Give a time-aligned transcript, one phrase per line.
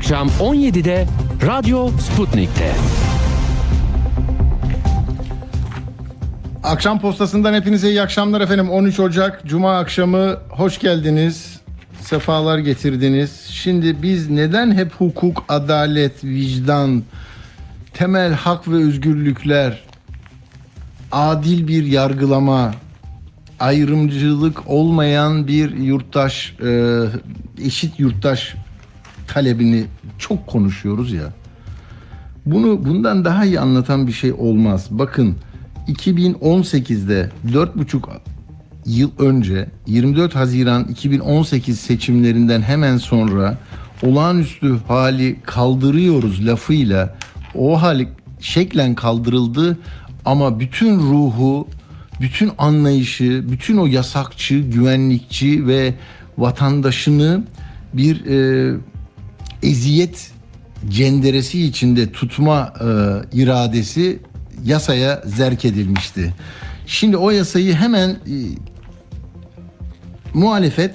[0.00, 1.06] akşam 17'de
[1.46, 2.72] Radyo Sputnik'te.
[6.62, 8.70] Akşam postasından hepinize iyi akşamlar efendim.
[8.70, 11.60] 13 Ocak Cuma akşamı hoş geldiniz.
[12.00, 13.46] Sefalar getirdiniz.
[13.50, 17.02] Şimdi biz neden hep hukuk, adalet, vicdan,
[17.94, 19.82] temel hak ve özgürlükler,
[21.12, 22.74] adil bir yargılama,
[23.60, 27.02] ayrımcılık olmayan bir yurttaş, e,
[27.64, 28.54] eşit yurttaş
[29.32, 29.84] talebini
[30.18, 31.32] çok konuşuyoruz ya.
[32.46, 34.86] Bunu bundan daha iyi anlatan bir şey olmaz.
[34.90, 35.36] Bakın
[35.88, 38.00] 2018'de 4,5
[38.86, 43.58] yıl önce 24 Haziran 2018 seçimlerinden hemen sonra
[44.02, 47.16] olağanüstü hali kaldırıyoruz lafıyla
[47.54, 48.08] o hali
[48.40, 49.78] şeklen kaldırıldı
[50.24, 51.68] ama bütün ruhu,
[52.20, 55.94] bütün anlayışı, bütün o yasakçı, güvenlikçi ve
[56.38, 57.44] vatandaşını
[57.94, 58.74] bir e,
[59.62, 60.30] eziyet
[60.88, 62.86] cenderesi içinde tutma e,
[63.38, 64.18] iradesi
[64.64, 66.34] yasaya zerk edilmişti.
[66.86, 68.16] Şimdi o yasayı hemen e,
[70.34, 70.94] muhalefet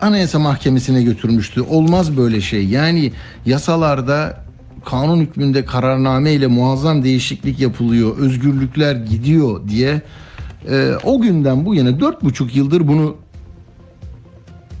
[0.00, 1.60] Anayasa Mahkemesi'ne götürmüştü.
[1.60, 2.66] Olmaz böyle şey.
[2.66, 3.12] Yani
[3.46, 4.44] yasalarda
[4.84, 10.02] kanun hükmünde kararname ile muazzam değişiklik yapılıyor, özgürlükler gidiyor diye
[10.70, 13.16] e, o günden bu yana dört buçuk yıldır bunu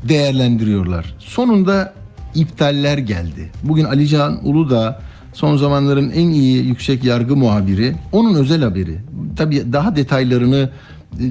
[0.08, 1.14] değerlendiriyorlar.
[1.18, 1.94] Sonunda
[2.34, 3.50] iptaller geldi.
[3.62, 5.00] Bugün Alican Uludağ
[5.32, 7.96] son zamanların en iyi yüksek yargı muhabiri.
[8.12, 8.98] Onun özel haberi.
[9.36, 10.70] Tabii daha detaylarını
[11.12, 11.24] e,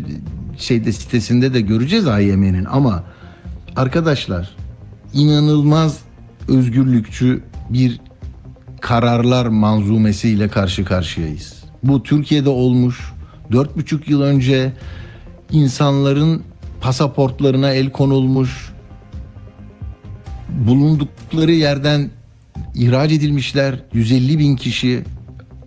[0.57, 3.03] şeyde sitesinde de göreceğiz AYM'nin ama
[3.75, 4.55] arkadaşlar
[5.13, 5.99] inanılmaz
[6.47, 7.99] özgürlükçü bir
[8.81, 11.63] kararlar manzumesiyle karşı karşıyayız.
[11.83, 13.13] Bu Türkiye'de olmuş.
[13.51, 14.73] Dört buçuk yıl önce
[15.51, 16.43] insanların
[16.81, 18.72] pasaportlarına el konulmuş.
[20.53, 22.09] Bulundukları yerden
[22.75, 23.79] ihraç edilmişler.
[23.93, 25.03] 150 bin kişi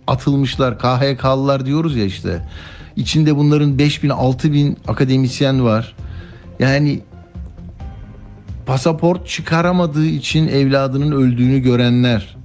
[0.07, 0.79] atılmışlar.
[0.79, 2.41] KHK'lılar diyoruz ya işte.
[2.95, 5.95] İçinde bunların 5 bin 6 bin akademisyen var.
[6.59, 7.01] Yani
[8.65, 12.37] pasaport çıkaramadığı için evladının öldüğünü görenler,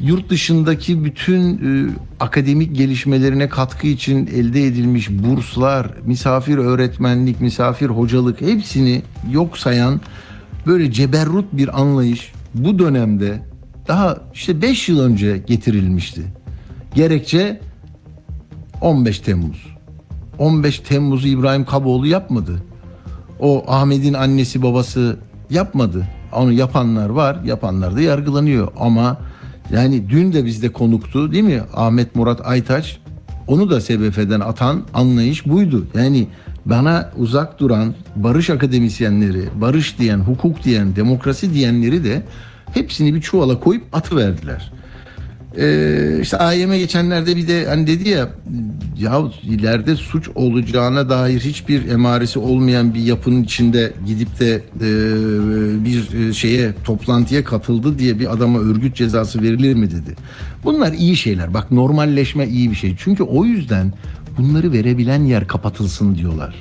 [0.00, 1.90] yurt dışındaki bütün e,
[2.20, 10.00] akademik gelişmelerine katkı için elde edilmiş burslar, misafir öğretmenlik, misafir hocalık hepsini yok sayan
[10.68, 13.42] böyle ceberrut bir anlayış bu dönemde
[13.88, 16.22] daha işte 5 yıl önce getirilmişti.
[16.94, 17.60] Gerekçe
[18.80, 19.66] 15 Temmuz.
[20.38, 22.62] 15 Temmuz'u İbrahim Kaboğlu yapmadı.
[23.40, 25.16] O Ahmet'in annesi babası
[25.50, 26.06] yapmadı.
[26.32, 28.68] Onu yapanlar var, yapanlar da yargılanıyor.
[28.78, 29.18] Ama
[29.72, 31.62] yani dün de bizde konuktu değil mi?
[31.74, 32.98] Ahmet Murat Aytaç
[33.46, 35.86] onu da SBF'den atan anlayış buydu.
[35.94, 36.28] Yani
[36.70, 42.22] bana uzak duran barış akademisyenleri, barış diyen, hukuk diyen, demokrasi diyenleri de
[42.74, 44.72] hepsini bir çuvala koyup atıverdiler.
[45.56, 48.28] Ee, işte AYM geçenlerde bir de hani dedi ya
[48.98, 54.90] ya ileride suç olacağına dair hiçbir emaresi olmayan bir yapının içinde gidip de e,
[55.84, 60.16] bir şeye toplantıya katıldı diye bir adama örgüt cezası verilir mi dedi.
[60.64, 61.54] Bunlar iyi şeyler.
[61.54, 62.96] Bak normalleşme iyi bir şey.
[62.98, 63.92] Çünkü o yüzden
[64.38, 66.54] bunları verebilen yer kapatılsın diyorlar.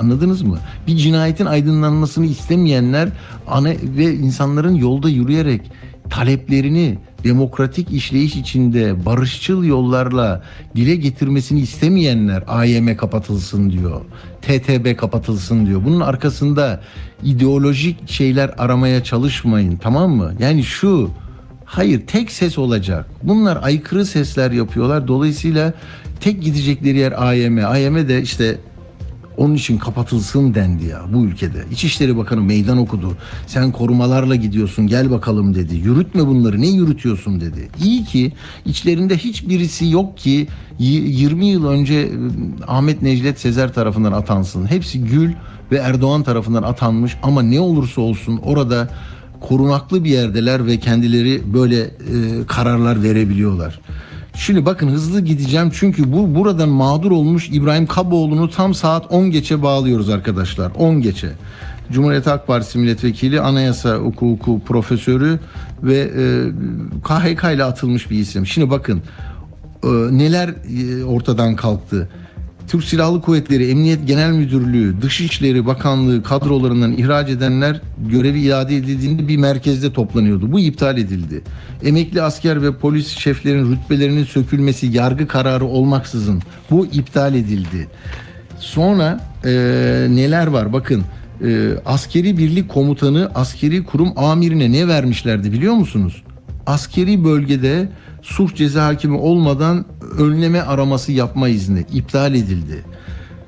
[0.00, 0.58] Anladınız mı?
[0.86, 3.08] Bir cinayetin aydınlanmasını istemeyenler
[3.48, 5.60] ana ve insanların yolda yürüyerek
[6.10, 10.42] taleplerini demokratik işleyiş içinde barışçıl yollarla
[10.76, 14.00] dile getirmesini istemeyenler AYM kapatılsın diyor.
[14.42, 15.84] TTB kapatılsın diyor.
[15.84, 16.80] Bunun arkasında
[17.22, 20.32] ideolojik şeyler aramaya çalışmayın tamam mı?
[20.38, 21.10] Yani şu
[21.64, 23.06] hayır tek ses olacak.
[23.22, 25.08] Bunlar aykırı sesler yapıyorlar.
[25.08, 25.74] Dolayısıyla
[26.22, 27.58] tek gidecekleri yer AYM.
[27.66, 28.58] AYM de işte
[29.36, 31.64] onun için kapatılsın dendi ya bu ülkede.
[31.72, 33.16] İçişleri Bakanı meydan okudu.
[33.46, 35.76] Sen korumalarla gidiyorsun gel bakalım dedi.
[35.76, 37.68] Yürütme bunları ne yürütüyorsun dedi.
[37.84, 38.32] İyi ki
[38.66, 42.10] içlerinde hiçbirisi yok ki 20 yıl önce
[42.66, 44.66] Ahmet Necdet Sezer tarafından atansın.
[44.66, 45.32] Hepsi Gül
[45.72, 48.88] ve Erdoğan tarafından atanmış ama ne olursa olsun orada
[49.40, 51.90] korunaklı bir yerdeler ve kendileri böyle e,
[52.46, 53.80] kararlar verebiliyorlar.
[54.34, 59.62] Şimdi bakın hızlı gideceğim çünkü bu buradan mağdur olmuş İbrahim Kaboğlu'nu tam saat 10 geçe
[59.62, 60.72] bağlıyoruz arkadaşlar.
[60.78, 61.32] 10 geçe.
[61.92, 65.40] Cumhuriyet Halk Partisi milletvekili, anayasa hukuku profesörü
[65.82, 66.24] ve e,
[67.04, 68.46] KHK ile atılmış bir isim.
[68.46, 69.02] Şimdi bakın
[69.84, 72.08] e, neler e, ortadan kalktı.
[72.68, 77.80] Türk Silahlı Kuvvetleri, Emniyet Genel Müdürlüğü, Dışişleri Bakanlığı kadrolarından ihraç edenler
[78.10, 80.52] görevi iade edildiğinde bir merkezde toplanıyordu.
[80.52, 81.42] Bu iptal edildi.
[81.84, 87.88] Emekli asker ve polis şeflerin rütbelerinin sökülmesi yargı kararı olmaksızın bu iptal edildi.
[88.58, 89.50] Sonra e,
[90.10, 91.02] neler var bakın
[91.44, 96.22] e, askeri birlik komutanı askeri kurum amirine ne vermişlerdi biliyor musunuz?
[96.66, 97.88] Askeri bölgede
[98.22, 99.84] suç ceza hakimi olmadan
[100.18, 102.84] önleme araması yapma izni iptal edildi.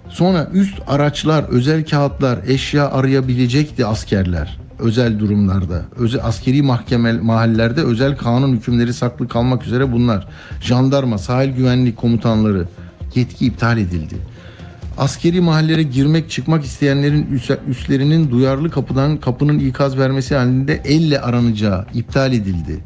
[0.09, 5.83] Sonra üst araçlar, özel kağıtlar, eşya arayabilecekti askerler özel durumlarda.
[5.97, 10.29] Özel askeri mahkeme mahallelerde özel kanun hükümleri saklı kalmak üzere bunlar.
[10.61, 12.69] Jandarma, sahil güvenlik komutanları
[13.15, 14.15] yetki iptal edildi.
[14.99, 22.33] Askeri mahallelere girmek çıkmak isteyenlerin üstlerinin duyarlı kapıdan kapının ikaz vermesi halinde elle aranacağı iptal
[22.33, 22.85] edildi.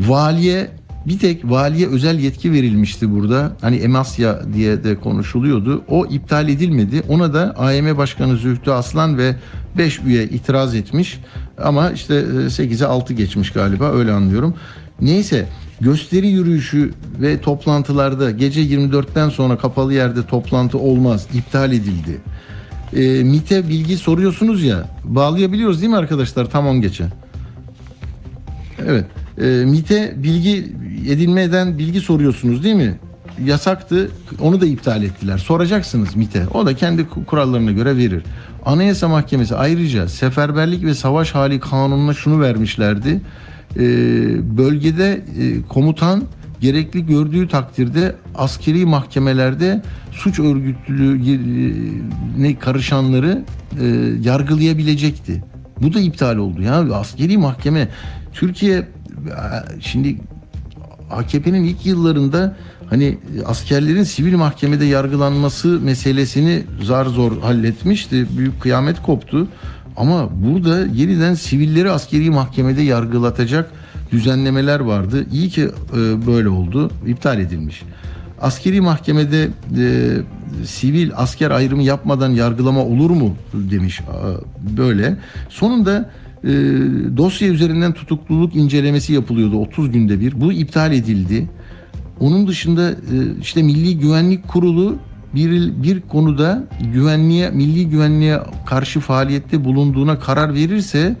[0.00, 0.70] Valiye
[1.08, 3.52] bir tek valiye özel yetki verilmişti burada.
[3.60, 5.84] Hani Emasya diye de konuşuluyordu.
[5.88, 7.02] O iptal edilmedi.
[7.08, 9.36] Ona da AYM Başkanı Zühtü Aslan ve
[9.78, 11.20] 5 üye itiraz etmiş.
[11.58, 12.14] Ama işte
[12.46, 14.54] 8'e 6 geçmiş galiba öyle anlıyorum.
[15.00, 15.48] Neyse
[15.80, 21.26] gösteri yürüyüşü ve toplantılarda gece 24'ten sonra kapalı yerde toplantı olmaz.
[21.34, 22.20] iptal edildi.
[22.96, 27.04] E, MIT'e bilgi soruyorsunuz ya bağlayabiliyoruz değil mi arkadaşlar tam 10 geçe.
[28.86, 29.04] Evet.
[29.40, 30.72] E, MIT'e bilgi
[31.08, 32.98] edinmeden bilgi soruyorsunuz değil mi?
[33.44, 34.10] Yasaktı.
[34.40, 35.38] Onu da iptal ettiler.
[35.38, 36.46] Soracaksınız MIT'e.
[36.54, 38.22] O da kendi kurallarına göre verir.
[38.66, 43.20] Anayasa Mahkemesi ayrıca seferberlik ve savaş hali kanununa şunu vermişlerdi.
[43.76, 43.78] E,
[44.58, 46.22] bölgede e, komutan
[46.60, 49.82] gerekli gördüğü takdirde askeri mahkemelerde
[50.12, 53.44] suç örgütlülüğüne karışanları
[53.80, 53.84] e,
[54.22, 55.44] yargılayabilecekti.
[55.82, 56.94] Bu da iptal oldu ya.
[56.94, 57.88] Askeri mahkeme
[58.32, 58.84] Türkiye
[59.80, 60.16] şimdi
[61.10, 62.56] AKP'nin ilk yıllarında
[62.90, 68.26] hani askerlerin sivil mahkemede yargılanması meselesini zar zor halletmişti.
[68.38, 69.48] Büyük kıyamet koptu.
[69.96, 73.70] Ama burada yeniden sivilleri askeri mahkemede yargılatacak
[74.12, 75.26] düzenlemeler vardı.
[75.32, 75.62] İyi ki
[75.92, 76.90] e, böyle oldu.
[77.06, 77.82] İptal edilmiş.
[78.40, 79.48] Askeri mahkemede
[79.78, 80.16] e,
[80.64, 84.00] sivil asker ayrımı yapmadan yargılama olur mu demiş
[84.76, 85.16] böyle.
[85.48, 86.10] Sonunda
[86.44, 86.48] e,
[87.16, 90.40] dosya üzerinden tutukluluk incelemesi yapılıyordu 30 günde bir.
[90.40, 91.48] Bu iptal edildi.
[92.20, 92.96] Onun dışında e,
[93.40, 94.96] işte Milli Güvenlik Kurulu
[95.34, 101.16] bir, bir konuda güvenliğe, milli güvenliğe karşı faaliyette bulunduğuna karar verirse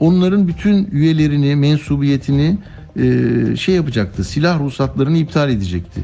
[0.00, 2.58] onların bütün üyelerini, mensubiyetini
[2.96, 4.24] e, şey yapacaktı.
[4.24, 6.00] Silah ruhsatlarını iptal edecekti.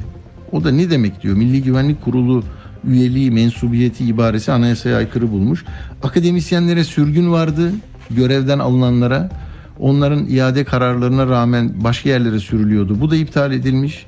[0.52, 1.36] O da ne demek diyor?
[1.36, 2.42] Milli Güvenlik Kurulu
[2.84, 5.64] üyeliği, mensubiyeti ibaresi anayasaya aykırı bulmuş.
[6.02, 7.72] Akademisyenlere sürgün vardı
[8.10, 9.30] görevden alınanlara.
[9.80, 13.00] Onların iade kararlarına rağmen başka yerlere sürülüyordu.
[13.00, 14.06] Bu da iptal edilmiş.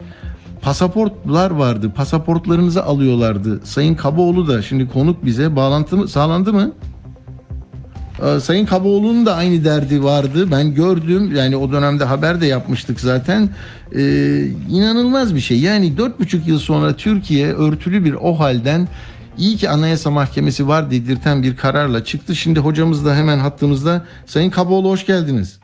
[0.63, 1.93] Pasaportlar vardı.
[1.97, 3.61] Pasaportlarınızı alıyorlardı.
[3.65, 6.73] Sayın Kabaoğlu da şimdi konuk bize bağlantı mı sağlandı mı?
[8.23, 10.51] Ee, Sayın Kabaoğlu'nun da aynı derdi vardı.
[10.51, 11.37] Ben gördüm.
[11.37, 13.49] Yani o dönemde haber de yapmıştık zaten.
[13.97, 15.61] Ee, inanılmaz bir şey.
[15.61, 18.89] Yani dört buçuk yıl sonra Türkiye örtülü bir o halden
[19.41, 22.35] iyi ki Anayasa Mahkemesi var dedirten bir kararla çıktı.
[22.35, 24.05] Şimdi hocamız da hemen hattımızda.
[24.27, 25.61] Sayın Kabaoğlu hoş geldiniz.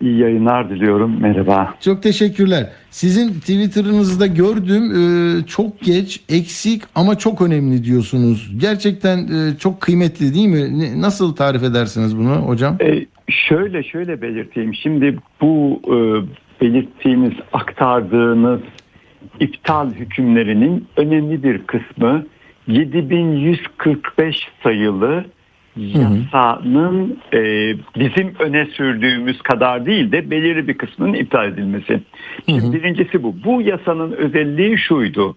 [0.00, 1.20] İyi yayınlar diliyorum.
[1.20, 1.74] Merhaba.
[1.80, 2.70] Çok teşekkürler.
[2.90, 8.50] Sizin Twitter'ınızda gördüm e, çok geç, eksik ama çok önemli diyorsunuz.
[8.60, 11.00] Gerçekten e, çok kıymetli değil mi?
[11.00, 12.76] Nasıl tarif edersiniz bunu hocam?
[12.80, 14.74] E, şöyle şöyle belirteyim.
[14.74, 15.96] Şimdi bu e,
[16.60, 18.60] belirttiğiniz, aktardığınız
[19.40, 22.24] iptal hükümlerinin önemli bir kısmı
[22.66, 25.24] 7145 sayılı
[25.76, 27.38] yasanın e,
[27.96, 32.00] bizim öne sürdüğümüz kadar değil de belirli bir kısmının iptal edilmesi.
[32.48, 33.34] Şimdi birincisi bu.
[33.44, 35.36] Bu yasanın özelliği şuydu.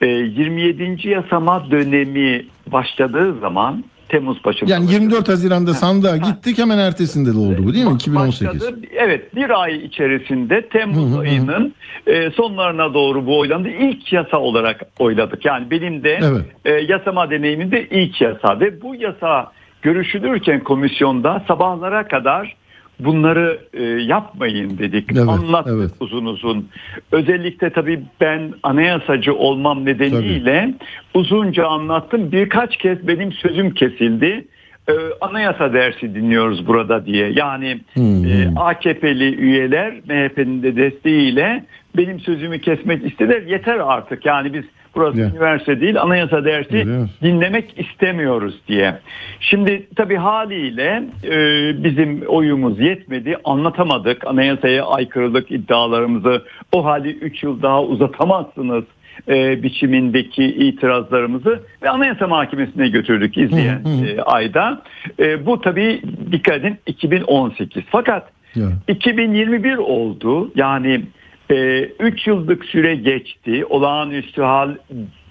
[0.00, 1.08] E, 27.
[1.08, 4.72] yasama dönemi başladığı zaman Temmuz başında.
[4.72, 7.94] Yani 24 Haziran'da sandığa gittik hemen ertesinde de oldu bu değil mi?
[7.94, 8.46] 2018.
[8.46, 8.78] Başladı.
[8.96, 11.20] Evet bir ay içerisinde Temmuz hı hı.
[11.20, 11.74] ayının
[12.06, 13.68] e, sonlarına doğru bu oylandı.
[13.68, 15.44] İlk yasa olarak oyladık.
[15.44, 16.44] Yani benim de evet.
[16.64, 22.56] e, yasama deneyiminde ilk yasa ve bu yasa görüşülürken komisyonda sabahlara kadar
[23.00, 25.08] bunları e, yapmayın dedik.
[25.12, 25.90] Evet, Anlattık evet.
[26.00, 26.68] uzun uzun.
[27.12, 30.88] Özellikle tabii ben anayasacı olmam nedeniyle tabii.
[31.14, 32.32] uzunca anlattım.
[32.32, 34.46] Birkaç kez benim sözüm kesildi.
[34.88, 37.32] E, anayasa dersi dinliyoruz burada diye.
[37.36, 38.26] Yani hmm.
[38.26, 41.64] e, AKP'li üyeler MHP'nin de desteğiyle
[41.96, 43.42] benim sözümü kesmek istediler.
[43.42, 44.26] Yeter artık.
[44.26, 45.32] Yani biz Burası yeah.
[45.32, 47.08] üniversite değil anayasa dersi yeah.
[47.22, 48.98] dinlemek istemiyoruz diye.
[49.40, 51.38] Şimdi tabii haliyle e,
[51.84, 53.36] bizim oyumuz yetmedi.
[53.44, 56.42] Anlatamadık anayasaya aykırılık iddialarımızı.
[56.72, 58.84] O hali 3 yıl daha uzatamazsınız
[59.28, 64.82] e, biçimindeki itirazlarımızı ve Anayasa Mahkemesi'ne götürdük izleyen e, ayda.
[65.18, 67.82] E, bu tabii dikkat edin 2018.
[67.90, 68.70] Fakat yeah.
[68.88, 70.52] 2021 oldu.
[70.54, 71.02] Yani
[71.50, 73.64] 3 ee, yıllık süre geçti.
[73.64, 74.74] Olağanüstü hal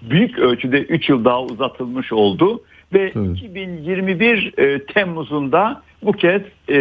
[0.01, 2.61] büyük ölçüde 3 yıl daha uzatılmış oldu.
[2.93, 3.37] ve evet.
[3.37, 6.77] 2021 e, Temmuz'unda bu kez e,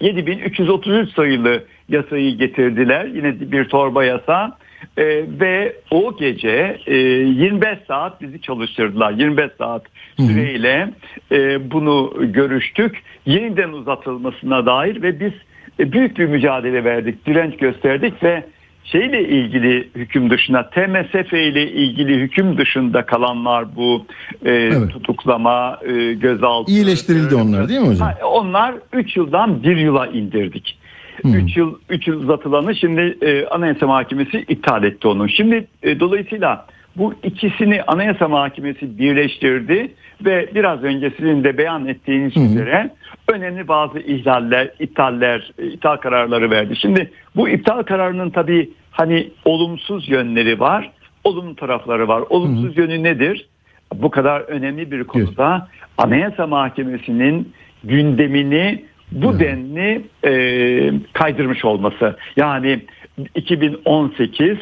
[0.00, 3.04] 7333 sayılı yasayı getirdiler.
[3.04, 4.58] Yine bir torba yasa.
[4.96, 5.04] E,
[5.40, 9.12] ve o gece e, 25 saat bizi çalıştırdılar.
[9.12, 9.82] 25 saat
[10.16, 10.90] süreyle
[11.32, 13.02] e, bunu görüştük.
[13.26, 15.32] Yeniden uzatılmasına dair ve biz
[15.78, 18.44] büyük bir mücadele verdik, direnç gösterdik ve
[18.84, 24.06] şeyle ilgili hüküm dışına TMSF ile ilgili hüküm dışında kalanlar bu
[24.44, 24.90] e, evet.
[24.90, 26.72] tutuklama, e, gözaltı.
[26.72, 28.08] İyileştirildi e, onlar değil mi hocam?
[28.08, 30.78] Ha, onlar 3 yıldan 1 yıla indirdik.
[31.24, 35.28] 3 yıl 3 yıl uzatılanı şimdi e, Anayasa Mahkemesi iptal etti onu.
[35.28, 36.66] Şimdi e, dolayısıyla
[36.96, 42.44] bu ikisini Anayasa Mahkemesi birleştirdi ve biraz önce sizin de beyan ettiğiniz hı hı.
[42.44, 42.90] üzere
[43.28, 46.76] önemli bazı ihlaller, iptaller, e, iptal kararları verdi.
[46.76, 50.90] Şimdi bu iptal kararının tabii hani olumsuz yönleri var,
[51.24, 52.24] olumlu tarafları var.
[52.30, 52.80] Olumsuz hı hı.
[52.80, 53.48] yönü nedir?
[53.94, 55.68] Bu kadar önemli bir konuda.
[55.98, 57.52] Anayasa Mahkemesi'nin
[57.84, 59.40] gündemini bu evet.
[59.40, 60.32] denli e,
[61.12, 62.16] kaydırmış olması.
[62.36, 62.80] Yani
[63.34, 64.58] 2018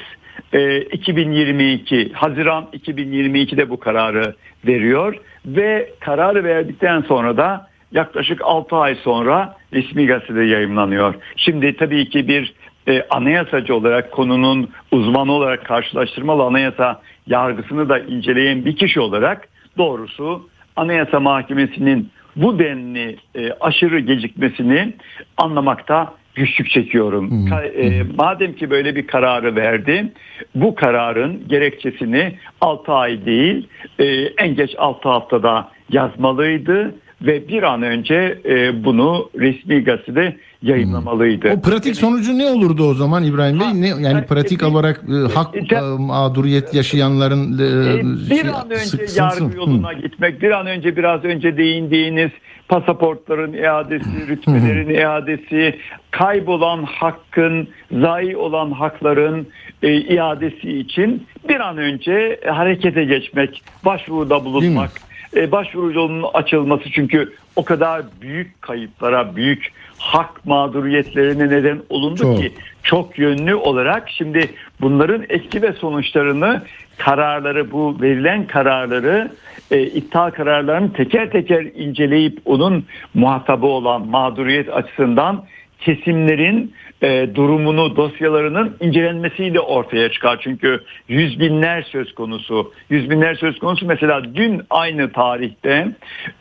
[0.52, 4.34] e, 2022 Haziran 2022'de bu kararı
[4.66, 5.16] veriyor
[5.46, 11.14] ve kararı verdikten sonra da yaklaşık 6 ay sonra resmi gazetede yayınlanıyor.
[11.36, 12.54] Şimdi tabii ki bir
[12.88, 20.48] e, anayasacı olarak konunun uzmanı olarak karşılaştırmalı anayasa yargısını da inceleyen bir kişi olarak doğrusu
[20.76, 24.94] Anayasa Mahkemesi'nin bu denli e, aşırı gecikmesini
[25.36, 27.30] anlamakta güçlük çekiyorum.
[27.30, 27.52] Hmm.
[27.52, 30.12] E, madem ki böyle bir kararı verdi,
[30.54, 34.04] bu kararın gerekçesini 6 ay değil, e,
[34.38, 41.50] en geç 6 haftada yazmalıydı ve bir an önce e, bunu resmi gazetede yayınlamalıydı.
[41.58, 43.66] O pratik sonucu ne olurdu o zaman İbrahim Bey?
[43.74, 48.76] Ne yani pratik e, olarak e, hak e, mağduriyet yaşayanların e, bir şey, an önce
[48.76, 49.44] sıksınsın.
[49.44, 49.94] yargı yoluna Hı.
[49.94, 52.30] gitmek, bir an önce biraz önce değindiğiniz
[52.68, 55.78] pasaportların iadesi, rütbelerin iadesi,
[56.10, 59.46] kaybolan hakkın, zayi olan hakların
[59.82, 64.90] e, iadesi için bir an önce harekete geçmek, başvuruda bulunmak
[65.36, 72.38] e, başvuru yolunun açılması çünkü o kadar büyük kayıplara, büyük hak mağduriyetlerine neden olundu çok.
[72.38, 72.52] ki
[72.82, 76.62] çok yönlü olarak şimdi bunların etki ve sonuçlarını
[76.98, 79.32] kararları bu verilen kararları
[79.70, 85.44] e, iptal kararlarını teker teker inceleyip onun muhatabı olan mağduriyet açısından
[85.80, 90.40] kesimlerin e, durumunu dosyalarının incelenmesiyle ortaya çıkar.
[90.40, 92.72] Çünkü yüz binler söz konusu.
[92.90, 95.88] Yüz binler söz konusu mesela dün aynı tarihte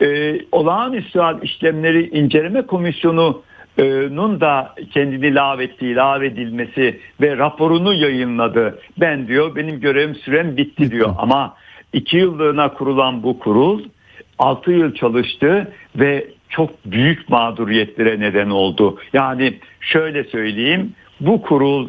[0.00, 3.42] e, olağanüstü işlemleri inceleme komisyonu
[4.10, 8.78] nun da kendini lağvettiği, lağvedilmesi ve raporunu yayınladı.
[9.00, 11.56] Ben diyor benim görevim sürem bitti diyor ama
[11.92, 13.82] iki yıllığına kurulan bu kurul
[14.38, 16.26] 6 yıl çalıştı ve
[16.56, 18.98] çok büyük mağduriyetlere neden oldu.
[19.12, 21.88] Yani şöyle söyleyeyim bu kurul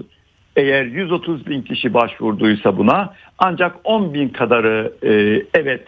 [0.55, 5.83] eğer 130 bin kişi başvurduysa buna ancak 10 bin kadarı e, evet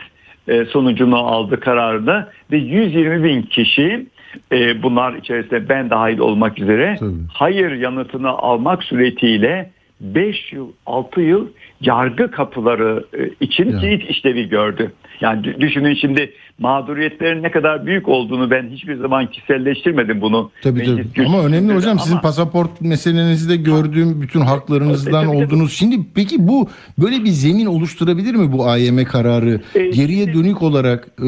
[0.48, 4.06] e, sonucunu aldı kararını ve 120 bin kişi
[4.52, 7.12] e, bunlar içerisinde ben dahil olmak üzere Tabii.
[7.34, 9.70] hayır yanıtını almak suretiyle
[10.02, 11.48] 5 yıl 6 yıl
[11.82, 13.80] yargı kapıları e, için ya.
[13.80, 14.92] kilit işlevi gördü.
[15.22, 20.52] Yani düşünün şimdi mağduriyetlerin ne kadar büyük olduğunu ben hiçbir zaman kişiselleştirmedim bunu.
[20.62, 21.26] Tabii tabii.
[21.26, 22.00] Ama önemli hocam ama...
[22.00, 25.70] sizin pasaport meselenizde gördüğüm bütün haklarınızdan tabii, oldunuz.
[25.70, 25.92] Tabii.
[25.92, 29.60] Şimdi peki bu böyle bir zemin oluşturabilir mi bu AYM kararı?
[29.76, 31.28] Ee, Geriye dönük olarak e,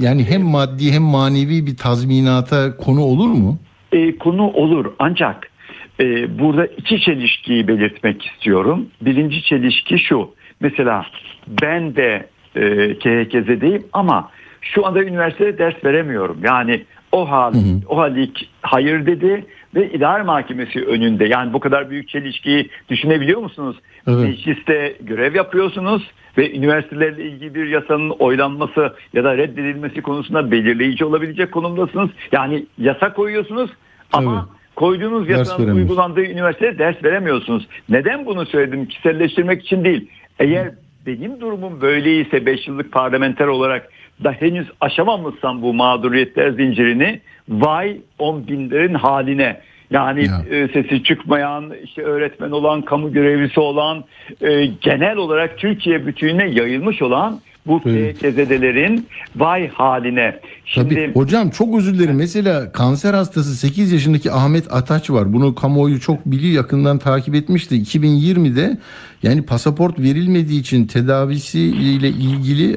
[0.00, 3.58] yani hem maddi hem manevi bir tazminata konu olur mu?
[3.92, 5.50] E, konu olur ancak
[6.00, 8.86] e, burada iki çelişkiyi belirtmek istiyorum.
[9.00, 10.30] Birinci çelişki şu.
[10.60, 11.06] Mesela
[11.62, 14.30] ben de e, KHKZ'deyim ama
[14.60, 16.38] şu anda üniversitede ders veremiyorum.
[16.44, 17.80] Yani o hal, hı hı.
[17.88, 21.24] o halik hayır dedi ve idare mahkemesi önünde.
[21.24, 23.76] Yani bu kadar büyük çelişkiyi düşünebiliyor musunuz?
[24.08, 24.18] Evet.
[24.18, 31.52] Mecliste görev yapıyorsunuz ve üniversitelerle ilgili bir yasanın oylanması ya da reddedilmesi konusunda belirleyici olabilecek
[31.52, 32.10] konumdasınız.
[32.32, 33.70] Yani yasa koyuyorsunuz
[34.12, 34.74] ama evet.
[34.76, 37.68] koyduğunuz yasanın uygulandığı üniversitede ders veremiyorsunuz.
[37.88, 38.86] Neden bunu söyledim?
[38.86, 40.08] Kişiselleştirmek için değil.
[40.38, 40.70] Eğer
[41.06, 43.88] benim durumum böyleyse 5 yıllık parlamenter olarak
[44.24, 50.58] da henüz aşamamışsam bu mağduriyetler zincirini vay on binlerin haline yani ya.
[50.58, 54.04] e, sesi çıkmayan, işte öğretmen olan, kamu görevlisi olan,
[54.40, 60.40] e, genel olarak Türkiye bütününe yayılmış olan Bu PTZ'lerin vay haline.
[60.64, 60.94] Şimdi...
[60.94, 62.16] Tabii hocam çok özür dilerim.
[62.16, 65.32] Mesela kanser hastası 8 yaşındaki Ahmet Ataç var.
[65.32, 67.74] Bunu kamuoyu çok biliyor yakından takip etmişti.
[67.74, 68.78] 2020'de
[69.22, 72.76] yani pasaport verilmediği için tedavisiyle ilgili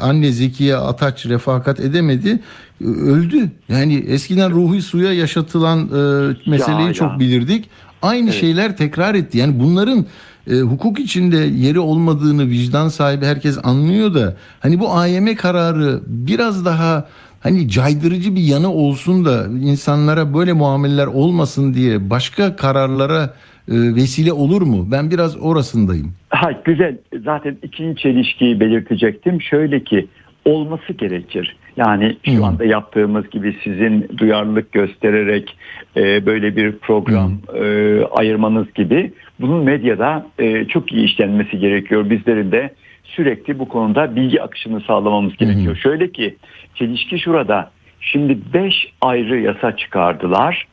[0.00, 2.40] anne Zekiye Ataç refakat edemedi.
[2.84, 3.50] Öldü.
[3.68, 7.18] Yani eskiden ruhu suya yaşatılan e, meseleyi ya, çok ya.
[7.18, 7.64] bilirdik.
[8.02, 8.40] Aynı evet.
[8.40, 9.38] şeyler tekrar etti.
[9.38, 10.06] Yani bunların
[10.50, 16.64] e, hukuk içinde yeri olmadığını vicdan sahibi herkes anlıyor da hani bu AYM kararı biraz
[16.64, 17.08] daha
[17.40, 23.34] hani caydırıcı bir yanı olsun da insanlara böyle muameleler olmasın diye başka kararlara
[23.68, 24.88] e, vesile olur mu?
[24.92, 26.12] Ben biraz orasındayım.
[26.28, 26.98] Ha, güzel.
[27.24, 29.42] Zaten ikinci çelişkiyi belirtecektim.
[29.42, 30.06] Şöyle ki
[30.44, 31.56] olması gerekir.
[31.76, 32.44] Yani şu hmm.
[32.44, 35.56] anda yaptığımız gibi sizin duyarlılık göstererek
[35.96, 37.64] e, böyle bir program hmm.
[37.64, 42.10] e, ayırmanız gibi bunun medyada e, çok iyi işlenmesi gerekiyor.
[42.10, 42.74] Bizlerin de
[43.04, 45.74] sürekli bu konuda bilgi akışını sağlamamız gerekiyor.
[45.74, 45.82] Hmm.
[45.82, 46.36] Şöyle ki
[46.74, 47.70] çelişki şurada.
[48.00, 50.66] Şimdi 5 ayrı yasa çıkardılar.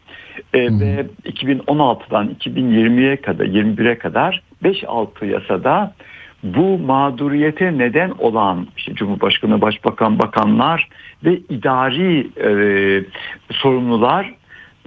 [0.54, 0.80] E, hmm.
[0.80, 5.94] ve 2016'dan 2020'ye kadar 21'e kadar 5-6 yasada
[6.44, 10.88] bu mağduriyete neden olan işte Cumhurbaşkanı, Başbakan, bakanlar
[11.24, 12.50] ve idari e,
[13.52, 14.34] sorumlular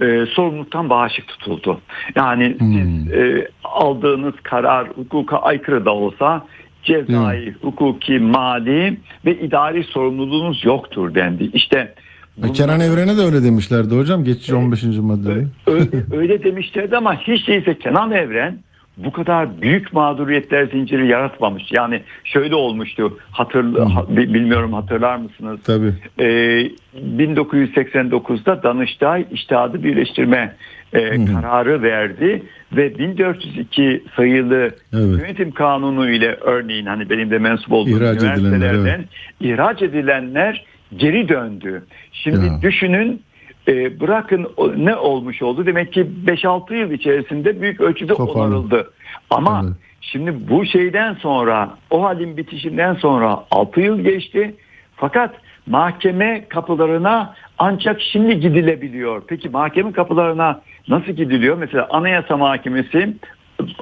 [0.01, 1.81] e, sorumluluktan bağışık tutuldu.
[2.15, 2.73] Yani hmm.
[2.73, 6.45] siz e, aldığınız karar hukuka aykırı da olsa
[6.83, 7.53] cezai, hmm.
[7.61, 11.49] hukuki, mali ve idari sorumluluğunuz yoktur dendi.
[11.53, 11.93] İşte
[12.37, 14.83] bunlar, Kenan Evren'e de öyle demişlerdi hocam geçici 15.
[14.83, 15.47] maddede.
[15.67, 18.59] Öyle, öyle demişlerdi ama hiç değilse Kenan Evren
[18.97, 21.63] bu kadar büyük mağduriyetler zinciri yaratmamış.
[21.71, 23.19] Yani şöyle olmuştu.
[23.31, 25.59] Hatır, ha, bilmiyorum hatırlar mısınız?
[25.63, 25.93] Tabii.
[26.19, 26.69] Ee,
[27.17, 30.55] 1989'da Danıştay İştihadı Birleştirme
[30.93, 35.19] e, kararı verdi ve 1402 sayılı evet.
[35.19, 39.07] yönetim kanunu ile örneğin hani benim de mensup olduğum ihraç üniversitelerden edilenler, evet.
[39.39, 40.65] ihraç edilenler
[40.97, 41.83] geri döndü.
[42.11, 42.61] Şimdi ya.
[42.61, 43.21] düşünün
[43.67, 48.39] e, bırakın ne olmuş oldu demek ki 5-6 yıl içerisinde büyük ölçüde Toparlı.
[48.39, 48.91] onarıldı.
[49.29, 49.75] Ama evet.
[50.01, 54.55] şimdi bu şeyden sonra o halin bitişinden sonra 6 yıl geçti.
[54.95, 59.23] Fakat mahkeme kapılarına ancak şimdi gidilebiliyor.
[59.27, 61.57] Peki mahkeme kapılarına nasıl gidiliyor?
[61.57, 63.13] Mesela Anayasa Mahkemesi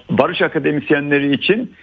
[0.10, 1.74] barış akademisyenleri için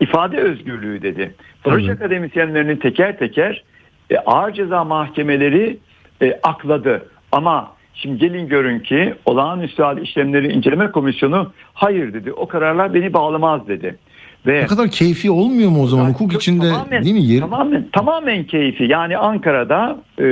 [0.00, 1.34] ifade özgürlüğü dedi.
[1.64, 1.96] Barış evet.
[1.96, 3.64] akademisyenlerinin teker teker
[4.10, 5.78] e, ağır ceza mahkemeleri
[6.22, 7.08] e, akladı.
[7.34, 12.32] Ama şimdi gelin görün ki olağanüstü hal işlemleri inceleme komisyonu hayır dedi.
[12.32, 13.96] O kararlar beni bağlamaz dedi.
[14.46, 17.22] Ve ne kadar keyfi olmuyor mu o zaman hukuk içinde tamamen, değil mi?
[17.22, 17.40] Yer...
[17.40, 18.84] Tamamen, tamamen keyfi.
[18.84, 20.24] Yani Ankara'da e,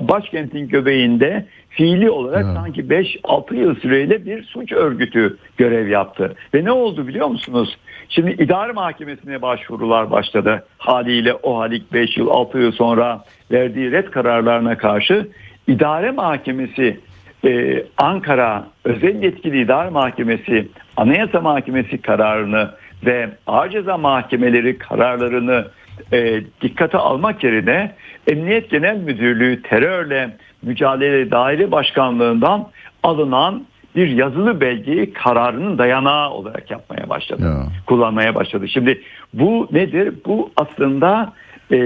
[0.00, 2.54] başkentin göbeğinde fiili olarak ya.
[2.54, 6.34] sanki 5-6 yıl süreyle bir suç örgütü görev yaptı.
[6.54, 7.78] Ve ne oldu biliyor musunuz?
[8.08, 10.64] Şimdi idare mahkemesine başvurular başladı.
[10.78, 15.28] Haliyle o halik 5 yıl 6 yıl sonra verdiği red kararlarına karşı
[15.70, 17.00] İdare Mahkemesi
[17.44, 22.70] e, Ankara Özel Yetkili İdare Mahkemesi Anayasa Mahkemesi kararını
[23.06, 25.66] ve Ağır Ceza Mahkemeleri kararlarını
[26.12, 27.92] e, dikkate almak yerine
[28.26, 32.68] Emniyet Genel Müdürlüğü terörle mücadele daire başkanlığından
[33.02, 33.64] alınan
[33.96, 37.42] bir yazılı belgeyi kararının dayanağı olarak yapmaya başladı.
[37.44, 37.66] Ya.
[37.86, 38.68] Kullanmaya başladı.
[38.68, 39.02] Şimdi
[39.34, 40.14] bu nedir?
[40.26, 41.32] Bu aslında
[41.72, 41.78] e,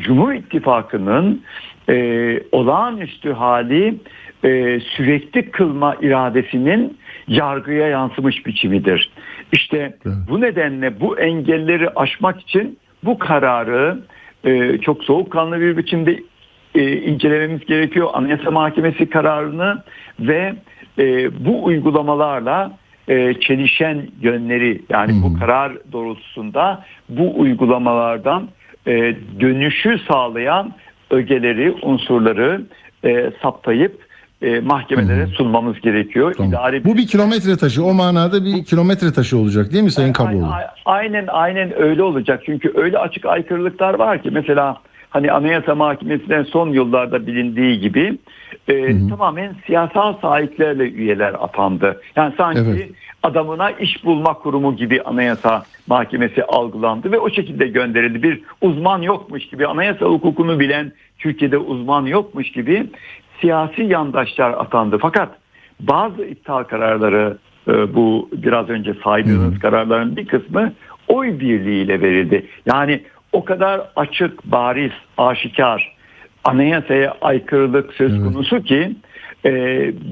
[0.00, 1.42] Cumhur İttifakı'nın
[1.88, 3.94] e, olağanüstü hali
[4.44, 9.10] e, sürekli kılma iradesinin yargıya yansımış biçimidir.
[9.52, 10.16] İşte evet.
[10.28, 13.98] bu nedenle bu engelleri aşmak için bu kararı
[14.44, 16.18] e, çok soğukkanlı bir biçimde
[16.74, 18.10] e, incelememiz gerekiyor.
[18.12, 19.82] Anayasa Mahkemesi kararını
[20.20, 20.54] ve
[20.98, 22.72] e, bu uygulamalarla
[23.08, 25.22] e, çelişen yönleri yani hmm.
[25.22, 28.48] bu karar doğrultusunda bu uygulamalardan
[28.86, 28.92] e,
[29.40, 30.72] dönüşü sağlayan
[31.12, 32.62] ögeleri, unsurları
[33.04, 33.98] e, saptayıp
[34.42, 35.32] e, mahkemelere hmm.
[35.32, 36.34] sunmamız gerekiyor.
[36.36, 36.52] Tamam.
[36.52, 37.84] İdari Bu bir kilometre taşı.
[37.84, 40.48] O manada bir kilometre taşı olacak değil mi Sayın Kaboğlu?
[40.84, 42.42] Aynen aynen öyle olacak.
[42.46, 44.76] Çünkü öyle açık aykırılıklar var ki mesela
[45.10, 48.18] hani Anayasa Mahkemesi'nden son yıllarda bilindiği gibi
[48.68, 52.00] e, tamamen siyasal sahiplerle üyeler atandı.
[52.16, 52.90] Yani sanki evet.
[53.22, 58.22] adamına iş bulma kurumu gibi Anayasa Mahkemesi algılandı ve o şekilde gönderildi.
[58.22, 62.86] Bir uzman yokmuş gibi anayasa hukukunu bilen Türkiye'de uzman yokmuş gibi
[63.40, 64.98] siyasi yandaşlar atandı.
[65.02, 65.28] Fakat
[65.80, 67.38] bazı iptal kararları
[67.68, 70.72] e, bu biraz önce saydığınız kararların bir kısmı
[71.08, 72.46] oy birliğiyle verildi.
[72.66, 75.96] Yani o kadar açık, bariz, aşikar
[76.44, 78.66] anayasaya aykırılık söz konusu evet.
[78.66, 78.96] ki
[79.44, 79.52] e,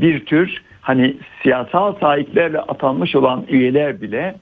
[0.02, 4.34] bir tür hani siyasal sahiplerle atanmış olan üyeler bile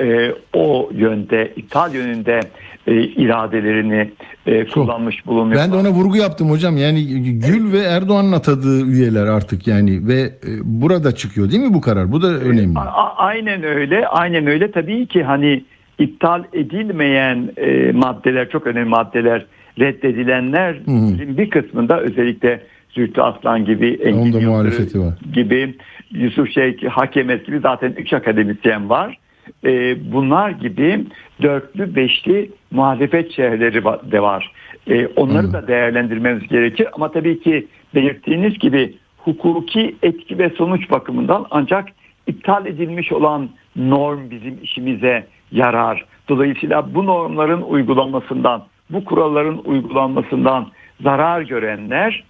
[0.00, 2.40] e, o yönde iptal yönünde
[2.86, 4.10] e, iradelerini
[4.46, 5.60] e, kullanmış bulunuyor.
[5.60, 6.76] Ben de ona vurgu yaptım hocam.
[6.76, 11.80] Yani Gül ve Erdoğan'ın atadığı üyeler artık yani ve e, burada çıkıyor değil mi bu
[11.80, 12.12] karar?
[12.12, 12.78] Bu da önemli.
[12.78, 14.06] A- aynen öyle.
[14.06, 14.70] Aynen öyle.
[14.70, 15.64] Tabii ki hani
[15.98, 19.46] iptal edilmeyen e, maddeler çok önemli maddeler
[19.78, 20.76] reddedilenler
[21.36, 25.14] bir kısmında özellikle Zühtü Aslan gibi Engin muhalefeti var.
[25.34, 25.74] gibi
[26.10, 29.18] Yusuf Şeyh Hakemet gibi zaten üç akademisyen var.
[29.64, 31.04] E, bunlar gibi
[31.42, 34.52] dörtlü beşli muhalefet şehirleri de var.
[34.86, 35.52] E, onları hmm.
[35.52, 41.88] da değerlendirmemiz gerekir ama tabii ki belirttiğiniz gibi hukuki etki ve sonuç bakımından ancak
[42.26, 46.04] iptal edilmiş olan norm bizim işimize yarar.
[46.28, 50.66] Dolayısıyla bu normların uygulanmasından, bu kuralların uygulanmasından
[51.02, 52.24] zarar görenler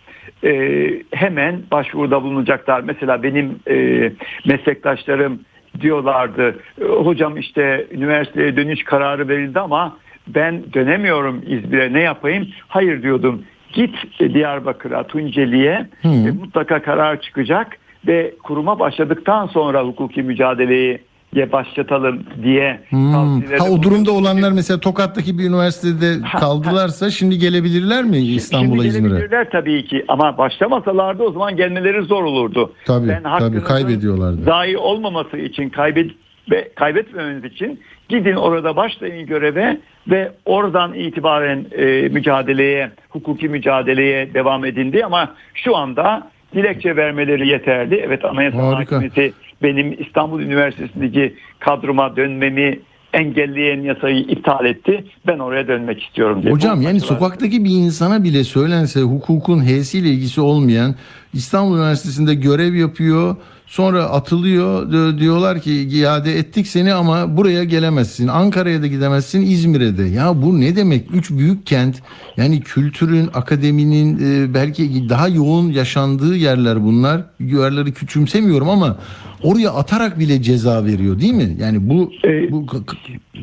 [0.44, 2.80] e, hemen başvuruda bulunacaklar.
[2.80, 4.12] Mesela benim e,
[4.46, 5.40] meslektaşlarım
[5.80, 9.96] diyorlardı hocam işte üniversiteye dönüş kararı verildi ama
[10.26, 12.48] ben dönemiyorum İzmir'e ne yapayım?
[12.68, 20.98] Hayır diyordum git Diyarbakır'a Tunceli'ye e, mutlaka karar çıkacak ve kuruma başladıktan sonra hukuki mücadeleyi
[21.34, 23.12] ye başlatalım diye hmm.
[23.58, 29.08] Ha o durumda olanlar mesela Tokat'taki bir üniversitede kaldılarsa şimdi gelebilirler mi İstanbul'a İzmir'e?
[29.08, 32.72] Gelebilirler tabii ki ama başlamasalardı o zaman gelmeleri zor olurdu.
[32.84, 34.42] Tabii ben tabii kaybediyorlardı.
[34.42, 36.10] Zayi olmaması için kaybet
[36.50, 39.78] ve kaybetmemeniz için gidin orada başlayın göreve
[40.10, 48.02] ve oradan itibaren e, mücadeleye, hukuki mücadeleye devam edindi ama şu anda dilekçe vermeleri yeterli.
[48.06, 52.78] Evet Anayasa Mahkemesi benim İstanbul Üniversitesi'ndeki kadroma dönmemi
[53.12, 55.04] engelleyen yasayı iptal etti.
[55.26, 56.52] Ben oraya dönmek istiyorum diye.
[56.52, 60.94] Hocam yani sokaktaki bir insana bile söylense hukukun H'siyle ilgisi olmayan
[61.32, 63.36] İstanbul Üniversitesi'nde görev yapıyor
[63.72, 68.28] Sonra atılıyor diyorlar ki iade ettik seni ama buraya gelemezsin.
[68.28, 70.02] Ankara'ya da gidemezsin İzmir'e de.
[70.02, 71.04] Ya bu ne demek?
[71.14, 72.02] Üç büyük kent
[72.36, 77.20] yani kültürün, akademinin e, belki daha yoğun yaşandığı yerler bunlar.
[77.40, 78.96] Yerleri küçümsemiyorum ama
[79.42, 81.56] oraya atarak bile ceza veriyor değil mi?
[81.60, 82.66] Yani bu ee, bu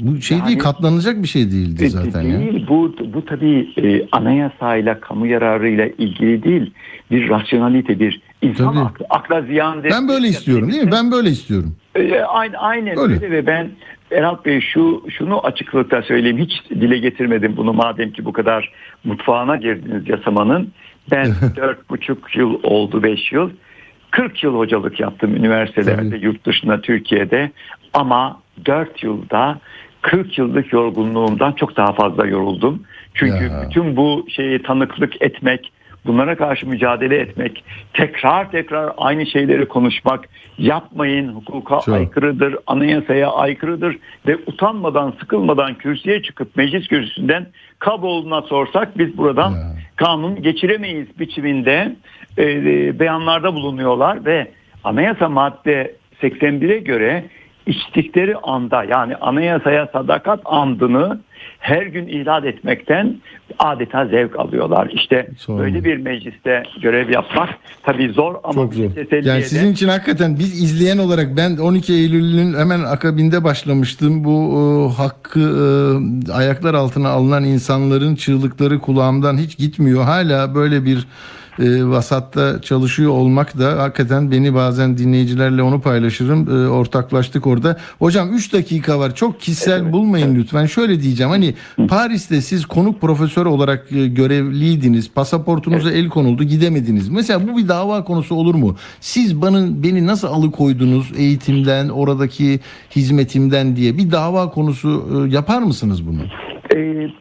[0.02, 2.68] bu şey yani, değil katlanacak bir şey değildi e, zaten değil, ya.
[2.68, 6.72] Bu bu tabii e, anayasayla kamu yararıyla ilgili değil.
[7.12, 8.86] Bir rasyonalite bir İnsan Tabii.
[8.86, 9.84] aklı, akla ziyan.
[9.84, 10.92] Ben böyle istiyorum değil mi?
[10.92, 11.76] Ben böyle istiyorum.
[11.96, 13.14] E, aynen, aynen öyle.
[13.14, 13.72] öyle ve ben
[14.12, 16.38] Erhat Bey şu şunu açıklıkla söyleyeyim.
[16.38, 18.72] Hiç dile getirmedim bunu madem ki bu kadar
[19.04, 20.72] mutfağına girdiniz yasamanın.
[21.12, 23.50] Ben dört buçuk yıl oldu beş yıl.
[24.12, 26.26] 40 yıl hocalık yaptım üniversitelerde, Tabii.
[26.26, 27.52] yurt dışında, Türkiye'de.
[27.94, 29.60] Ama 4 yılda
[30.02, 32.84] 40 yıllık yorgunluğumdan çok daha fazla yoruldum.
[33.14, 33.66] Çünkü ya.
[33.68, 35.72] bütün bu şeyi tanıklık etmek,
[36.06, 41.96] bunlara karşı mücadele etmek, tekrar tekrar aynı şeyleri konuşmak, yapmayın hukuka Çok.
[41.96, 47.48] aykırıdır, anayasaya aykırıdır ve utanmadan, sıkılmadan kürsüye çıkıp meclis kürsüsünden
[47.80, 49.76] Kaboğlu'na sorsak biz buradan ya.
[49.96, 51.96] kanun geçiremeyiz biçiminde
[52.38, 54.52] e, e, beyanlarda bulunuyorlar ve
[54.84, 57.24] anayasa madde 81'e göre
[57.70, 61.20] içtikleri anda yani anayasaya sadakat andını
[61.60, 63.16] her gün ihlal etmekten
[63.60, 64.90] adeta zevk alıyorlar.
[64.94, 65.60] İşte Sorun.
[65.60, 67.50] böyle bir mecliste görev yapmak
[67.84, 69.22] tabii zor ama Çok zor.
[69.24, 74.24] Yani sizin için hakikaten biz izleyen olarak ben 12 Eylül'ün hemen akabinde başlamıştım.
[74.24, 80.04] Bu e, hakkı e, ayaklar altına alınan insanların çığlıkları kulağımdan hiç gitmiyor.
[80.04, 81.08] Hala böyle bir
[81.60, 86.50] e, vasatta çalışıyor olmak da hakikaten beni bazen dinleyicilerle onu paylaşırım.
[86.50, 87.78] E, ortaklaştık orada.
[88.00, 89.16] Hocam 3 dakika var.
[89.16, 89.94] Çok kişisel evet.
[89.94, 90.66] bulmayın lütfen.
[90.66, 91.32] Şöyle diyeceğim.
[91.32, 91.54] Hani
[91.88, 95.12] Paris'te siz konuk profesör olarak e, görevliydiniz.
[95.14, 96.04] Pasaportunuza evet.
[96.04, 96.44] el konuldu.
[96.44, 97.10] Gidemediniz.
[97.10, 98.76] Mesela bu bir dava konusu olur mu?
[99.00, 102.60] Siz bana beni nasıl alıkoydunuz eğitimden, oradaki
[102.96, 106.22] hizmetimden diye bir dava konusu e, yapar mısınız bunu?
[106.76, 107.12] Eee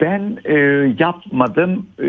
[0.00, 0.54] ben e,
[0.98, 1.86] yapmadım.
[1.98, 2.06] E,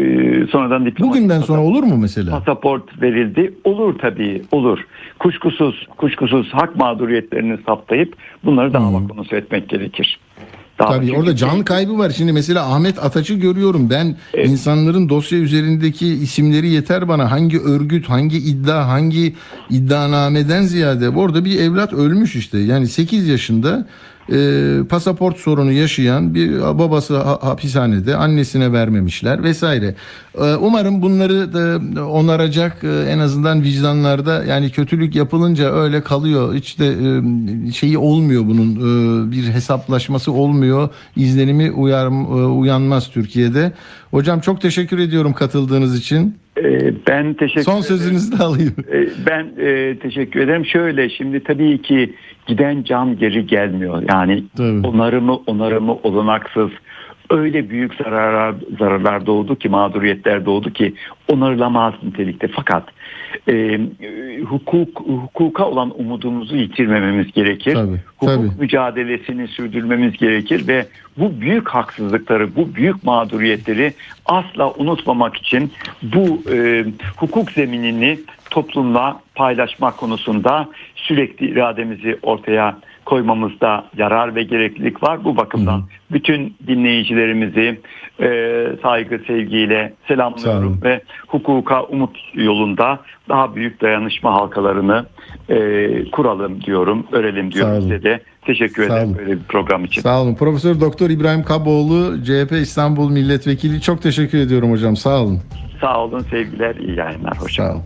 [0.47, 2.39] sonradan diplomatik Bugünden sonra olur mu mesela?
[2.39, 3.53] Pasaport verildi.
[3.63, 4.79] Olur tabii olur.
[5.19, 9.07] Kuşkusuz kuşkusuz hak mağduriyetlerini saptayıp bunları dava hmm.
[9.07, 10.19] konusu etmek gerekir.
[10.79, 12.09] Daha Tabii orada can kaybı var.
[12.09, 13.89] Şimdi mesela Ahmet Ataç'ı görüyorum.
[13.89, 14.49] Ben evet.
[14.49, 17.31] insanların dosya üzerindeki isimleri yeter bana.
[17.31, 19.35] Hangi örgüt, hangi iddia, hangi
[19.69, 22.57] iddianameden ziyade orada bir evlat ölmüş işte.
[22.57, 23.87] Yani 8 yaşında
[24.31, 29.95] e, pasaport sorunu yaşayan bir babası hapishanede annesine vermemişler vesaire.
[30.37, 36.53] E, umarım bunları da onaracak e, en azından vicdanlarda yani kötülük yapılınca öyle kalıyor.
[36.53, 40.89] Hiç de e, şeyi olmuyor bunun e, bir hesaplaşması olmuyor.
[41.15, 43.71] İzlenimi uyar, e, uyanmaz Türkiye'de.
[44.15, 46.37] Hocam çok teşekkür ediyorum katıldığınız için.
[46.57, 48.75] Ee, ben teşekkür Son sözünüzü de alayım.
[48.93, 50.65] Ee, ben e, teşekkür ederim.
[50.65, 52.15] Şöyle şimdi tabii ki
[52.47, 54.03] giden can geri gelmiyor.
[54.09, 54.87] Yani tabii.
[54.87, 56.69] onarımı onarımı olanaksız
[57.29, 60.93] öyle büyük zararlar zararlar doğdu ki mağduriyetler doğdu ki
[61.27, 62.47] onarılamaz nitelikte.
[62.47, 62.83] Fakat
[63.49, 63.79] e,
[64.49, 67.73] hukuk hukuka olan umudumuzu yitirmememiz gerekir.
[67.73, 68.61] Tabii, Hukuk tabii.
[68.61, 70.85] mücadelesini sürdürmemiz gerekir ve
[71.17, 73.93] bu büyük haksızlıkları, bu büyük mağduriyetleri
[74.25, 75.71] asla unutmamak için
[76.03, 76.85] bu e,
[77.17, 85.23] hukuk zeminini toplumla paylaşmak konusunda sürekli irademizi ortaya koymamızda yarar ve gereklilik var.
[85.23, 87.81] Bu bakımdan hı bütün dinleyicilerimizi
[88.19, 88.29] e,
[88.81, 95.05] saygı, sevgiyle selamlıyorum ve hukuka umut yolunda daha büyük dayanışma halkalarını
[95.49, 98.19] e, kuralım diyorum, örelim diyorum size de.
[98.45, 99.17] Teşekkür Sağ ederim olun.
[99.17, 100.01] böyle bir program için.
[100.01, 100.35] Sağ olun.
[100.35, 103.81] Profesör Doktor İbrahim Kaboğlu, CHP İstanbul Milletvekili.
[103.81, 104.95] Çok teşekkür ediyorum hocam.
[104.95, 105.39] Sağ olun.
[105.81, 106.19] Sağ olun.
[106.19, 107.37] Sevgiler, iyi yayınlar.
[107.37, 107.81] Hoşçakalın.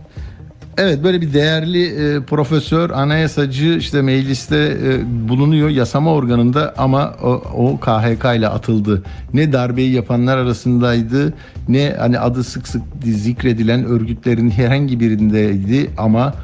[0.82, 7.28] Evet böyle bir değerli e, profesör, anayasacı işte mecliste e, bulunuyor yasama organında ama o,
[7.56, 9.02] o KHK ile atıldı.
[9.34, 11.34] Ne darbeyi yapanlar arasındaydı
[11.68, 16.34] ne hani adı sık sık zikredilen örgütlerin herhangi birindeydi ama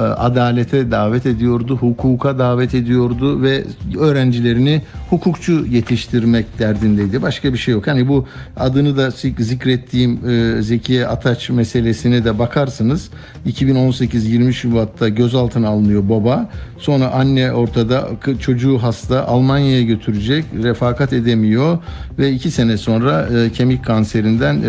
[0.00, 3.64] adalete davet ediyordu, hukuka davet ediyordu ve
[3.98, 7.22] öğrencilerini hukukçu yetiştirmek derdindeydi.
[7.22, 7.86] Başka bir şey yok.
[7.86, 13.10] Hani bu adını da zikrettiğim e, Zekiye Ataç meselesine de bakarsınız.
[13.46, 16.50] 2018 20 Şubat'ta gözaltına alınıyor baba.
[16.78, 18.08] Sonra anne ortada
[18.40, 20.44] çocuğu hasta Almanya'ya götürecek.
[20.62, 21.78] Refakat edemiyor
[22.18, 24.62] ve iki sene sonra e, kemik kanserinden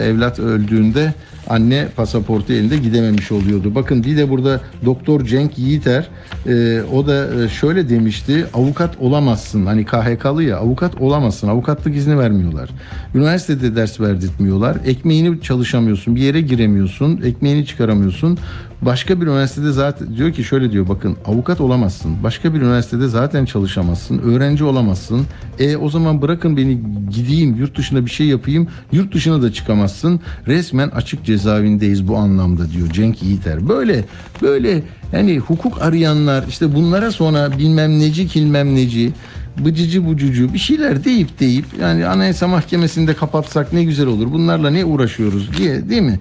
[0.00, 1.14] evlat öldüğünde
[1.48, 3.74] anne pasaportu elinde gidememiş oluyordu.
[3.74, 6.08] Bakın bir de burada Doktor Cenk Yiğiter
[6.46, 12.18] e, o da e, şöyle demişti avukat olamazsın hani KHK'lı ya avukat olamazsın avukatlık izni
[12.18, 12.70] vermiyorlar.
[13.14, 18.38] Üniversitede ders verdirtmiyorlar ekmeğini çalışamıyorsun bir yere giremiyorsun ekmeğini çıkaramıyorsun
[18.84, 22.22] Başka bir üniversitede zaten diyor ki şöyle diyor bakın avukat olamazsın.
[22.22, 24.18] Başka bir üniversitede zaten çalışamazsın.
[24.18, 25.26] Öğrenci olamazsın.
[25.58, 28.68] E o zaman bırakın beni gideyim yurt dışına bir şey yapayım.
[28.92, 30.20] Yurt dışına da çıkamazsın.
[30.46, 33.68] Resmen açık cezaevindeyiz bu anlamda diyor Cenk Yiğiter.
[33.68, 34.04] Böyle
[34.42, 39.12] böyle yani hukuk arayanlar işte bunlara sonra bilmem neci kilmem neci
[39.58, 44.84] bıcıcı bucucu bir şeyler deyip deyip yani anayasa mahkemesinde kapatsak ne güzel olur bunlarla ne
[44.84, 46.20] uğraşıyoruz diye değil mi?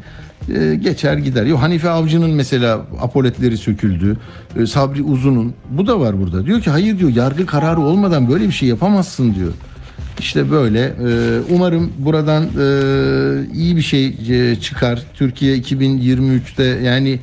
[0.49, 1.45] E, geçer gider.
[1.45, 4.17] Yo Hanife Avcı'nın mesela apoletleri söküldü.
[4.59, 6.45] E, Sabri Uzun'un bu da var burada.
[6.45, 9.51] Diyor ki hayır diyor yargı kararı olmadan böyle bir şey yapamazsın diyor.
[10.19, 10.79] İşte böyle.
[10.79, 12.43] E, umarım buradan
[13.53, 14.15] iyi bir şey
[14.59, 15.03] çıkar.
[15.13, 17.19] Türkiye 2023'te yani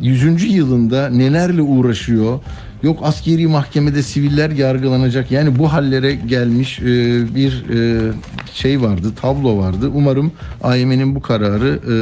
[0.00, 0.54] 100.
[0.54, 2.40] yılında nelerle uğraşıyor?
[2.82, 5.30] Yok askeri mahkemede siviller yargılanacak.
[5.30, 6.84] Yani bu hallere gelmiş e,
[7.34, 8.12] bir e,
[8.52, 9.90] şey vardı, tablo vardı.
[9.94, 11.94] Umarım AYM'nin bu kararı e,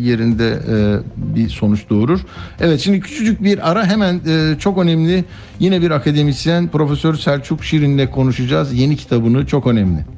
[0.00, 0.76] yerinde e,
[1.16, 2.20] bir sonuç doğurur.
[2.60, 5.24] Evet şimdi küçücük bir ara hemen e, çok önemli
[5.60, 8.74] yine bir akademisyen Profesör Selçuk Şirin'le konuşacağız.
[8.74, 10.17] Yeni kitabını çok önemli.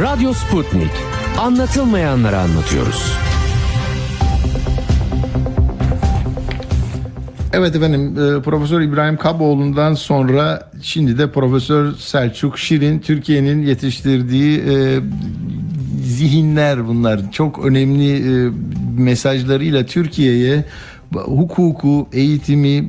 [0.00, 0.90] Radyo Sputnik.
[1.38, 3.12] Anlatılmayanları anlatıyoruz.
[7.52, 15.00] Evet efendim e, Profesör İbrahim Kaboğlu'ndan sonra şimdi de Profesör Selçuk Şirin Türkiye'nin yetiştirdiği e,
[16.04, 17.32] zihinler bunlar.
[17.32, 18.50] Çok önemli e,
[18.98, 20.64] mesajlarıyla Türkiye'ye
[21.12, 22.84] hukuku, eğitimi, e,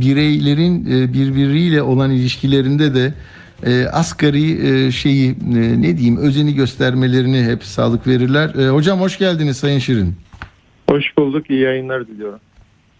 [0.00, 3.14] bireylerin e, birbiriyle olan ilişkilerinde de
[3.66, 8.54] e, asgari e, şeyi e, ne diyeyim özeni göstermelerini hep sağlık verirler.
[8.54, 10.14] E, hocam hoş geldiniz Sayın Şirin.
[10.88, 11.50] Hoş bulduk.
[11.50, 12.40] İyi yayınlar diliyorum.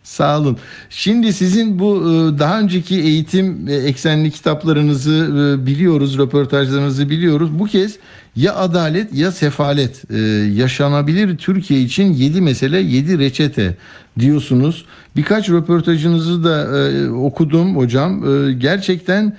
[0.08, 0.58] Sağ olun.
[0.90, 7.58] Şimdi sizin bu e, daha önceki eğitim eksenli kitaplarınızı e, biliyoruz, röportajlarınızı biliyoruz.
[7.58, 7.98] Bu kez
[8.36, 10.18] ya adalet ya sefalet e,
[10.54, 13.76] yaşanabilir Türkiye için 7 mesele 7 reçete
[14.18, 14.84] diyorsunuz.
[15.16, 16.68] Birkaç röportajınızı da
[17.12, 18.24] okudum hocam.
[18.58, 19.36] Gerçekten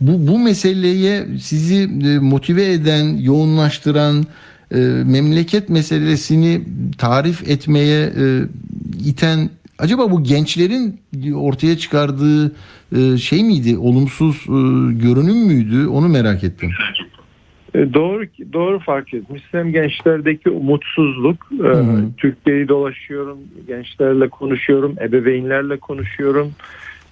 [0.00, 1.86] bu, bu meseleye sizi
[2.20, 4.24] motive eden, yoğunlaştıran,
[5.04, 6.60] memleket meselesini
[6.98, 8.12] tarif etmeye
[9.04, 11.00] iten acaba bu gençlerin
[11.34, 12.52] ortaya çıkardığı
[12.96, 13.78] e, şey miydi?
[13.78, 14.58] Olumsuz e,
[15.02, 15.86] görünüm müydü?
[15.86, 16.70] Onu merak ettim.
[17.74, 21.50] E, doğru doğru fark etmişsem gençlerdeki umutsuzluk.
[21.52, 21.70] E,
[22.16, 23.38] Türkiye'yi dolaşıyorum,
[23.68, 26.52] gençlerle konuşuyorum, ebeveynlerle konuşuyorum.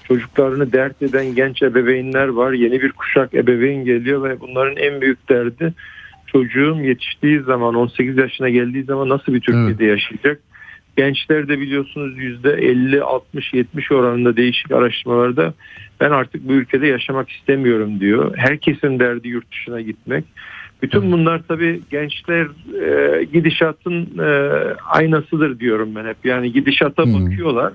[0.09, 2.53] Çocuklarını dert eden genç ebeveynler var.
[2.53, 5.75] Yeni bir kuşak ebeveyn geliyor ve bunların en büyük derdi
[6.27, 9.99] çocuğum yetiştiği zaman 18 yaşına geldiği zaman nasıl bir Türkiye'de evet.
[9.99, 10.41] yaşayacak?
[10.97, 15.55] Gençler de biliyorsunuz yüzde 50, 60, 70 oranında değişik araştırmalarda
[16.01, 18.33] ben artık bu ülkede yaşamak istemiyorum diyor.
[18.37, 20.25] Herkesin derdi yurt dışına gitmek.
[20.83, 22.47] Bütün bunlar tabii gençler
[22.83, 24.29] e, gidişatın e,
[24.91, 26.17] aynasıdır diyorum ben hep.
[26.25, 27.15] Yani gidişata hmm.
[27.15, 27.73] bakıyorlar.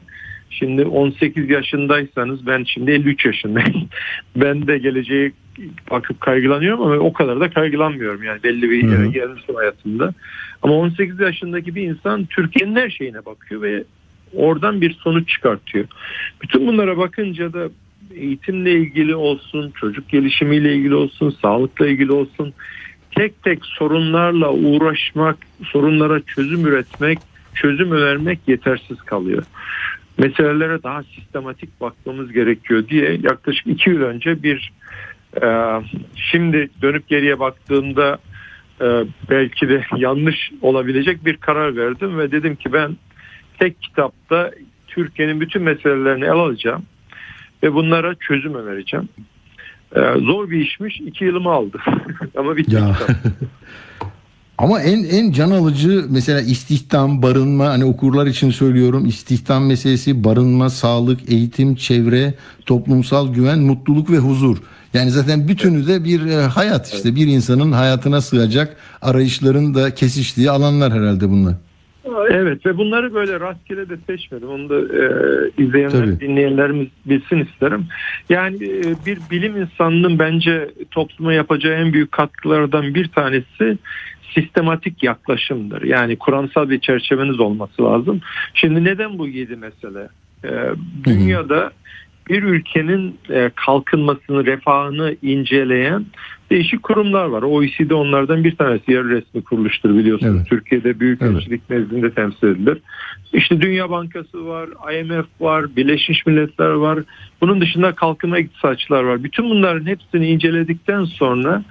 [0.49, 3.89] Şimdi 18 yaşındaysanız ben şimdi 53 yaşındayım.
[4.35, 5.31] ben de geleceği
[5.91, 8.23] bakıp kaygılanıyorum ama o kadar da kaygılanmıyorum.
[8.23, 10.13] Yani belli bir yere gelmişim hayatımda.
[10.61, 13.83] Ama 18 yaşındaki bir insan Türkiye'nin her şeyine bakıyor ve
[14.33, 15.85] oradan bir sonuç çıkartıyor.
[16.41, 17.69] Bütün bunlara bakınca da
[18.15, 22.53] eğitimle ilgili olsun, çocuk gelişimiyle ilgili olsun, sağlıkla ilgili olsun
[23.15, 27.19] tek tek sorunlarla uğraşmak, sorunlara çözüm üretmek,
[27.53, 29.43] çözüm önermek yetersiz kalıyor.
[30.19, 34.71] Meselelere daha sistematik bakmamız gerekiyor diye yaklaşık iki yıl önce bir
[35.41, 35.47] e,
[36.15, 38.17] şimdi dönüp geriye baktığımda
[38.81, 42.97] e, belki de yanlış olabilecek bir karar verdim ve dedim ki ben
[43.59, 44.51] tek kitapta
[44.87, 46.83] Türkiye'nin bütün meselelerini ele alacağım
[47.63, 49.09] ve bunlara çözüm önereceğim.
[49.95, 50.99] Ee, zor bir işmiş.
[50.99, 51.77] iki yılımı aldı.
[52.37, 52.77] Ama bitti.
[54.59, 59.05] Ama en en can alıcı mesela istihdam, barınma hani okurlar için söylüyorum.
[59.05, 62.33] istihdam meselesi, barınma, sağlık, eğitim, çevre,
[62.65, 64.57] toplumsal güven, mutluluk ve huzur.
[64.93, 70.51] Yani zaten bütünü de bir e, hayat işte bir insanın hayatına sığacak arayışların da kesiştiği
[70.51, 71.53] alanlar herhalde bunlar.
[72.29, 74.49] Evet ve bunları böyle rastgele de seçmedim.
[74.49, 75.05] Onu da e,
[75.63, 76.19] izleyenler, Tabii.
[76.19, 77.85] dinleyenlerimiz bilsin isterim.
[78.29, 83.77] Yani e, bir bilim insanının bence topluma yapacağı en büyük katkılardan bir tanesi
[84.33, 85.81] sistematik yaklaşımdır.
[85.83, 88.21] Yani kuramsal bir çerçeveniz olması lazım.
[88.53, 90.07] Şimdi neden bu yedi mesele?
[90.43, 90.49] E,
[91.03, 91.71] dünyada
[92.29, 96.05] bir ülkenin e, kalkınmasını, refahını inceleyen
[96.51, 97.41] değişik kurumlar var.
[97.41, 100.35] OECD onlardan bir tanesi yarı resmi kuruluştur biliyorsunuz.
[100.35, 100.49] Evet.
[100.49, 101.69] Türkiye'de büyük evet.
[101.69, 102.77] nezdinde temsil edilir.
[103.33, 106.99] İşte Dünya Bankası var, IMF var, Birleşmiş Milletler var.
[107.41, 109.23] Bunun dışında kalkınma iktisatçılar var.
[109.23, 111.63] Bütün bunların hepsini inceledikten sonra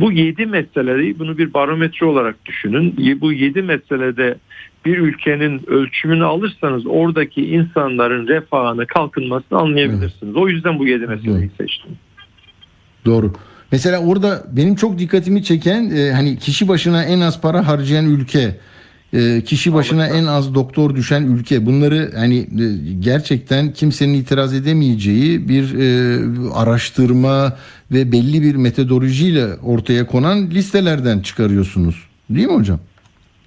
[0.00, 2.94] bu yedi meseleyi bunu bir barometre olarak düşünün.
[3.20, 4.36] Bu yedi meselede
[4.84, 10.22] bir ülkenin ölçümünü alırsanız oradaki insanların refahını, kalkınmasını anlayabilirsiniz.
[10.22, 10.36] Evet.
[10.36, 11.90] O yüzden bu yedi meseleyi seçtim.
[13.04, 13.32] Doğru.
[13.72, 18.56] Mesela orada benim çok dikkatimi çeken e, hani kişi başına en az para harcayan ülke,
[19.12, 21.66] e, kişi başına en az doktor düşen ülke.
[21.66, 22.66] Bunları hani e,
[23.00, 26.18] gerçekten kimsenin itiraz edemeyeceği bir e,
[26.54, 27.56] araştırma
[27.92, 32.08] ve belli bir metodolojiyle ortaya konan listelerden çıkarıyorsunuz.
[32.30, 32.80] Değil mi hocam?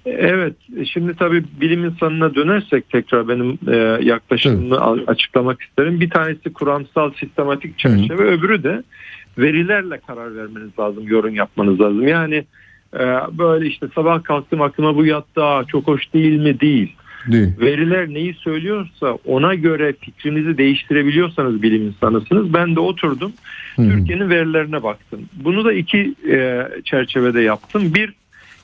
[0.06, 5.08] Evet, şimdi tabii bilim insanına dönersek tekrar benim e, yaklaşımımı evet.
[5.08, 6.00] açıklamak isterim.
[6.00, 8.26] Bir tanesi kuramsal sistematik çerçeve, Hı.
[8.26, 8.82] öbürü de
[9.38, 12.08] verilerle karar vermeniz lazım, yorum yapmanız lazım.
[12.08, 12.44] Yani
[13.32, 16.60] böyle işte sabah kalktım aklıma bu yattı, Aa, çok hoş değil mi?
[16.60, 16.92] Değil.
[17.26, 17.48] Değil.
[17.60, 22.54] Veriler neyi söylüyorsa ona göre fikrinizi değiştirebiliyorsanız bilim insanısınız.
[22.54, 23.32] Ben de oturdum
[23.76, 25.20] Türkiye'nin verilerine baktım.
[25.44, 27.94] Bunu da iki e, çerçevede yaptım.
[27.94, 28.12] Bir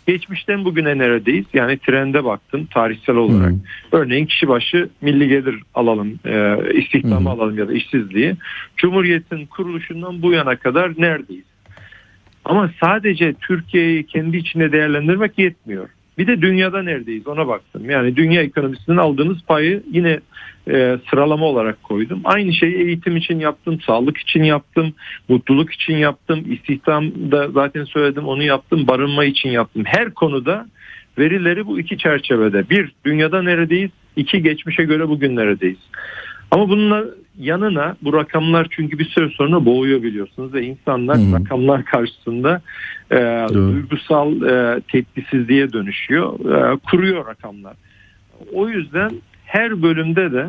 [0.07, 1.45] geçmişten bugüne neredeyiz?
[1.55, 3.51] Yani trende baktım tarihsel olarak.
[3.51, 3.61] Hmm.
[3.93, 7.27] Örneğin kişi başı milli gelir alalım, e, istihdamı hmm.
[7.27, 8.37] alalım ya da işsizliği.
[8.77, 11.50] Cumhuriyetin kuruluşundan bu yana kadar neredeyiz?
[12.45, 15.89] Ama sadece Türkiye'yi kendi içinde değerlendirmek yetmiyor.
[16.19, 17.91] Bir de dünyada neredeyiz ona baktım.
[17.91, 20.21] Yani dünya ekonomisinin aldığımız payı yine
[20.69, 22.21] e, sıralama olarak koydum.
[22.25, 24.95] Aynı şeyi eğitim için yaptım, sağlık için yaptım,
[25.29, 29.83] mutluluk için yaptım, istihdamda zaten söyledim onu yaptım, barınma için yaptım.
[29.87, 30.67] Her konuda
[31.19, 32.71] verileri bu iki çerçevede.
[32.71, 33.91] Bir, dünyada neredeyiz?
[34.17, 35.79] İki, geçmişe göre bugün neredeyiz?
[36.51, 37.05] Ama bununla
[37.41, 41.35] yanına bu rakamlar çünkü bir süre sonra boğuyor biliyorsunuz ve insanlar hmm.
[41.35, 42.61] rakamlar karşısında
[43.13, 47.75] e, duygusal e, tepkisizliğe dönüşüyor, e, kuruyor rakamlar.
[48.53, 49.11] O yüzden
[49.45, 50.47] her bölümde de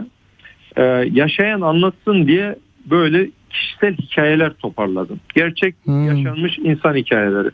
[0.75, 5.19] e, yaşayan anlatsın diye böyle kişisel hikayeler toparladım.
[5.35, 6.07] Gerçek hmm.
[6.07, 7.49] yaşanmış insan hikayeleri.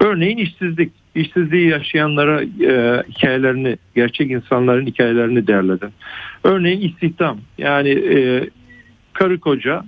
[0.00, 0.92] Örneğin işsizlik.
[1.14, 5.90] İşsizliği yaşayanlara e, hikayelerini, gerçek insanların hikayelerini derledim.
[6.44, 7.38] Örneğin istihdam.
[7.58, 8.50] Yani e,
[9.18, 9.84] karı koca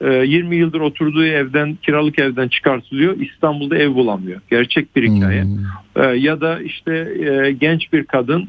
[0.00, 6.02] 20 e, yıldır oturduğu evden kiralık evden çıkartılıyor İstanbul'da ev bulamıyor gerçek bir hikaye hmm.
[6.02, 8.48] E, ya da işte e, genç bir kadın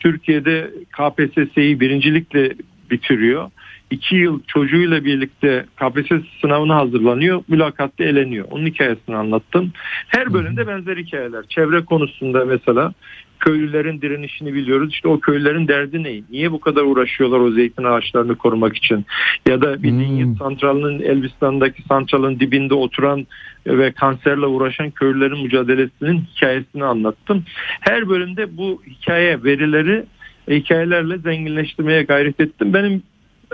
[0.00, 2.54] Türkiye'de KPSS'yi birincilikle
[2.90, 3.50] bitiriyor
[3.90, 7.42] iki yıl çocuğuyla birlikte KPSS sınavına hazırlanıyor.
[7.48, 8.46] Mülakatta eleniyor.
[8.50, 9.72] Onun hikayesini anlattım.
[10.08, 11.44] Her bölümde benzer hikayeler.
[11.48, 12.92] Çevre konusunda mesela
[13.40, 14.92] köylülerin direnişini biliyoruz.
[14.92, 16.22] İşte o köylülerin derdi ne?
[16.30, 19.06] Niye bu kadar uğraşıyorlar o zeytin ağaçlarını korumak için?
[19.48, 20.36] Ya da bir hmm.
[20.36, 23.26] santralının Elbistan'daki santralın dibinde oturan
[23.66, 27.44] ve kanserle uğraşan köylülerin mücadelesinin hikayesini anlattım.
[27.80, 30.04] Her bölümde bu hikaye verileri
[30.50, 32.74] hikayelerle zenginleştirmeye gayret ettim.
[32.74, 33.02] Benim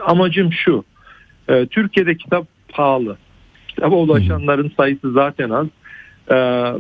[0.07, 0.85] amacım şu.
[1.49, 3.17] E, Türkiye'de kitap pahalı.
[3.69, 5.67] Kitaba ulaşanların sayısı zaten az.
[6.31, 6.35] E,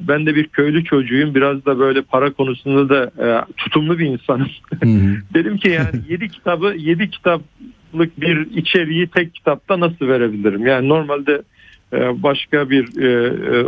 [0.08, 1.34] ben de bir köylü çocuğuyum.
[1.34, 4.48] Biraz da böyle para konusunda da e, tutumlu bir insanım.
[5.34, 10.66] Dedim ki yani 7 kitabı 7 kitaplık bir içeriği tek kitapta nasıl verebilirim?
[10.66, 11.42] Yani normalde
[11.92, 13.26] e, başka bir e,
[13.58, 13.64] e,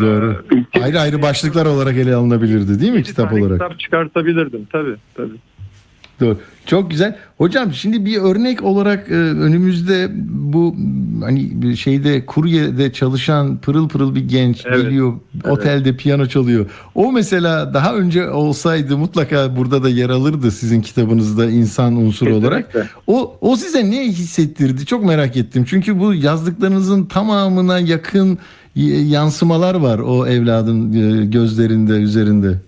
[0.00, 0.44] Doğru.
[0.50, 3.52] Ülke, ayrı ayrı başlıklar olarak ele alınabilirdi değil mi kitap olarak?
[3.52, 5.36] Kitap çıkartabilirdim tabii tabii.
[6.22, 6.38] Doğru.
[6.66, 7.16] Çok güzel.
[7.38, 10.76] Hocam şimdi bir örnek olarak e, önümüzde bu
[11.20, 14.82] hani şeyde kuryede çalışan pırıl pırıl bir genç evet.
[14.82, 15.46] geliyor evet.
[15.46, 16.66] otelde piyano çalıyor.
[16.94, 22.48] O mesela daha önce olsaydı mutlaka burada da yer alırdı sizin kitabınızda insan unsuru Kesinlikle.
[22.48, 22.90] olarak.
[23.06, 24.86] O o size ne hissettirdi?
[24.86, 25.64] Çok merak ettim.
[25.68, 28.38] Çünkü bu yazdıklarınızın tamamına yakın
[28.74, 32.58] yansımalar var o evladın e, gözlerinde, üzerinde.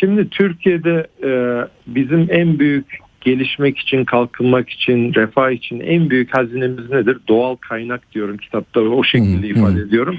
[0.00, 1.30] Şimdi Türkiye'de e,
[1.86, 7.18] bizim en büyük gelişmek için, kalkınmak için, refah için en büyük hazinemiz nedir?
[7.28, 9.88] Doğal kaynak diyorum kitapta o şekilde hmm, ifade hmm.
[9.88, 10.18] ediyorum.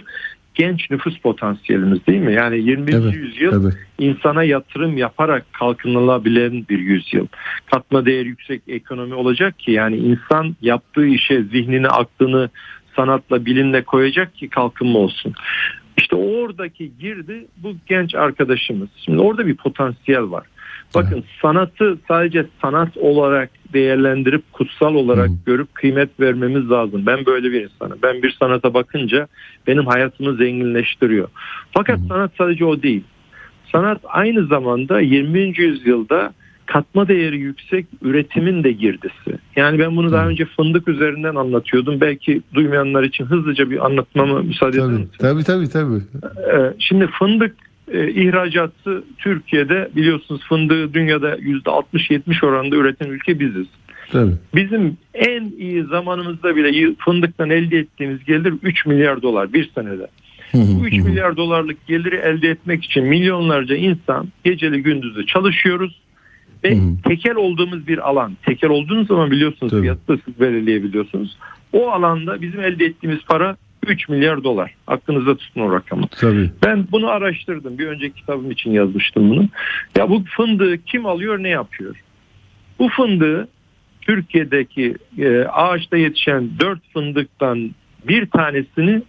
[0.54, 2.34] Genç nüfus potansiyelimiz değil mi?
[2.34, 2.92] Yani 20.
[2.92, 3.74] Evet, yüzyıl evet.
[4.00, 7.28] insana yatırım yaparak kalkınılabilen bir yüzyıl.
[7.72, 12.50] Katma değer yüksek ekonomi olacak ki yani insan yaptığı işe zihnini, aklını
[12.96, 15.34] sanatla, bilimle koyacak ki kalkınma olsun.
[15.98, 18.90] İşte oradaki girdi bu genç arkadaşımız.
[19.06, 20.46] Şimdi orada bir potansiyel var.
[20.96, 21.24] Bakın evet.
[21.42, 25.34] sanatı sadece sanat olarak değerlendirip kutsal olarak Hı.
[25.46, 27.06] görüp kıymet vermemiz lazım.
[27.06, 28.00] Ben böyle bir insanım.
[28.04, 29.28] Ben bir sanata bakınca
[29.68, 31.28] benim hayatımı zenginleştiriyor.
[31.72, 32.08] Fakat Hı.
[32.08, 33.04] sanat sadece o değil.
[33.72, 35.40] Sanat aynı zamanda 20.
[35.40, 36.34] yüzyılda
[36.66, 39.38] katma değeri yüksek üretimin de girdisi.
[39.56, 42.02] Yani ben bunu daha önce fındık üzerinden anlatıyordum.
[42.02, 45.10] Belki duymayanlar için hızlıca bir anlatmamı müsaade eder misiniz?
[45.20, 46.02] Tabii tabii tabii.
[46.54, 47.56] Ee, şimdi fındık
[47.92, 53.68] e, ihracatı Türkiye'de biliyorsunuz fındığı dünyada %60-70 oranında üreten ülke biziz.
[54.12, 54.34] Tabii.
[54.56, 60.08] Bizim en iyi zamanımızda bile fındıktan elde ettiğimiz gelir 3 milyar dolar bir senede.
[60.54, 66.02] Bu 3 milyar dolarlık geliri elde etmek için milyonlarca insan geceli gündüzü çalışıyoruz
[66.66, 67.02] ve hı hı.
[67.04, 68.38] tekel olduğumuz bir alan.
[68.46, 69.82] Tekel olduğunuz zaman biliyorsunuz Tabii.
[69.82, 71.38] fiyatı da siz belirleyebiliyorsunuz.
[71.74, 73.58] O alanda bizim elde ettiğimiz para
[73.88, 74.76] 3 milyar dolar.
[74.88, 76.08] Aklınızda tutun o rakamı.
[76.08, 76.50] Tabii.
[76.66, 77.78] Ben bunu araştırdım.
[77.78, 79.48] Bir önceki kitabım için yazmıştım bunu.
[79.98, 81.96] Ya bu fındığı kim alıyor ne yapıyor?
[82.80, 83.48] Bu fındığı
[84.02, 87.72] Türkiye'deki e, ağaçta yetişen 4 fındıktan
[88.08, 89.02] bir tanesini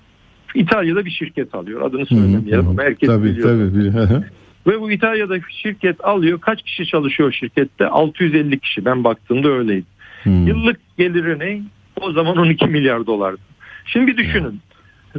[0.55, 1.83] İtalya'da bir şirket alıyor.
[1.83, 3.49] Adını söylemeyelim ama herkes tabii, biliyor.
[3.93, 4.25] Tabii.
[4.67, 6.41] Ve bu İtalya'daki şirket alıyor.
[6.41, 7.87] Kaç kişi çalışıyor şirkette?
[7.87, 8.85] 650 kişi.
[8.85, 9.87] Ben baktığımda öyleydi.
[10.23, 10.47] Hmm.
[10.47, 11.62] Yıllık geliri ne?
[12.01, 13.41] O zaman 12 milyar dolardı.
[13.87, 14.61] Şimdi bir düşünün.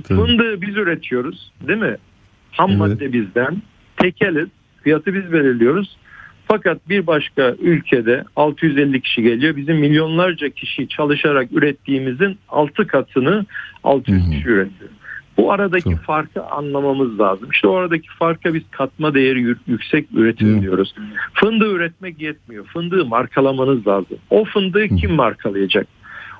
[0.08, 1.96] Fındığı biz üretiyoruz değil mi?
[2.52, 2.80] Ham evet.
[2.80, 3.62] madde bizden.
[3.98, 4.48] Tekeliz.
[4.84, 5.98] Fiyatı biz belirliyoruz.
[6.48, 9.56] Fakat bir başka ülkede 650 kişi geliyor.
[9.56, 13.46] Bizim milyonlarca kişi çalışarak ürettiğimizin 6 katını
[13.84, 14.90] 600 kişi üretiyor.
[15.38, 16.00] Bu aradaki Çok.
[16.00, 17.50] farkı anlamamız lazım.
[17.52, 20.62] İşte o aradaki farka biz katma değeri yüksek üretim Hı.
[20.62, 20.94] diyoruz.
[21.34, 22.66] Fındığı üretmek yetmiyor.
[22.66, 24.18] Fındığı markalamanız lazım.
[24.30, 24.96] O fındığı Hı.
[24.96, 25.88] kim markalayacak?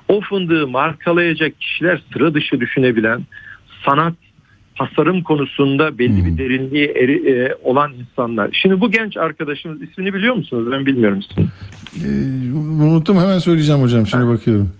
[0.08, 3.20] O fındığı markalayacak kişiler sıra dışı düşünebilen,
[3.84, 4.14] sanat,
[4.78, 8.50] tasarım konusunda belli bir derinliği eri, e, olan insanlar.
[8.52, 10.68] Şimdi bu genç arkadaşımız ismini biliyor musunuz?
[10.72, 11.48] Ben bilmiyorum ismini.
[12.04, 12.52] Ee,
[12.84, 14.06] unuttum hemen söyleyeceğim hocam.
[14.06, 14.30] Şimdi ha.
[14.30, 14.72] bakıyorum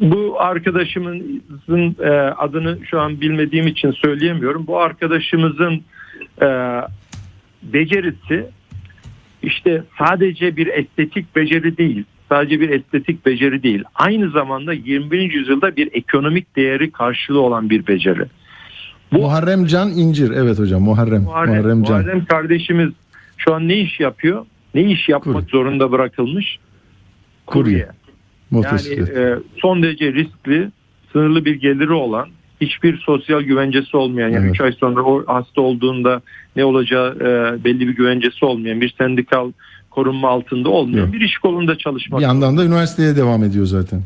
[0.00, 4.66] bu arkadaşımızın e, adını şu an bilmediğim için söyleyemiyorum.
[4.66, 5.82] Bu arkadaşımızın
[6.42, 6.48] e,
[7.62, 8.46] becerisi
[9.42, 12.04] işte sadece bir estetik beceri değil.
[12.28, 13.82] Sadece bir estetik beceri değil.
[13.94, 15.32] Aynı zamanda 21.
[15.32, 18.24] yüzyılda bir ekonomik değeri karşılığı olan bir beceri.
[19.12, 20.30] Bu, Muharrem Can İncir.
[20.30, 21.22] Evet hocam Muharrem.
[21.22, 22.00] Muharrem, Muharrem, Can.
[22.00, 22.90] Muharrem kardeşimiz
[23.36, 24.46] şu an ne iş yapıyor?
[24.74, 25.48] Ne iş yapmak Kurye.
[25.50, 26.58] zorunda bırakılmış?
[27.46, 27.72] Kurye.
[27.72, 27.88] Kurye.
[28.50, 29.16] Motosiklet.
[29.16, 30.70] Yani e, son derece riskli,
[31.12, 32.28] sınırlı bir geliri olan,
[32.60, 34.60] hiçbir sosyal güvencesi olmayan, yani 3 evet.
[34.60, 36.22] ay sonra o hasta olduğunda
[36.56, 39.52] ne olacağı e, belli bir güvencesi olmayan, bir sendikal
[39.90, 41.12] korunma altında olmayan Yok.
[41.12, 42.20] bir iş kolunda çalışmak.
[42.20, 44.02] Bir yandan da üniversiteye devam ediyor zaten.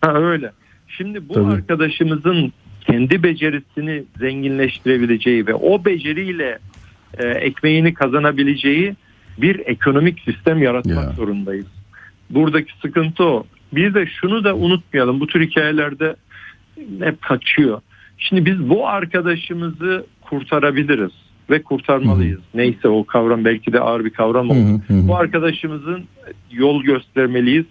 [0.00, 0.50] Ha öyle.
[0.88, 1.52] Şimdi bu Tabii.
[1.52, 2.52] arkadaşımızın
[2.86, 6.58] kendi becerisini zenginleştirebileceği ve o beceriyle
[7.18, 8.96] e, ekmeğini kazanabileceği
[9.38, 11.12] bir ekonomik sistem yaratmak ya.
[11.12, 11.66] zorundayız.
[12.30, 13.46] Buradaki sıkıntı o.
[13.72, 15.20] Bir de şunu da unutmayalım.
[15.20, 16.16] Bu tür hikayelerde
[17.00, 17.80] hep kaçıyor.
[18.18, 21.12] Şimdi biz bu arkadaşımızı kurtarabiliriz
[21.50, 22.38] ve kurtarmalıyız.
[22.38, 22.58] Hı hı.
[22.58, 24.82] Neyse o kavram belki de ağır bir kavram oldu.
[24.88, 26.04] Bu arkadaşımızın
[26.50, 27.64] yol göstermeliyiz.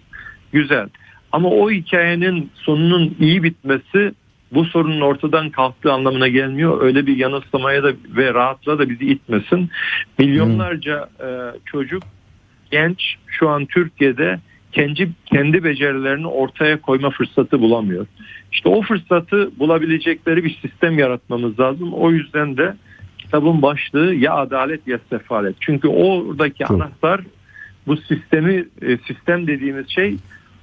[0.52, 0.88] Güzel.
[1.32, 4.12] Ama o hikayenin sonunun iyi bitmesi
[4.52, 6.82] bu sorunun ortadan kalktığı anlamına gelmiyor.
[6.82, 9.70] Öyle bir yanılsamaya da ve rahatla da bizi itmesin.
[10.18, 11.28] Milyonlarca e,
[11.64, 12.02] çocuk,
[12.70, 14.38] genç şu an Türkiye'de
[14.72, 18.06] kendi kendi becerilerini ortaya koyma fırsatı bulamıyor.
[18.52, 21.92] İşte o fırsatı bulabilecekleri bir sistem yaratmamız lazım.
[21.92, 22.74] O yüzden de
[23.18, 25.56] kitabın başlığı ya adalet ya sefalet.
[25.60, 26.70] Çünkü oradaki Çok.
[26.70, 27.20] anahtar
[27.86, 30.16] bu sistemi e, sistem dediğimiz şey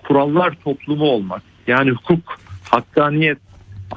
[0.08, 1.42] kurallar toplumu olmak.
[1.68, 2.38] Yani hukuk,
[2.72, 3.38] hakkaniyet,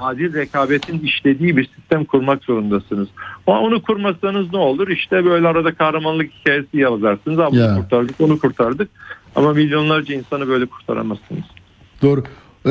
[0.01, 3.09] adil rekabetin işlediği bir sistem kurmak zorundasınız.
[3.47, 4.89] Ama onu kurmasanız ne olur?
[4.89, 7.39] İşte böyle arada kahramanlık hikayesi yazarsınız.
[7.39, 7.77] Ama ya.
[7.77, 8.91] kurtardık, onu kurtardık.
[9.37, 11.45] Ama milyonlarca insanı böyle kurtaramazsınız.
[12.03, 12.25] Doğru.
[12.67, 12.71] Ee,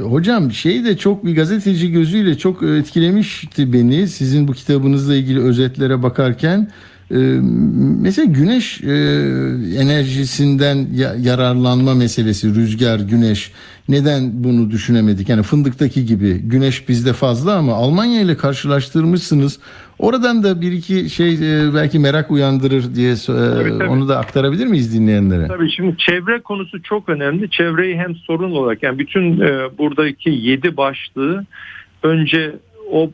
[0.00, 6.02] hocam şey de çok bir gazeteci gözüyle çok etkilemişti beni sizin bu kitabınızla ilgili özetlere
[6.02, 6.70] bakarken.
[7.10, 7.16] Ee,
[8.00, 8.94] mesela güneş e,
[9.78, 10.88] enerjisinden
[11.20, 13.52] yararlanma meselesi rüzgar güneş
[13.88, 19.58] neden bunu düşünemedik yani fındıktaki gibi güneş bizde fazla ama Almanya ile karşılaştırmışsınız
[19.98, 23.84] oradan da bir iki şey e, belki merak uyandırır diye e, tabii, tabii.
[23.84, 25.48] onu da aktarabilir miyiz dinleyenlere?
[25.48, 29.40] Tabii şimdi çevre konusu çok önemli çevreyi hem sorun olarak yani bütün
[29.78, 31.46] buradaki yedi başlığı
[32.02, 32.54] önce
[32.90, 33.10] o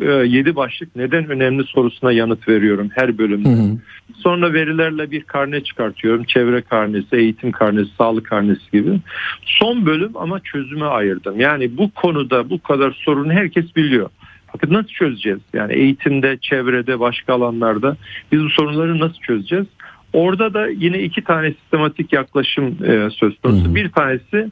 [0.00, 3.48] e, yedi başlık neden önemli sorusuna yanıt veriyorum her bölümde.
[3.48, 3.78] Hı hı.
[4.16, 6.24] Sonra verilerle bir karne çıkartıyorum.
[6.24, 9.00] Çevre karnesi, eğitim karnesi, sağlık karnesi gibi.
[9.44, 11.40] Son bölüm ama çözüme ayırdım.
[11.40, 14.10] Yani bu konuda bu kadar sorunu herkes biliyor.
[14.54, 15.38] Bakın nasıl çözeceğiz?
[15.52, 17.96] Yani eğitimde, çevrede, başka alanlarda
[18.32, 19.66] biz bu sorunları nasıl çözeceğiz?
[20.12, 23.64] Orada da yine iki tane sistematik yaklaşım e, söz konusu.
[23.64, 23.74] Hı hı.
[23.74, 24.50] Bir tanesi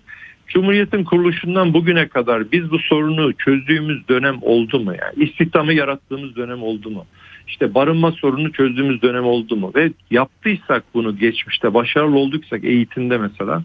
[0.53, 4.93] Cumhuriyetin kuruluşundan bugüne kadar biz bu sorunu çözdüğümüz dönem oldu mu?
[4.93, 7.07] Yani istihdamı yarattığımız dönem oldu mu?
[7.49, 9.73] İşte barınma sorunu çözdüğümüz dönem oldu mu?
[9.75, 13.63] Ve yaptıysak bunu geçmişte başarılı olduysak eğitimde mesela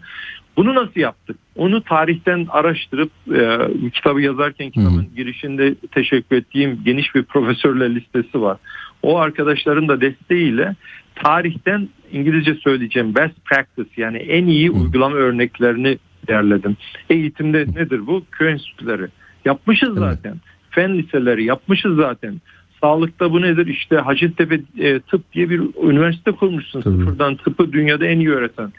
[0.58, 1.36] bunu nasıl yaptık?
[1.56, 3.58] Onu tarihten araştırıp e,
[3.90, 5.14] kitabı yazarken kitabın hmm.
[5.16, 8.56] girişinde teşekkür ettiğim geniş bir profesörler listesi var.
[9.02, 10.76] O arkadaşların da desteğiyle
[11.14, 14.82] tarihten İngilizce söyleyeceğim best practice yani en iyi hmm.
[14.82, 15.98] uygulama örneklerini
[16.28, 16.76] derledim.
[17.10, 18.22] Eğitimde nedir bu?
[18.30, 19.06] Köy enstitüleri.
[19.44, 19.98] Yapmışız evet.
[19.98, 20.36] zaten.
[20.70, 22.40] Fen liseleri yapmışız zaten.
[22.80, 23.66] Sağlıkta bu nedir?
[23.66, 26.80] İşte Hacettepe e, Tıp diye bir üniversite kurmuşsun.
[26.80, 26.96] Tabii.
[26.96, 28.72] Sıfırdan tıpı dünyada en iyi öğreten.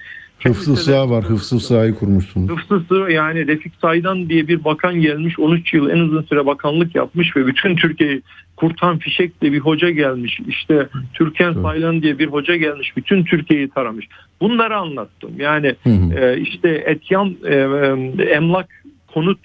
[0.44, 1.24] Hıfzı Sığa var.
[1.24, 2.50] Hıfzı Sığa'yı kurmuşsunuz.
[2.50, 5.40] Hıfzı Sığa yani Refik Saydan diye bir bakan gelmiş.
[5.40, 8.22] 13 yıl en uzun süre bakanlık yapmış ve bütün Türkiye'yi
[8.56, 10.40] Kurtan Fişek diye bir hoca gelmiş.
[10.48, 11.62] İşte Türkan evet.
[11.62, 12.98] Saylan diye bir hoca gelmiş.
[12.98, 14.08] Bütün Türkiye'yi taramış.
[14.42, 15.32] Bunları anlattım.
[15.38, 15.76] Yani
[16.18, 19.40] E, işte Etyan e, e, emlak konut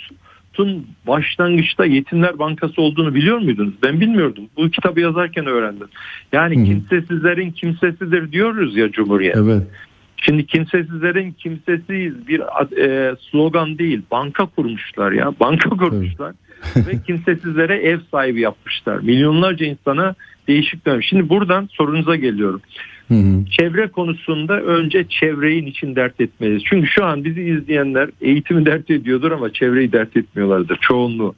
[0.54, 3.74] Tun başlangıçta Yetimler Bankası olduğunu biliyor muydunuz?
[3.82, 4.44] Ben bilmiyordum.
[4.56, 5.86] Bu kitabı yazarken öğrendim.
[6.32, 6.64] Yani Hı-hı.
[6.64, 9.36] kimsesizlerin kimsesidir diyoruz ya Cumhuriyet.
[9.36, 9.62] Evet.
[10.16, 12.40] Şimdi kimsesizlerin kimsesiyiz bir
[12.78, 14.02] e, slogan değil.
[14.10, 15.32] Banka kurmuşlar ya.
[15.40, 16.34] Banka kurmuşlar.
[16.76, 18.96] ve kimsesizlere ev sahibi yapmışlar.
[18.96, 20.14] Milyonlarca insana
[20.48, 21.02] değişik dönem.
[21.02, 22.60] Şimdi buradan sorunuza geliyorum.
[23.08, 23.44] Hı hı.
[23.50, 26.62] Çevre konusunda önce çevreyi için dert etmeliyiz.
[26.64, 31.34] Çünkü şu an bizi izleyenler eğitimi dert ediyordur ama çevreyi dert etmiyorlardır çoğunluğu.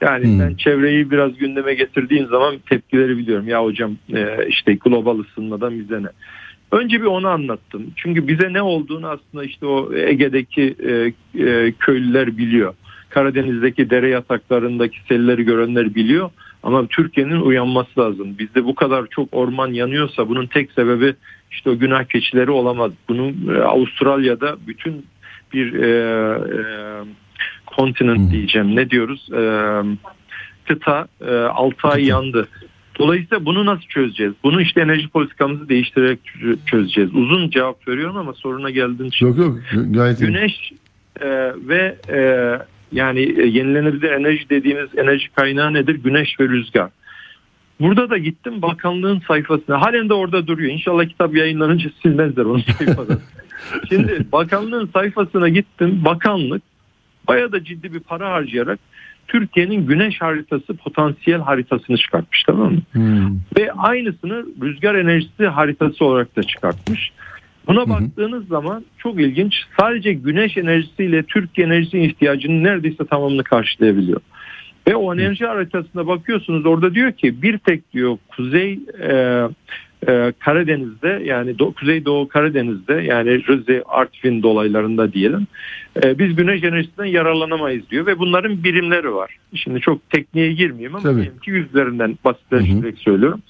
[0.00, 0.40] Yani hmm.
[0.40, 3.48] ben çevreyi biraz gündeme getirdiğim zaman tepkileri biliyorum.
[3.48, 6.08] Ya hocam e, işte global ısınmadan bize ne?
[6.72, 7.92] Önce bir onu anlattım.
[7.96, 10.92] Çünkü bize ne olduğunu aslında işte o Ege'deki e,
[11.44, 12.74] e, köylüler biliyor.
[13.08, 16.30] Karadeniz'deki dere yataklarındaki selleri görenler biliyor.
[16.62, 18.38] Ama Türkiye'nin uyanması lazım.
[18.38, 21.14] Bizde bu kadar çok orman yanıyorsa bunun tek sebebi
[21.50, 22.92] işte o günah keçileri olamaz.
[23.08, 25.06] Bunun e, Avustralya'da bütün
[25.52, 26.60] bir e, e,
[27.66, 28.76] kontinent diyeceğim.
[28.76, 29.28] Ne diyoruz?
[29.32, 29.42] E,
[30.68, 32.48] kıta e, 6 ay yandı.
[32.98, 34.32] Dolayısıyla bunu nasıl çözeceğiz?
[34.44, 36.18] Bunu işte enerji politikamızı değiştirerek
[36.66, 37.14] çözeceğiz.
[37.14, 39.26] Uzun cevap veriyorum ama soruna geldiğin için.
[39.26, 39.58] Yok yok
[39.90, 40.72] gayet Güneş
[41.20, 41.28] e,
[41.68, 42.18] ve e,
[42.92, 45.94] yani e, yenilenebilir enerji dediğimiz enerji kaynağı nedir?
[45.94, 46.90] Güneş ve rüzgar.
[47.80, 49.80] Burada da gittim bakanlığın sayfasına.
[49.80, 50.72] Halen de orada duruyor.
[50.72, 53.18] İnşallah kitap yayınlanınca silmezler onu sayfadan.
[53.88, 56.04] Şimdi bakanlığın sayfasına gittim.
[56.04, 56.62] Bakanlık
[57.28, 58.78] bayağı da ciddi bir para harcayarak
[59.28, 62.80] Türkiye'nin güneş haritası potansiyel haritasını çıkartmış tamam mı?
[62.92, 63.36] Hmm.
[63.58, 67.10] Ve aynısını rüzgar enerjisi haritası olarak da çıkartmış.
[67.66, 69.54] Buna hı baktığınız zaman çok ilginç.
[69.80, 74.20] Sadece güneş enerjisiyle Türkiye enerjisi ihtiyacının neredeyse tamamını karşılayabiliyor.
[74.88, 79.42] Ve o enerji haritasına bakıyorsunuz orada diyor ki bir tek diyor kuzey e,
[80.08, 85.46] e, Karadeniz'de yani Do Kuzeydoğu Karadeniz'de yani Rize, Artvin dolaylarında diyelim
[86.04, 89.36] e, biz güneş enerjisinden yararlanamayız diyor ve bunların birimleri var.
[89.54, 91.16] Şimdi çok tekniğe girmeyeyim ama Tabii.
[91.16, 93.42] diyelim ki yüzlerinden basitleştirerek söylüyorum.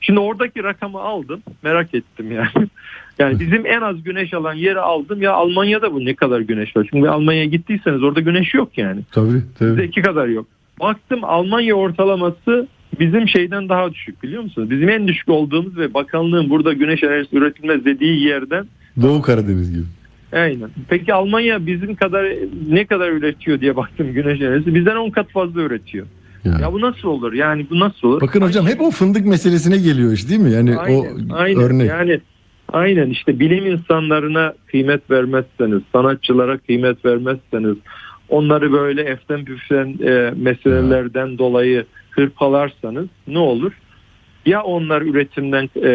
[0.00, 2.68] Şimdi oradaki rakamı aldım merak ettim yani.
[3.18, 6.86] Yani bizim en az güneş alan yeri aldım ya Almanya'da bu ne kadar güneş var.
[6.90, 9.00] Şimdi Almanya'ya gittiyseniz orada güneş yok yani.
[9.12, 9.70] Tabii tabii.
[9.70, 10.46] Bizde iki kadar yok.
[10.80, 12.68] Baktım Almanya ortalaması
[13.00, 14.70] bizim şeyden daha düşük biliyor musunuz?
[14.70, 18.66] Bizim en düşük olduğumuz ve bakanlığın burada güneş enerjisi üretilmez dediği yerden
[19.02, 19.84] Doğu Karadeniz gibi.
[20.32, 20.70] aynen.
[20.88, 22.26] Peki Almanya bizim kadar
[22.68, 24.74] ne kadar üretiyor diye baktım güneş enerjisi.
[24.74, 26.06] Bizden 10 kat fazla üretiyor.
[26.44, 26.52] Ya.
[26.60, 27.32] Ya bu nasıl olur?
[27.32, 28.20] Yani bu nasıl olur?
[28.20, 30.52] Bakın hocam hep o fındık meselesine geliyor işte değil mi?
[30.52, 31.62] Yani o aynen.
[31.62, 31.88] örnek.
[31.88, 32.20] Yani
[32.72, 37.76] aynen işte bilim insanlarına kıymet vermezseniz, sanatçılara kıymet vermezseniz,
[38.28, 43.72] onları böyle eften püften e, meselelerden dolayı hırpalarsanız ne olur?
[44.46, 45.90] Ya onlar üretimden, e,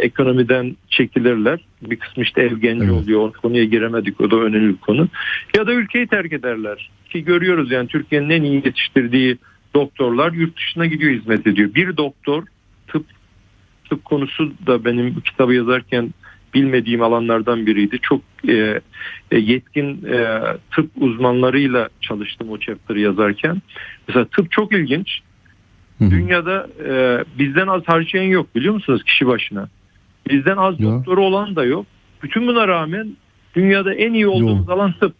[0.00, 1.60] ekonomiden çekilirler.
[1.82, 2.94] Bir kısmı işte ev genci Evet.
[2.94, 3.20] oluyor.
[3.20, 4.20] O konuya giremedik.
[4.20, 5.08] O da önemli bir konu.
[5.56, 6.90] Ya da ülkeyi terk ederler.
[7.10, 9.38] Ki görüyoruz yani Türkiye'nin en iyi yetiştirdiği
[9.74, 11.74] doktorlar yurt dışına gidiyor hizmet ediyor.
[11.74, 12.44] Bir doktor
[12.88, 13.06] tıp
[13.90, 16.14] tıp konusu da benim bu kitabı yazarken
[16.54, 17.98] bilmediğim alanlardan biriydi.
[18.02, 18.80] Çok e,
[19.30, 20.40] e, yetkin e,
[20.74, 23.62] tıp uzmanlarıyla çalıştım o chapter'ı yazarken.
[24.08, 25.20] Mesela tıp çok ilginç.
[26.10, 29.68] Dünyada e, bizden az harcayan yok biliyor musunuz kişi başına?
[30.30, 30.86] Bizden az Ya.
[30.86, 31.86] doktoru olan da yok.
[32.22, 33.16] Bütün buna rağmen
[33.54, 35.14] dünyada en iyi olduğumuz alan tıp.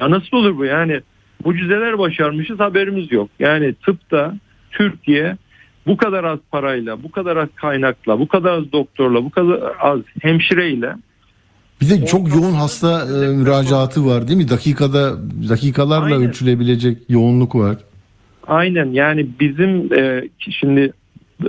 [0.00, 1.00] Ya nasıl olur bu yani?
[1.44, 3.28] Mucizeler başarmışız haberimiz yok.
[3.38, 4.34] Yani tıpta
[4.70, 5.36] Türkiye
[5.86, 10.00] bu kadar az parayla, bu kadar az kaynakla, bu kadar az doktorla, bu kadar az
[10.22, 10.94] hemşireyle
[11.80, 14.48] Bir de çok yoğun hasta e, müracaatı var değil mi?
[14.48, 15.12] Dakikada
[15.48, 16.28] dakikalarla Aynen.
[16.28, 17.76] ölçülebilecek yoğunluk var.
[18.46, 20.92] Aynen yani bizim e, şimdi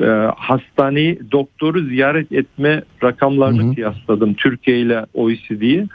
[0.02, 3.76] e, hastaneyi doktoru ziyaret etme rakamlarını Hı hı.
[3.76, 5.88] kıyasladım Türkiye ile OECD'yi.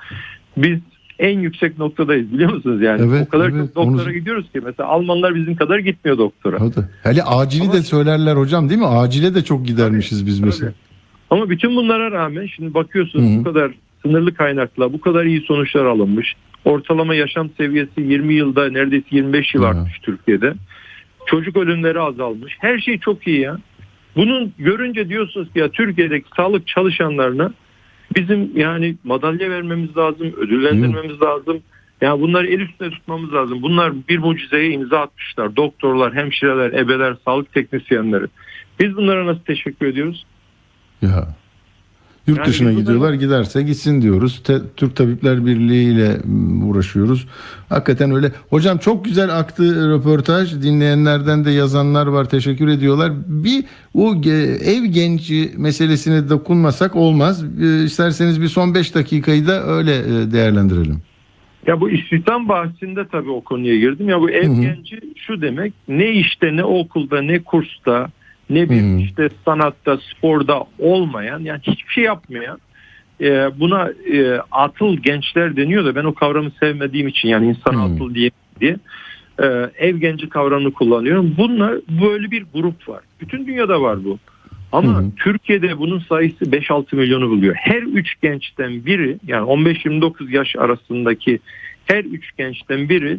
[0.56, 0.78] Biz
[1.18, 3.02] en yüksek noktadayız biliyor musunuz yani?
[3.10, 6.60] Evet, o kadar evet, çok doktora onu- gidiyoruz ki mesela Almanlar bizim kadar gitmiyor doktora.
[6.60, 6.88] Hadi.
[7.02, 8.86] Hele acili Ama- de söylerler hocam değil mi?
[8.86, 10.72] Acile de çok gidermişiz biz mesela.
[11.30, 13.38] Ama bütün bunlara rağmen şimdi bakıyorsunuz Hı hı.
[13.40, 13.72] bu kadar
[14.02, 16.34] sınırlı kaynakla bu kadar iyi sonuçlar alınmış.
[16.64, 19.68] Ortalama yaşam seviyesi 20 yılda neredeyse 25 yıl Ya.
[19.68, 20.54] artmış Türkiye'de.
[21.30, 22.56] Çocuk ölümleri azalmış.
[22.58, 23.58] Her şey çok iyi ya.
[24.16, 27.52] Bunun görünce diyorsunuz ki ya Türkiye'deki sağlık çalışanlarına
[28.16, 31.62] bizim yani madalya vermemiz lazım, ödüllendirmemiz lazım.
[32.00, 33.62] Yani bunları el üstüne tutmamız lazım.
[33.62, 35.56] Bunlar bir mucizeye imza atmışlar.
[35.56, 38.24] Doktorlar, hemşireler, ebeler, sağlık teknisyenleri.
[38.80, 40.26] Biz bunlara nasıl teşekkür ediyoruz?
[41.02, 41.28] Ya.
[42.30, 44.42] Yurt Yani dışına gidiyorlar giderse gitsin diyoruz.
[44.44, 47.26] Te- Türk Tabipler Birliği ile mm, uğraşıyoruz.
[47.68, 48.32] Hakikaten öyle.
[48.50, 50.62] Hocam çok güzel aktı röportaj.
[50.62, 52.28] Dinleyenlerden de yazanlar var.
[52.28, 53.12] Teşekkür ediyorlar.
[53.26, 53.64] Bir
[53.94, 54.14] o
[54.64, 57.44] ev genci meselesine dokunmasak olmaz.
[57.62, 61.02] Ee, İsterseniz bir son 5 dakikayı da öyle e, değerlendirelim.
[61.66, 64.08] Ya bu istihdam bahsinde tabii o konuya girdim.
[64.08, 64.60] Ya bu ev Hı hı.
[64.60, 68.10] genci şu demek ne işte ne okulda ne kursta
[68.50, 68.98] ne bir hı.
[68.98, 72.58] işte sanatta sporda olmayan yani hiçbir şey yapmayan
[73.20, 77.80] e, buna e, atıl gençler deniyor da ben o kavramı sevmediğim için yani insan Hı.
[77.80, 78.30] atıl diye
[78.60, 78.76] diye
[79.42, 79.46] e,
[79.78, 81.34] ev genci kavramını kullanıyorum.
[81.38, 83.00] Bunlar böyle bir grup var.
[83.20, 84.18] Bütün dünyada var bu.
[84.72, 85.10] Ama Hı hı.
[85.16, 87.54] Türkiye'de bunun sayısı 5-6 milyonu buluyor.
[87.54, 91.40] Her üç gençten biri yani 15-29 yaş arasındaki
[91.86, 93.18] her üç gençten biri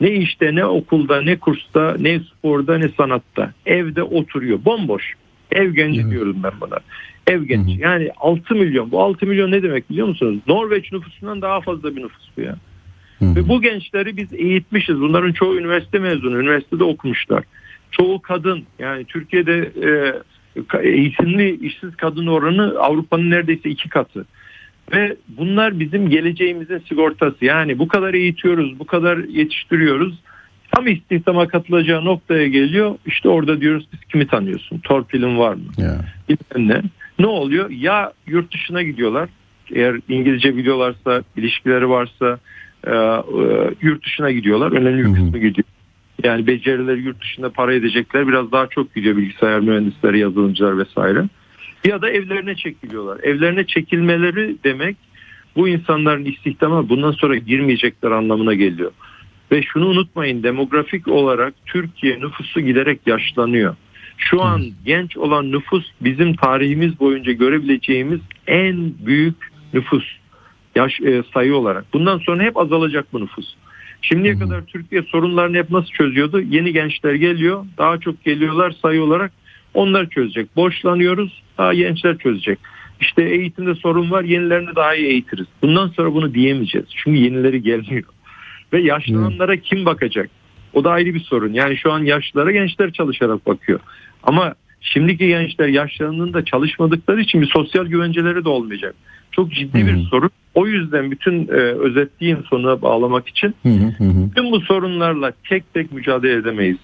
[0.00, 5.14] ne işte ne okulda ne kursta ne sporda ne sanatta evde oturuyor bomboş.
[5.52, 6.10] Ev genci Evet.
[6.10, 6.78] diyorum ben buna.
[7.26, 7.74] Ev genci.
[7.74, 7.82] Hı hı.
[7.82, 8.90] Yani 6 milyon.
[8.90, 10.38] Bu 6 milyon ne demek biliyor musunuz?
[10.46, 12.56] Norveç nüfusundan daha fazla bir nüfus bu ya.
[13.18, 13.36] Hı hı.
[13.36, 15.00] Ve bu gençleri biz eğitmişiz.
[15.00, 17.44] Bunların çoğu üniversite mezunu, üniversitede okumuşlar.
[17.90, 19.88] Çoğu kadın yani Türkiye'de e,
[20.82, 24.26] eğitimli işsiz kadın oranı Avrupa'nın neredeyse iki katı.
[24.92, 27.44] Ve bunlar bizim geleceğimizin sigortası.
[27.44, 30.18] Yani bu kadar eğitiyoruz, bu kadar yetiştiriyoruz.
[30.72, 32.94] Tam istihdama katılacağı noktaya geliyor.
[33.06, 34.78] İşte orada diyoruz biz kimi tanıyorsun?
[34.78, 35.62] Torpilin var mı?
[36.28, 36.82] Bilmem ne.
[37.18, 37.70] Ne oluyor?
[37.70, 39.28] Ya yurt dışına gidiyorlar.
[39.72, 42.38] Eğer İngilizce biliyorlarsa, ilişkileri varsa
[42.86, 44.72] e, e, yurt dışına gidiyorlar.
[44.72, 45.64] Önemli bir kısmı gidiyor.
[46.24, 48.28] Yani becerileri yurt dışında para edecekler.
[48.28, 51.24] Biraz daha çok gidiyor bilgisayar mühendisleri, yazılımcılar vesaire.
[51.84, 53.20] Ya da evlerine çekiliyorlar.
[53.22, 54.96] Evlerine çekilmeleri demek
[55.56, 58.92] bu insanların istihdama bundan sonra girmeyecekler anlamına geliyor.
[59.52, 63.76] Ve şunu unutmayın demografik olarak Türkiye nüfusu giderek yaşlanıyor.
[64.18, 69.34] Şu an genç olan nüfus bizim tarihimiz boyunca görebileceğimiz en büyük
[69.74, 70.04] nüfus
[70.74, 71.84] yaş e, sayı olarak.
[71.92, 73.54] Bundan sonra hep azalacak bu nüfus.
[74.02, 76.40] Şimdiye kadar Türkiye sorunlarını hep nasıl çözüyordu?
[76.40, 79.32] Yeni gençler geliyor, daha çok geliyorlar sayı olarak.
[79.78, 80.56] Onlar çözecek.
[80.56, 81.42] Borçlanıyoruz.
[81.56, 82.58] Ha, gençler çözecek.
[83.00, 84.24] İşte eğitimde sorun var.
[84.24, 85.46] Yenilerini daha iyi eğitiriz.
[85.62, 86.86] Bundan sonra bunu diyemeyeceğiz.
[86.96, 88.04] Çünkü yenileri gelmiyor.
[88.72, 90.30] Ve yaşlananlara kim bakacak?
[90.72, 91.52] O da ayrı bir sorun.
[91.52, 93.80] Yani şu an yaşlılara gençler çalışarak bakıyor.
[94.22, 98.94] Ama şimdiki gençler yaşlandığında çalışmadıkları için bir sosyal güvenceleri de olmayacak.
[99.32, 100.30] Çok ciddi bir sorun.
[100.54, 103.54] O yüzden bütün e, özetleyeyim sonuna bağlamak için
[104.30, 106.78] bütün bu sorunlarla tek tek mücadele edemeyiz.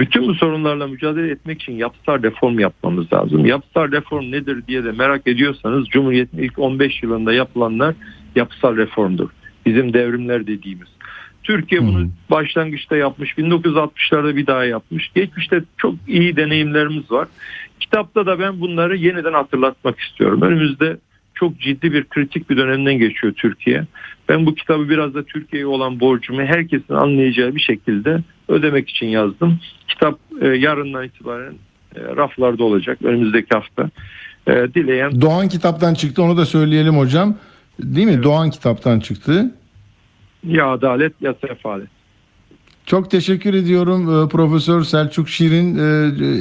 [0.00, 3.46] Bütün bu sorunlarla mücadele etmek için yapısal reform yapmamız lazım.
[3.46, 7.94] Yapısal reform nedir diye de merak ediyorsanız Cumhuriyet'in ilk 15 yılında yapılanlar
[8.36, 9.30] yapısal reformdur.
[9.66, 10.88] Bizim devrimler dediğimiz.
[11.42, 13.32] Türkiye bunu başlangıçta yapmış.
[13.32, 15.10] 1960'larda bir daha yapmış.
[15.14, 17.28] Geçmişte çok iyi deneyimlerimiz var.
[17.80, 20.42] Kitapta da ben bunları yeniden hatırlatmak istiyorum.
[20.42, 20.96] Önümüzde
[21.34, 23.84] çok ciddi bir kritik bir dönemden geçiyor Türkiye.
[24.28, 28.20] Ben bu kitabı biraz da Türkiye'ye olan borcumu herkesin anlayacağı bir şekilde
[28.50, 29.60] ödemek için yazdım.
[29.88, 31.54] Kitap e, yarından itibaren
[31.96, 33.90] e, raflarda olacak önümüzdeki hafta.
[34.46, 37.34] E, dileyen Doğan kitaptan çıktı onu da söyleyelim hocam.
[37.82, 38.12] Değil mi?
[38.12, 38.24] Evet.
[38.24, 39.54] Doğan kitaptan çıktı.
[40.44, 41.88] Ya adalet ya sefalet.
[42.86, 45.78] Çok teşekkür ediyorum Profesör Selçuk Şirin.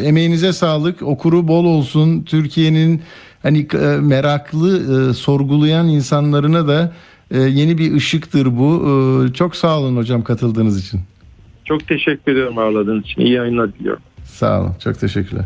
[0.04, 1.02] Emeğinize sağlık.
[1.02, 2.24] Okuru bol olsun.
[2.24, 3.02] Türkiye'nin
[3.44, 3.68] hani
[4.02, 6.94] meraklı, sorgulayan insanlarına da
[7.32, 8.86] yeni bir ışıktır bu.
[9.34, 11.02] Çok sağ olun hocam katıldığınız için.
[11.70, 13.22] Çok teşekkür ediyorum ağırladığınız için.
[13.22, 14.02] İyi yayınlar diliyorum.
[14.24, 14.72] Sağ olun.
[14.84, 15.46] Çok teşekkürler.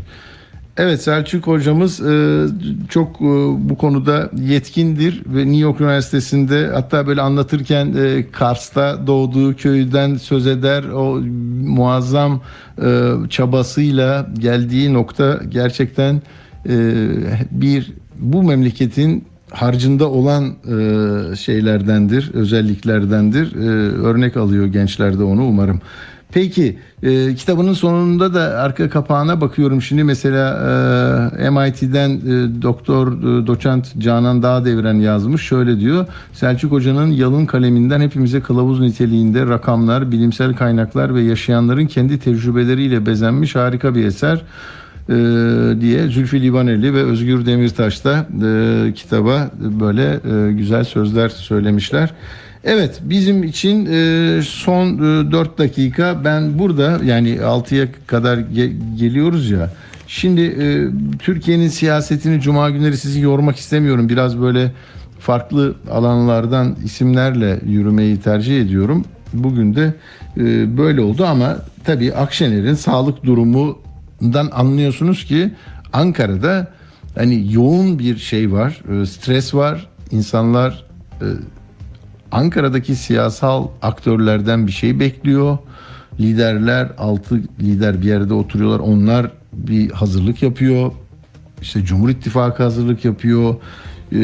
[0.77, 2.45] Evet Selçuk hocamız e,
[2.89, 3.25] çok e,
[3.69, 10.47] bu konuda yetkindir ve New York Üniversitesi'nde hatta böyle anlatırken e, Kars'ta doğduğu köyden söz
[10.47, 10.83] eder.
[10.83, 11.19] O
[11.65, 12.41] muazzam
[13.29, 16.21] çabasıyla geldiği nokta gerçekten
[17.51, 20.53] bir bu memleketin harcında olan
[21.35, 23.55] şeylerdendir, özelliklerdendir.
[24.05, 25.81] Örnek alıyor gençlerde onu umarım.
[26.33, 30.03] Peki e, kitabının sonunda da arka kapağına bakıyorum şimdi.
[30.03, 30.49] Mesela
[31.39, 35.41] e, MIT'den e, doktor e, doçent Canan Dağdevren yazmış.
[35.41, 42.19] Şöyle diyor Selçuk Hoca'nın yalın kaleminden hepimize kılavuz niteliğinde rakamlar, bilimsel kaynaklar ve yaşayanların kendi
[42.19, 44.41] tecrübeleriyle bezenmiş harika bir eser.
[45.09, 45.15] E,
[45.81, 52.13] diye Zülfü Livaneli ve Özgür Demirtaş da e, kitaba böyle e, güzel sözler söylemişler.
[52.63, 59.49] Evet bizim için e, son e, 4 dakika ben burada yani 6'ya kadar ge- geliyoruz
[59.51, 59.69] ya.
[60.07, 60.65] Şimdi e,
[61.19, 64.09] Türkiye'nin siyasetini cuma günleri sizi yormak istemiyorum.
[64.09, 64.71] Biraz böyle
[65.19, 69.05] farklı alanlardan isimlerle yürümeyi tercih ediyorum.
[69.33, 69.93] Bugün de
[70.37, 75.51] e, böyle oldu ama tabii Akşener'in sağlık durumundan anlıyorsunuz ki
[75.93, 76.67] Ankara'da
[77.15, 79.87] hani yoğun bir şey var, e, stres var.
[80.11, 80.85] İnsanlar
[81.21, 81.25] e,
[82.33, 85.57] Ankara'daki siyasal aktörlerden bir şey bekliyor.
[86.19, 88.79] Liderler, altı lider bir yerde oturuyorlar.
[88.79, 90.91] Onlar bir hazırlık yapıyor.
[91.61, 93.55] İşte Cumhur İttifakı hazırlık yapıyor.
[94.11, 94.15] Ee,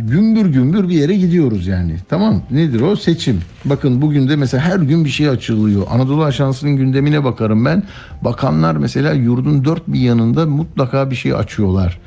[0.00, 1.96] gümbür gümbür bir yere gidiyoruz yani.
[2.08, 2.96] Tamam nedir o?
[2.96, 3.40] Seçim.
[3.64, 5.82] Bakın bugün de mesela her gün bir şey açılıyor.
[5.90, 7.82] Anadolu Ajansı'nın gündemine bakarım ben.
[8.22, 11.98] Bakanlar mesela yurdun dört bir yanında mutlaka bir şey açıyorlar.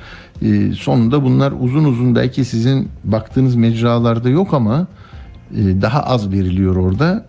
[0.41, 4.87] Ee, sonunda bunlar uzun uzun belki sizin baktığınız mecralarda yok ama
[5.55, 7.25] daha az veriliyor orada.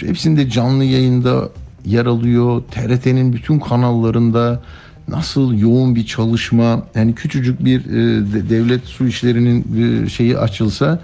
[0.00, 1.48] Hepsinde canlı yayında
[1.86, 2.62] yer alıyor.
[2.70, 4.62] TRT'nin bütün kanallarında
[5.08, 9.64] nasıl yoğun bir çalışma yani küçücük bir e, devlet su işlerinin
[10.04, 11.00] e, şeyi açılsa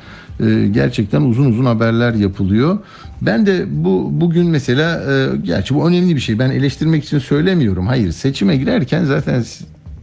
[0.73, 2.79] gerçekten uzun uzun haberler yapılıyor.
[3.23, 5.03] Ben de bu bugün mesela
[5.45, 6.39] gerçi bu önemli bir şey.
[6.39, 7.87] Ben eleştirmek için söylemiyorum.
[7.87, 9.45] Hayır seçime girerken zaten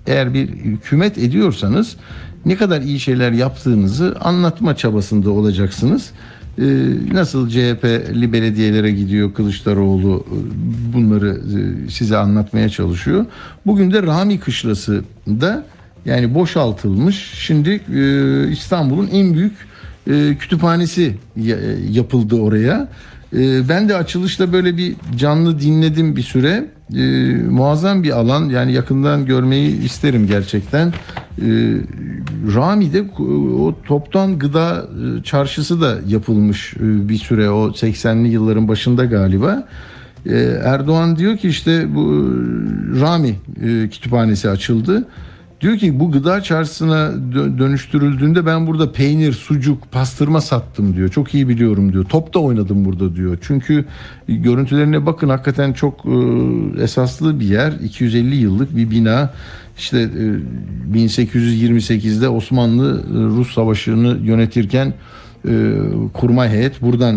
[0.08, 1.96] eğer bir hükümet ediyorsanız
[2.46, 6.12] ne kadar iyi şeyler yaptığınızı anlatma çabasında olacaksınız.
[6.60, 6.64] Ee,
[7.14, 10.38] nasıl CHP'li belediyelere gidiyor Kılıçdaroğlu e,
[10.94, 13.26] bunları e, size anlatmaya çalışıyor.
[13.66, 15.66] Bugün de Rami Kışlası da
[16.06, 17.34] yani boşaltılmış.
[17.34, 19.68] Şimdi e, İstanbul'un en büyük
[20.40, 21.16] kütüphanesi
[21.90, 22.88] yapıldı oraya.
[23.70, 26.66] Ben de açılışta böyle bir canlı dinledim bir süre.
[27.50, 30.94] Muazzam bir alan yani yakından görmeyi isterim gerçekten.
[32.56, 33.04] Rami'de
[33.60, 34.88] o toptan gıda
[35.20, 39.68] e, çarşısı da yapılmış e, bir süre o 80'li yılların başında galiba.
[40.26, 42.34] E, Erdoğan diyor ki işte bu
[43.02, 43.36] Rami
[43.92, 45.08] kütüphanesi açıldı.
[45.62, 47.12] Diyor ki bu gıda çarşısına
[47.60, 51.10] dönüştürüldüğünde ben burada peynir, sucuk, pastırma sattım diyor.
[51.10, 52.06] Çok iyi biliyorum diyor.
[52.06, 53.38] Top da oynadım burada diyor.
[53.42, 53.86] Çünkü
[54.28, 56.06] görüntülerine bakın hakikaten çok
[56.82, 57.72] esaslı bir yer.
[57.72, 59.34] 250 yıllık bir bina.
[59.78, 60.10] İşte
[60.94, 64.94] 1828'de e, Osmanlı e, Rus Savaşı'nı yönetirken
[65.48, 65.74] e,
[66.14, 67.14] kurmay heyet buradan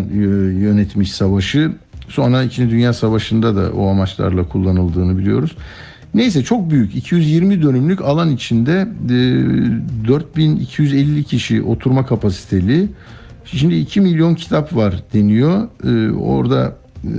[0.59, 1.73] yönetmiş savaşı.
[2.09, 2.71] Sonra 2.
[2.71, 5.57] Dünya Savaşı'nda da o amaçlarla kullanıldığını biliyoruz.
[6.15, 12.89] Neyse çok büyük 220 dönümlük alan içinde e, 4250 kişi oturma kapasiteli.
[13.45, 15.69] Şimdi 2 milyon kitap var deniyor.
[15.85, 17.13] E, orada e,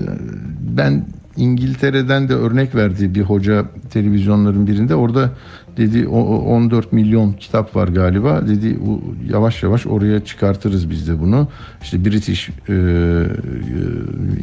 [0.78, 1.06] ben
[1.38, 4.96] İngiltere'den de örnek verdi bir hoca televizyonların birinde.
[4.96, 5.30] Orada
[5.78, 8.48] dedi 14 milyon kitap var galiba.
[8.48, 8.80] Dedi
[9.30, 11.48] yavaş yavaş oraya çıkartırız biz de bunu.
[11.84, 12.74] İşte British e,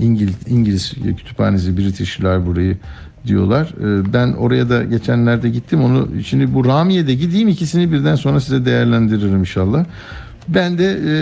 [0.00, 2.72] İngiliz, İngiliz kütüphanesi British Library
[3.28, 3.66] diyorlar.
[3.66, 5.84] E, ben oraya da geçenlerde gittim.
[5.84, 9.84] Onu şimdi bu Ramiye'de gideyim ikisini birden sonra size değerlendiririm inşallah.
[10.48, 11.14] Ben de e,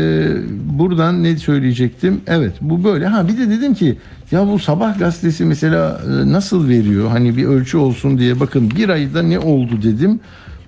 [0.79, 2.21] buradan ne söyleyecektim?
[2.27, 3.07] Evet bu böyle.
[3.07, 3.97] Ha bir de dedim ki
[4.31, 7.09] ya bu sabah gazetesi mesela e, nasıl veriyor?
[7.09, 10.21] Hani bir ölçü olsun diye bakın bir ayda ne oldu dedim.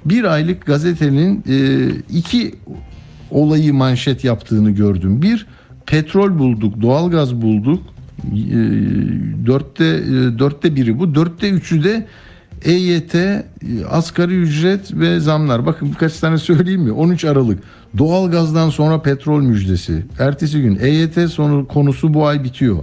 [0.05, 2.55] Bir aylık gazetenin e, iki
[3.30, 5.22] olayı manşet yaptığını gördüm.
[5.22, 5.47] Bir
[5.86, 7.82] petrol bulduk, doğalgaz bulduk.
[8.18, 8.56] E,
[9.46, 11.14] dörtte e, dörtte biri bu.
[11.14, 12.06] Dörtte üçü de
[12.64, 13.44] EYT, e,
[13.90, 15.66] asgari ücret ve zamlar.
[15.66, 16.92] Bakın birkaç tane söyleyeyim mi?
[16.92, 17.58] 13 Aralık.
[17.98, 20.04] Doğalgazdan sonra petrol müjdesi.
[20.18, 22.78] Ertesi gün EYT sonu konusu bu ay bitiyor.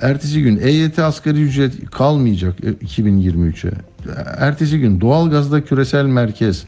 [0.00, 3.68] Ertesi gün EYT asgari ücret kalmayacak 2023'e.
[3.68, 3.74] E,
[4.38, 6.64] Ertesi gün doğalgazda küresel merkez.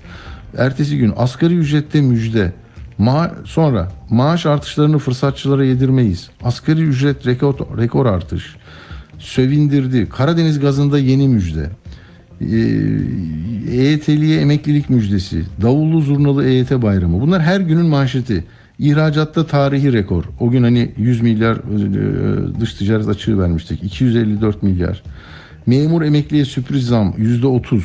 [0.58, 2.52] Ertesi gün asgari ücrette müjde.
[2.98, 6.30] Ma sonra maaş artışlarını fırsatçılara yedirmeyiz.
[6.44, 8.56] Asgari ücret rekor, rekor artış.
[9.18, 10.08] Sevindirdi.
[10.08, 11.70] Karadeniz gazında yeni müjde.
[13.70, 15.44] EYT'liye emeklilik müjdesi.
[15.62, 17.20] Davullu zurnalı EYT bayramı.
[17.20, 18.44] Bunlar her günün manşeti.
[18.78, 20.24] İhracatta tarihi rekor.
[20.40, 23.84] O gün hani 100 milyar e, dış ticaret açığı vermiştik.
[23.84, 25.02] 254 milyar.
[25.66, 27.82] Memur emekliye sürpriz zam %30.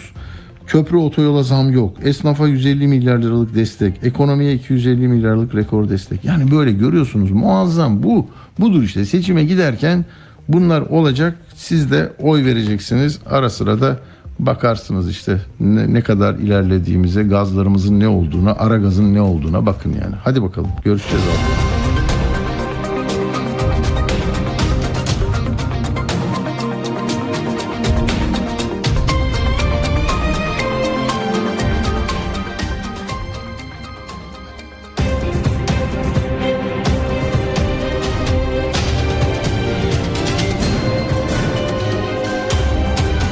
[0.67, 1.97] Köprü otoyola zam yok.
[2.03, 4.03] Esnafa 150 milyar liralık destek.
[4.03, 6.25] Ekonomiye 250 milyarlık rekor destek.
[6.25, 8.27] Yani böyle görüyorsunuz muazzam bu.
[8.59, 10.05] Budur işte seçime giderken
[10.47, 11.37] bunlar olacak.
[11.55, 13.19] Siz de oy vereceksiniz.
[13.25, 13.99] Ara sıra da
[14.39, 20.15] bakarsınız işte ne, ne kadar ilerlediğimize, gazlarımızın ne olduğuna, ara gazın ne olduğuna bakın yani.
[20.23, 21.66] Hadi bakalım görüşeceğiz abi.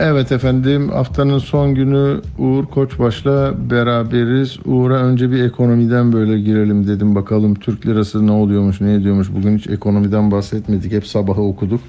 [0.00, 4.58] Evet efendim haftanın son günü Uğur Koçbaş'la beraberiz.
[4.64, 9.28] Uğur'a önce bir ekonomiden böyle girelim dedim bakalım Türk lirası ne oluyormuş ne ediyormuş.
[9.32, 11.80] Bugün hiç ekonomiden bahsetmedik hep sabahı okuduk.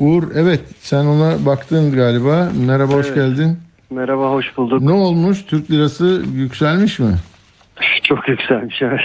[0.00, 2.48] Uğur evet sen ona baktın galiba.
[2.66, 3.04] Merhaba evet.
[3.04, 3.58] hoş geldin.
[3.90, 4.82] Merhaba hoş bulduk.
[4.82, 7.14] Ne olmuş Türk lirası yükselmiş mi?
[8.10, 9.00] Çok yükselmiş evet.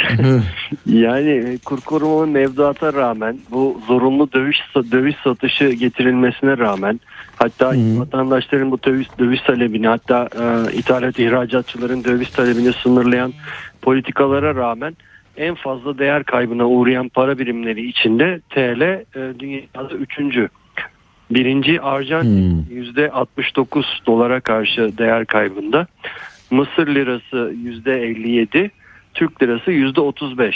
[0.85, 4.55] yani kur korumalı mevduata rağmen bu zorunlu döviz
[4.91, 6.99] döviz satışı getirilmesine rağmen
[7.35, 7.99] hatta hmm.
[7.99, 13.33] vatandaşların bu döviz döviz talebini hatta e, ithalat ihracatçıların döviz talebini sınırlayan
[13.81, 14.95] politikalara rağmen
[15.37, 19.05] en fazla değer kaybına uğrayan para birimleri içinde TL e,
[19.39, 20.49] dünyada üçüncü.
[21.31, 23.17] Birinci Arjantin yüzde hmm.
[23.17, 25.87] 69 dolara karşı değer kaybında.
[26.51, 28.71] Mısır lirası yüzde 57,
[29.15, 30.55] Türk lirası yüzde 35.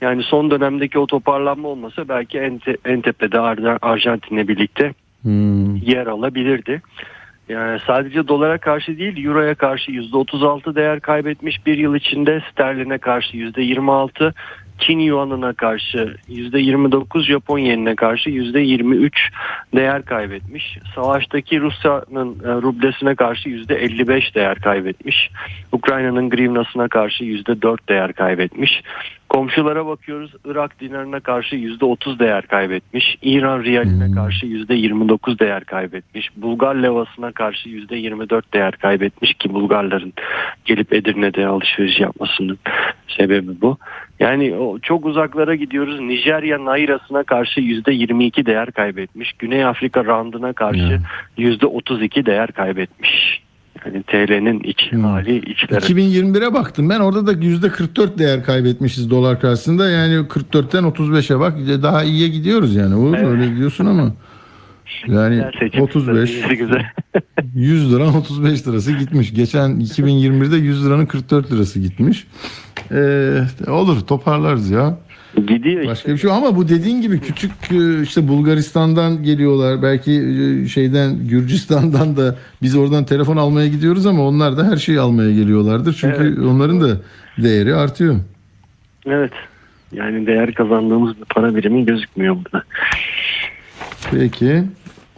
[0.00, 3.40] Yani son dönemdeki o toparlanma olmasa belki en, te, en tepede
[3.82, 5.76] Arjantin'le birlikte hmm.
[5.76, 6.82] yer alabilirdi.
[7.48, 13.36] Yani sadece dolara karşı değil euroya karşı %36 değer kaybetmiş bir yıl içinde sterline karşı
[13.36, 14.32] %26
[14.78, 19.12] Çin yuanına karşı %29 Japon yenine karşı %23
[19.74, 20.78] değer kaybetmiş.
[20.94, 25.30] Savaştaki Rusya'nın e, rublesine karşı %55 değer kaybetmiş.
[25.72, 28.82] Ukrayna'nın grivnasına karşı %4 değer kaybetmiş.
[29.28, 33.18] Komşulara bakıyoruz Irak dinarına karşı %30 değer kaybetmiş.
[33.22, 34.14] İran riyaline hmm.
[34.14, 36.30] karşı %29 değer kaybetmiş.
[36.36, 40.12] Bulgar levasına karşı %24 değer kaybetmiş ki Bulgarların
[40.64, 42.58] gelip Edirne'de alışveriş yapmasının
[43.08, 43.78] sebebi bu.
[44.20, 46.00] Yani o çok uzaklara gidiyoruz.
[46.00, 49.32] Nijerya nairasına karşı %22 değer kaybetmiş.
[49.32, 51.00] Güney Afrika randına karşı
[51.38, 53.42] %32 değer kaybetmiş.
[53.86, 55.04] Yani TL'nin iç hmm.
[55.04, 55.78] hali içleri.
[55.78, 59.90] 2021'e baktım ben orada da %44 değer kaybetmişiz dolar karşısında.
[59.90, 62.94] Yani 44'ten 35'e bak daha iyiye gidiyoruz yani.
[62.94, 63.28] Olur evet.
[63.28, 64.12] öyle gidiyorsun ama.
[65.06, 65.44] Yani
[65.80, 66.86] 35 güzel.
[67.54, 69.34] 100 lira 35 lirası gitmiş.
[69.34, 72.26] Geçen 2021'de 100 liranın 44 lirası gitmiş.
[72.92, 74.98] Ee, olur toparlarız ya.
[75.36, 75.88] Gidiyor işte.
[75.90, 79.82] Başka bir şey ama bu dediğin gibi küçük e, işte Bulgaristan'dan geliyorlar.
[79.82, 85.00] Belki e, şeyden Gürcistan'dan da biz oradan telefon almaya gidiyoruz ama onlar da her şeyi
[85.00, 85.96] almaya geliyorlardır.
[86.00, 86.38] Çünkü Evet.
[86.38, 87.00] onların da
[87.38, 88.16] değeri artıyor.
[89.06, 89.32] Evet.
[89.92, 92.64] Yani değer kazandığımız bir para birimi gözükmüyor burada.
[94.10, 94.64] Peki.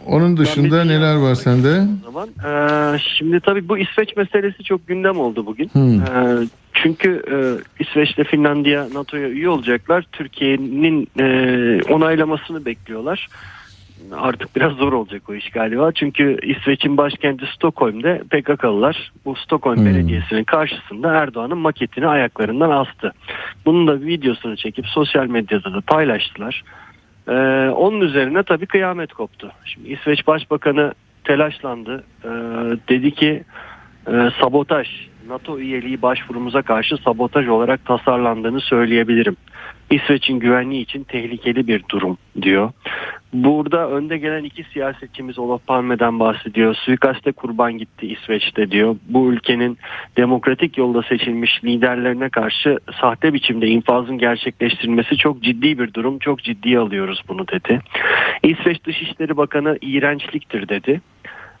[0.09, 1.81] Onun dışında bir- neler var sende?
[2.05, 5.67] Zaman Ee, şimdi tabii bu İsveç meselesi çok gündem oldu bugün.
[5.73, 6.01] Hmm.
[6.01, 7.35] Ee, çünkü e,
[7.83, 10.05] İsveç ile Finlandiya NATO'ya üye olacaklar.
[10.11, 11.25] Türkiye'nin e,
[11.93, 13.27] onaylamasını bekliyorlar.
[14.17, 15.91] Artık biraz zor olacak o iş galiba.
[15.91, 19.85] Çünkü İsveç'in başkenti Stockholm'de PKK'lılar bu Stockholm Hmm.
[19.85, 23.11] Belediyesi'nin karşısında Erdoğan'ın maketini ayaklarından astı.
[23.65, 26.63] Bunun da videosunu çekip sosyal medyada da paylaştılar.
[27.29, 29.51] Ee, onun üzerine tabii kıyamet koptu.
[29.65, 32.03] Şimdi İsveç Başbakanı telaşlandı.
[32.23, 32.29] Ee,
[32.89, 33.43] dedi ki
[34.07, 34.11] e,
[34.41, 34.87] sabotaj,
[35.27, 39.37] NATO üyeliği başvurumuza karşı sabotaj olarak tasarlandığını söyleyebilirim.
[39.89, 42.71] İsveç'in güvenliği için tehlikeli bir durum diyor.
[43.33, 46.75] Burada önde gelen iki siyasetçimiz Olof Palme'den bahsediyor.
[46.75, 48.95] Suikaste kurban gitti İsveç'te diyor.
[49.09, 49.77] Bu ülkenin
[50.17, 56.19] demokratik yolda seçilmiş liderlerine karşı sahte biçimde infazın gerçekleştirilmesi çok ciddi bir durum.
[56.19, 57.81] Çok ciddiye alıyoruz bunu dedi.
[58.43, 61.01] İsveç Dışişleri Bakanı iğrençliktir dedi.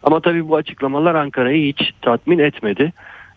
[0.03, 2.93] Ama tabii bu açıklamalar Ankara'yı hiç tatmin etmedi.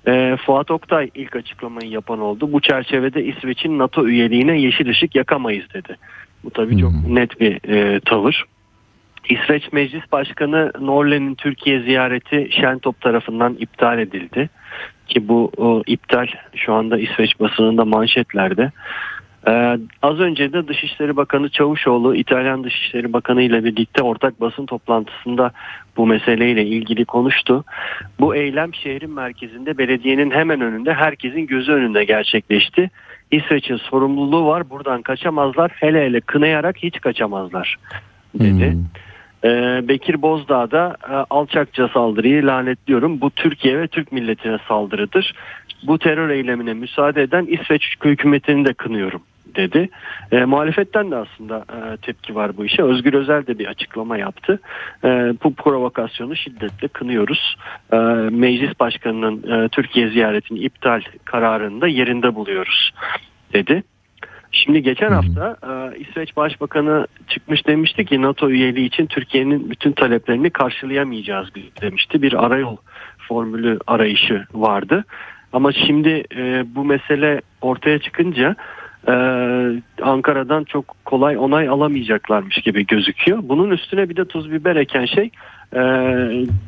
[0.09, 2.53] Ee, Fuat Oktay ilk açıklamayı yapan oldu.
[2.53, 5.97] Bu çerçevede İsveç'in NATO üyeliğine yeşil ışık yakamayız dedi.
[6.45, 8.45] Bu tabii çok net bir e, tavır.
[9.29, 14.51] İsveç Meclis Başkanı Norlen'in Türkiye ziyareti Şentop tarafından iptal edildi.
[15.09, 18.73] Ki bu o, iptal şu anda İsveç basınında manşetlerde.
[19.49, 25.51] Ee, az önce de Dışişleri Bakanı Çavuşoğlu İtalyan Dışişleri Bakanı ile birlikte ortak basın toplantısında
[25.97, 27.65] bu meseleyle ilgili konuştu.
[28.21, 32.91] Bu eylem şehrin merkezinde belediyenin hemen önünde herkesin gözü önünde gerçekleşti.
[33.33, 37.77] İsveç'in sorumluluğu var buradan kaçamazlar hele hele kınayarak hiç kaçamazlar
[38.35, 38.73] dedi.
[38.73, 38.85] Hmm.
[39.45, 43.21] Ee, Bekir Bozdağ da e, alçakça saldırıyı lanetliyorum.
[43.21, 45.35] Bu Türkiye ve Türk milletine saldırıdır.
[45.83, 49.23] Bu terör eylemine müsaade eden İsveç hükümetini de kınıyorum
[49.57, 49.89] dedi.
[50.33, 52.83] E, muhalefetten de aslında e, tepki var bu işe.
[52.83, 54.61] Özgür Özel de bir açıklama yaptı.
[55.05, 55.09] E,
[55.45, 57.57] bu provokasyonu şiddetle kınıyoruz.
[57.93, 57.97] E,
[58.31, 62.93] Meclis Başkanı'nın e, Türkiye ziyaretini iptal kararını da yerinde buluyoruz
[63.53, 63.83] dedi.
[64.53, 70.51] Şimdi geçen hafta e, İsveç Başbakanı çıkmış demişti ki NATO üyeliği için Türkiye'nin bütün taleplerini
[70.51, 71.49] karşılayamayacağız
[71.81, 72.23] demişti.
[72.23, 72.77] Bir arayol
[73.29, 75.05] formülü arayışı vardı.
[75.53, 78.57] Ama şimdi e, bu mesele ortaya çıkınca
[79.09, 79.15] e,
[80.03, 83.39] Ankara'dan çok kolay onay alamayacaklarmış gibi gözüküyor.
[83.43, 85.31] Bunun üstüne bir de tuz biber eken şey
[85.73, 85.81] e,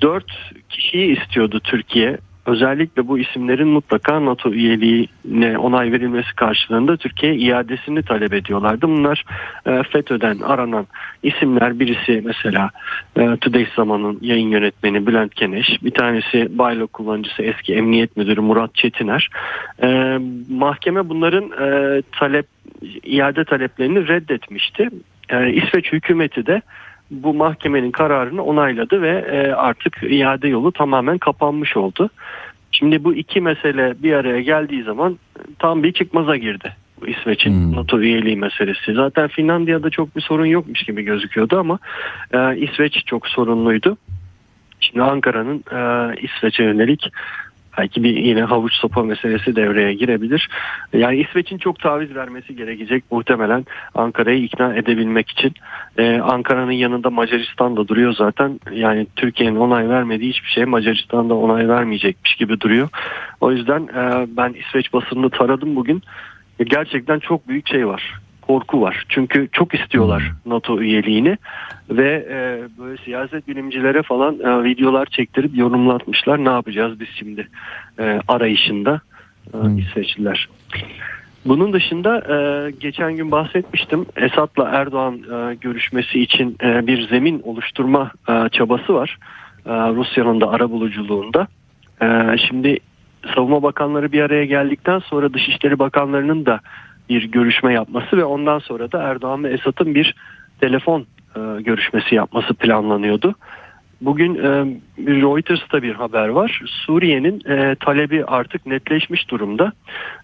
[0.01, 2.19] dört kişiyi istiyordu Türkiye.
[2.47, 8.89] Özellikle bu isimlerin mutlaka NATO üyeliğine onay verilmesi karşılığında Türkiye iadesini talep ediyorlardı.
[8.89, 9.25] Bunlar
[9.67, 10.87] e, FETÖ'den aranan
[11.23, 12.71] isimler birisi mesela
[13.17, 18.75] e, Today Zaman'ın yayın yönetmeni Bülent Keneş, bir tanesi Baylo kullanıcısı eski emniyet müdürü Murat
[18.75, 19.29] Çetiner.
[19.83, 20.19] E,
[20.51, 21.51] mahkeme bunların
[22.13, 22.47] talep
[23.03, 24.89] iade taleplerini reddetmişti.
[25.31, 26.63] İsveç hükümeti de
[27.23, 32.11] bu mahkemenin kararını onayladı ve e, artık iade yolu tamamen kapanmış oldu.
[32.73, 35.19] Şimdi bu iki mesele bir araya geldiği zaman
[35.59, 36.77] tam bir çıkmaza girdi.
[37.07, 37.77] İsveç'in Hmm.
[37.77, 38.95] NATO üyeliği meselesi.
[38.95, 41.79] Zaten Finlandiya'da çok bir sorun yokmuş gibi gözüküyordu ama
[42.33, 43.97] e, İsveç çok sorunluydu.
[44.81, 47.11] Şimdi Ankara'nın e, İsveç'e yönelik
[47.79, 50.49] belki bir yine havuç sopa meselesi devreye girebilir.
[50.93, 55.53] Yani İsveç'in çok taviz vermesi gerekecek muhtemelen Ankara'yı ikna edebilmek için.
[55.99, 58.61] Ee, Ankara'nın yanında Macaristan da duruyor zaten.
[58.73, 62.89] Yani Türkiye'nin onay vermediği hiçbir şey Macaristan da onay vermeyecekmiş gibi duruyor.
[63.41, 66.03] O yüzden e, ben İsveç basınını taradım bugün.
[66.65, 68.24] Gerçekten çok büyük şey var.
[68.47, 69.05] Korku var.
[69.09, 71.39] Çünkü çok istiyorlar NATO üyeliğini
[71.91, 72.37] ve e,
[72.79, 76.45] böyle siyaset bilimcilere falan e, videolar çektirip yorumlatmışlar.
[76.45, 77.49] Ne yapacağız biz şimdi
[77.99, 79.01] e, arayışında
[79.55, 79.79] e, Hmm.
[79.79, 80.49] İsveçliler.
[81.45, 84.07] Bunun dışında e, geçen gün bahsetmiştim.
[84.17, 89.19] Esad'la Erdoğan e, görüşmesi için e, bir zemin oluşturma e, çabası var.
[89.67, 91.47] E, Rusya'nın da arabuluculuğunda.
[92.03, 92.79] E, şimdi
[93.35, 96.61] savunma bakanları bir araya geldikten sonra Dışişleri Bakanlarının da
[97.09, 100.15] bir görüşme yapması ve ondan sonra da Erdoğan ve Esad'ın bir
[100.61, 103.35] telefon e, görüşmesi yapması planlanıyordu.
[104.01, 104.49] Bugün e,
[104.99, 106.61] Reuters'ta bir haber var.
[106.67, 109.73] Suriye'nin e, talebi artık netleşmiş durumda.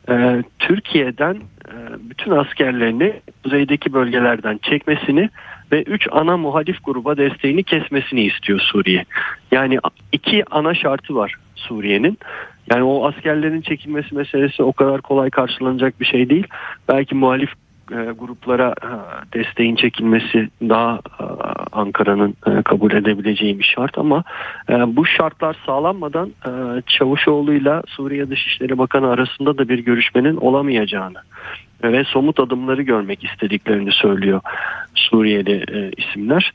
[0.08, 1.74] E, Türkiye'den e,
[2.10, 3.12] bütün askerlerini
[3.42, 5.30] kuzeydeki bölgelerden çekmesini
[5.72, 9.04] ve 3 ana muhalif gruba desteğini kesmesini istiyor Suriye.
[9.52, 9.78] Yani
[10.12, 12.18] iki ana şartı var Suriye'nin.
[12.70, 16.46] Yani o askerlerin çekilmesi meselesi o kadar kolay karşılanacak bir şey değil.
[16.88, 17.50] Belki muhalif
[17.92, 18.90] e, gruplara e,
[19.38, 21.24] desteğin çekilmesi daha e,
[21.72, 24.24] Ankara'nın kabul edebileceği bir şart ama
[24.86, 26.50] bu şartlar sağlanmadan e,
[26.86, 31.18] Çavuşoğlu'yla Suriye Dışişleri Bakanı arasında da bir görüşmenin olamayacağını
[31.82, 34.40] ve somut adımları görmek istediklerini söylüyor
[34.94, 35.64] Suriyeli
[35.96, 36.52] isimler.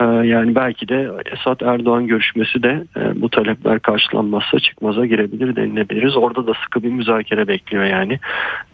[0.00, 6.16] E, yani belki de Esad Erdoğan görüşmesi de e, bu talepler karşılanmazsa çıkmaza girebilir denilebiliriz.
[6.16, 8.18] Orada da sıkı bir müzakere bekliyor yani.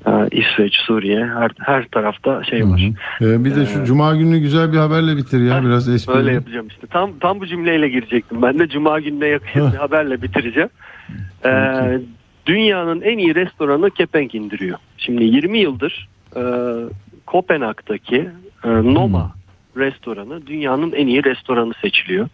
[0.06, 2.80] E, İsveç, Suriye her her tarafta şey var.
[2.80, 3.34] Hı hı.
[3.34, 6.18] Ee, bir de şu ee, Cuma günü güzel bir haberle bitir ya biraz esprili.
[6.18, 6.86] Öyle yapacağım işte.
[6.86, 8.42] Tam tam bu cümleyle girecektim.
[8.42, 10.68] Ben de Cuma gününe yakın bir haberle bitireceğim.
[11.46, 11.98] Ee,
[12.46, 14.78] dünyanın en iyi restoranı kepenk indiriyor.
[14.98, 16.42] Şimdi 20 yıldır e,
[17.26, 18.28] Kopenhag'daki
[18.64, 19.45] e, Noma hmm.
[19.76, 22.28] Restoranı dünyanın en iyi restoranı seçiliyor.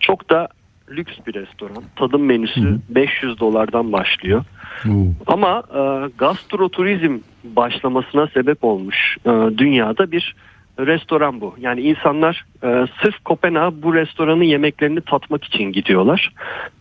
[0.00, 0.48] Çok da
[0.90, 1.82] lüks bir restoran.
[1.96, 2.78] Tadım menüsü hmm.
[2.88, 4.44] 500 dolardan başlıyor.
[4.82, 5.14] Hmm.
[5.26, 10.34] Ama e, gastroturizm başlamasına sebep olmuş e, dünyada bir
[10.78, 11.54] restoran bu.
[11.58, 16.32] Yani insanlar e, sırf Kopenhag bu restoranın yemeklerini tatmak için gidiyorlar.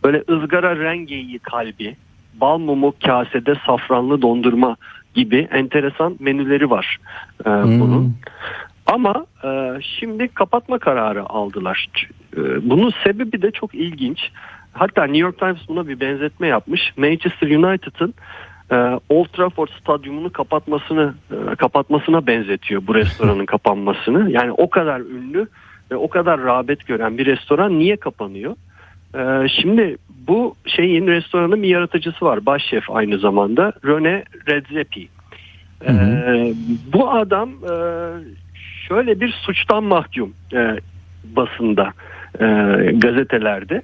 [0.04, 1.96] Böyle ızgara rengeyi kalbi,
[2.42, 4.78] bal mumu kasede safranlı dondurma
[5.14, 6.98] gibi enteresan menüleri var
[7.46, 8.16] e, bunun.
[8.94, 11.90] Ama e, şimdi kapatma kararı aldılar.
[12.38, 14.20] E, bunun sebebi de çok ilginç.
[14.74, 16.94] Hatta New York Times buna bir benzetme yapmış.
[16.98, 18.14] Manchester United'ın
[18.72, 24.32] e, Old Trafford stadyumunu kapatmasını e, kapatmasına benzetiyor bu restoranın kapanmasını.
[24.32, 25.48] Yani o kadar ünlü
[25.92, 28.56] ve o kadar rağbet gören bir restoran niye kapanıyor?
[29.16, 32.46] E, şimdi bu şeyin restoranın bir yaratıcısı var.
[32.46, 33.74] Başşef aynı zamanda.
[33.86, 35.08] Rene Redzepi.
[35.84, 36.06] Hı hı.
[36.06, 36.54] E,
[36.94, 37.74] bu adam e,
[38.90, 40.78] şöyle bir suçtan mahkum e,
[41.24, 41.94] basında,
[42.40, 42.46] e,
[42.94, 43.82] gazetelerde.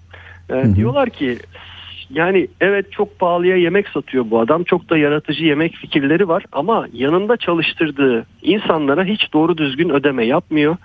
[0.49, 0.75] E, hı hı.
[0.75, 1.37] Diyorlar ki
[2.09, 4.63] yani evet çok pahalıya yemek satıyor bu adam.
[4.63, 10.77] Çok da yaratıcı yemek fikirleri var ama yanında çalıştırdığı insanlara hiç doğru düzgün ödeme yapmıyor.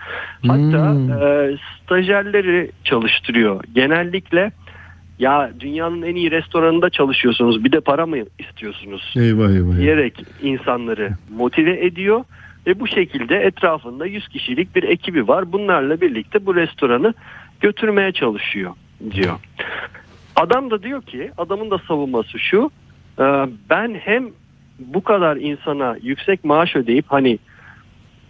[0.46, 1.12] Hatta hmm.
[1.12, 3.64] e, stajyerleri çalıştırıyor.
[3.74, 4.52] Genellikle
[5.18, 11.10] ya dünyanın en iyi restoranında çalışıyorsunuz bir de para mı istiyorsunuz eyvah, eyvah, diyerek insanları
[11.36, 12.24] motive ediyor
[12.66, 17.14] ve bu şekilde etrafında 100 kişilik bir ekibi var bunlarla birlikte bu restoranı
[17.60, 18.72] götürmeye çalışıyor
[19.10, 19.34] diyor.
[20.36, 22.70] Adam da diyor ki adamın da savunması şu
[23.18, 23.24] e,
[23.70, 24.28] ben hem
[24.78, 27.38] bu kadar insana yüksek maaş ödeyip hani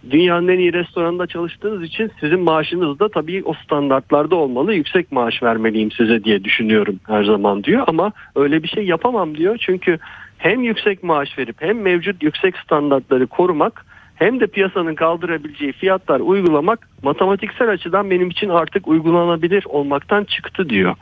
[0.09, 4.73] dünyanın en iyi restoranında çalıştığınız için sizin maaşınız da tabii o standartlarda olmalı.
[4.73, 7.83] Yüksek maaş vermeliyim size diye düşünüyorum her zaman diyor.
[7.87, 9.57] Ama öyle bir şey yapamam diyor.
[9.59, 9.99] Çünkü
[10.37, 13.85] hem yüksek maaş verip hem mevcut yüksek standartları korumak
[14.21, 20.95] hem de piyasanın kaldırabileceği fiyatlar uygulamak matematiksel açıdan benim için artık uygulanabilir olmaktan çıktı diyor.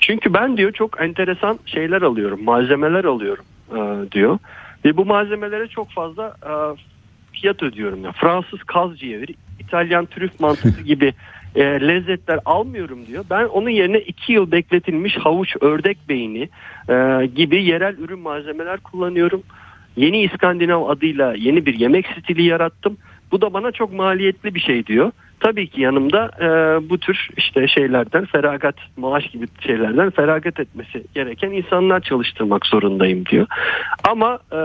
[0.00, 3.44] Çünkü ben diyor çok enteresan şeyler alıyorum, malzemeler alıyorum
[4.12, 4.38] diyor.
[4.84, 6.36] Ve bu malzemelere çok fazla
[7.32, 8.04] fiyat ödüyorum.
[8.04, 11.12] Yani Fransız kaz ciğeri, İtalyan trüf mantısı gibi
[11.54, 13.24] e, lezzetler almıyorum diyor.
[13.30, 16.48] Ben onun yerine iki yıl bekletilmiş havuç ördek beyni
[16.88, 19.42] e, gibi yerel ürün malzemeler kullanıyorum.
[19.96, 22.96] Yeni İskandinav adıyla yeni bir yemek stili yarattım.
[23.32, 25.12] Bu da bana çok maliyetli bir şey diyor.
[25.40, 26.48] Tabii ki yanımda e,
[26.90, 33.46] bu tür işte şeylerden feragat maaş gibi şeylerden feragat etmesi gereken insanlar çalıştırmak zorundayım diyor.
[34.04, 34.58] Ama e,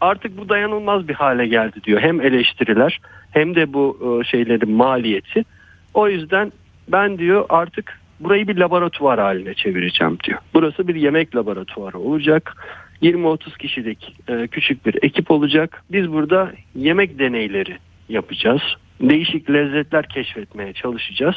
[0.00, 2.00] artık bu dayanılmaz bir hale geldi diyor.
[2.00, 3.00] Hem eleştiriler
[3.30, 5.44] hem de bu e, şeylerin maliyeti.
[5.94, 6.52] O yüzden
[6.88, 10.38] ben diyor artık burayı bir laboratuvar haline çevireceğim diyor.
[10.54, 12.56] Burası bir yemek laboratuvarı olacak.
[13.02, 15.82] 20-30 kişilik e, küçük bir ekip olacak.
[15.92, 17.78] Biz burada yemek deneyleri
[18.08, 18.62] yapacağız.
[19.00, 21.36] Değişik lezzetler keşfetmeye çalışacağız.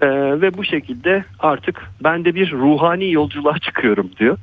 [0.00, 4.38] Ee, ve bu şekilde artık ben de bir ruhani yolculuğa çıkıyorum diyor.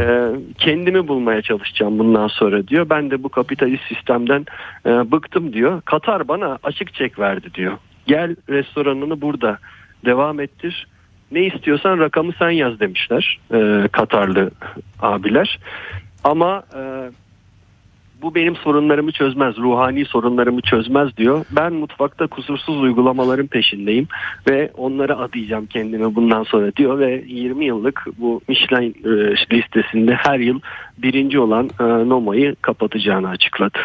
[0.00, 2.90] Ee, kendimi bulmaya çalışacağım bundan sonra diyor.
[2.90, 4.46] Ben de bu kapitalist sistemden
[4.86, 5.80] e, bıktım diyor.
[5.80, 7.72] Katar bana açık çek verdi diyor.
[8.06, 9.58] Gel restoranını burada
[10.04, 10.86] devam ettir.
[11.32, 14.50] Ne istiyorsan rakamı sen yaz demişler e, Katarlı
[15.00, 15.58] abiler.
[16.24, 17.10] Ama e,
[18.22, 21.44] bu benim sorunlarımı çözmez, ruhani sorunlarımı çözmez diyor.
[21.50, 24.08] Ben mutfakta kusursuz uygulamaların peşindeyim
[24.48, 30.38] ve onları adayacağım kendime bundan sonra diyor ve 20 yıllık bu Michelin e, listesinde her
[30.38, 30.60] yıl
[30.98, 33.78] birinci olan e, Noma'yı kapatacağını açıkladı.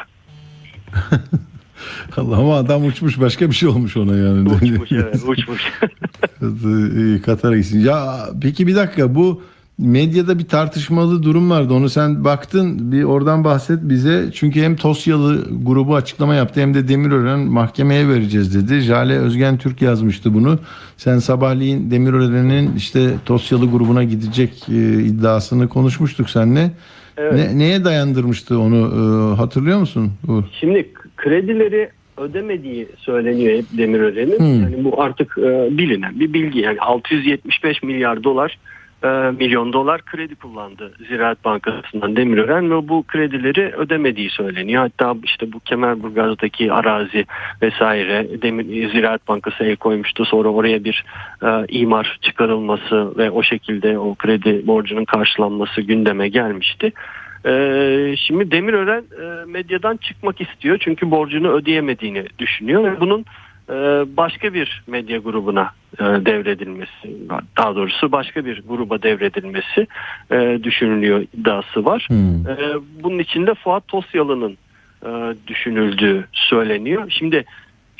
[2.18, 4.50] Allah ama adam uçmuş başka bir şey olmuş ona yani.
[4.50, 5.72] Uçmuş evet uçmuş.
[7.26, 7.80] Katar'a gitsin.
[7.80, 9.42] Ya peki bir dakika bu
[9.82, 11.74] medyada bir tartışmalı durum vardı.
[11.74, 14.30] Onu sen baktın bir oradan bahset bize.
[14.34, 18.80] Çünkü hem Tosyalı grubu açıklama yaptı hem de Demirören mahkemeye vereceğiz dedi.
[18.80, 20.60] Jale Özgen Türk yazmıştı bunu.
[20.98, 26.72] Sen sabahleyin Demirören'in işte Tosyalı grubuna gidecek e, iddiasını konuşmuştuk seninle.
[27.18, 27.34] Evet.
[27.34, 30.12] Ne, neye dayandırmıştı onu e, hatırlıyor musun?
[30.28, 30.44] Bu?
[30.60, 34.40] Şimdi kredileri ödemediği söyleniyor hep Demirören'in.
[34.40, 34.64] Hmm.
[34.64, 36.60] Yani bu artık e, bilinen bir bilgi.
[36.60, 38.58] Yani 675 milyar dolar
[39.04, 39.08] e,
[39.40, 44.82] milyon dolar kredi kullandı Ziraat Bankası'ndan Demirören ve bu kredileri ödemediği söyleniyor.
[44.82, 47.26] Hatta işte bu Kemerburgaz'daki arazi
[47.62, 50.26] vesaire Demir, Ziraat Bankası el koymuştu.
[50.26, 51.06] Sonra oraya bir
[51.44, 56.92] e, imar çıkarılması ve o şekilde o kredi borcunun karşılanması gündeme gelmişti.
[57.46, 63.26] Ee, şimdi Demirören e, medyadan çıkmak istiyor çünkü borcunu ödeyemediğini düşünüyor ve bunun
[63.70, 63.74] e,
[64.18, 67.18] başka bir medya grubuna e, devredilmesi
[67.58, 69.88] daha doğrusu başka bir gruba devredilmesi
[70.32, 72.06] e, düşünülüyor iddiası var.
[72.10, 72.48] Hmm.
[72.48, 72.58] E,
[73.04, 74.58] bunun içinde Fuat Tosyalı'nın
[75.06, 77.04] e, düşünüldüğü söyleniyor.
[77.10, 77.46] Şimdi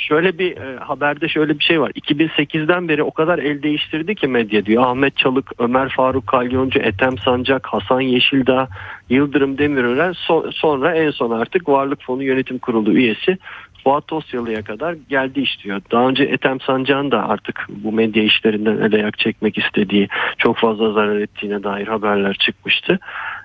[0.02, 1.92] şöyle bir e, haberde şöyle bir şey var.
[1.92, 4.84] 2008'den beri o kadar el değiştirdi ki medya diyor.
[4.84, 8.68] Ahmet Çalık, Ömer Faruk Kalyoncu, Etem Sancak, Hasan Yeşildağ,
[9.10, 13.38] Yıldırım Demirören so- sonra en son artık Varlık Fonu Yönetim Kurulu üyesi
[13.84, 15.82] Fuat Tosyalı'ya kadar geldi işliyor.
[15.92, 20.08] Daha önce Etem Sancak'ın da artık bu medya işlerinden ele yak çekmek istediği,
[20.38, 23.00] çok fazla zarar ettiğine dair haberler çıkmıştı.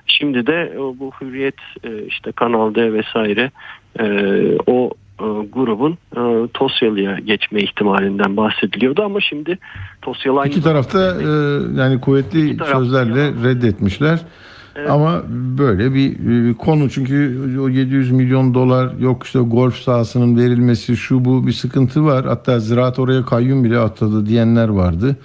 [0.07, 3.51] Şimdi de e, bu Hürriyet e, işte Kanal D vesaire
[4.67, 4.91] o
[5.21, 9.59] e, grubun e, Tosyalı'ya geçme ihtimalinden bahsediliyordu ama şimdi
[10.03, 11.29] Tosyalı aynı İki tarafta e,
[11.81, 13.33] yani kuvvetli sözlerle ya.
[13.45, 14.21] reddetmişler.
[14.77, 14.91] Evet.
[14.91, 15.23] Ama
[15.59, 21.25] böyle bir, bir konu çünkü o 700 milyon dolar yok işte golf sahasının verilmesi şu
[21.25, 22.25] bu bir sıkıntı var.
[22.25, 25.17] Hatta ziraat oraya kayyum bile atadı diyenler vardı.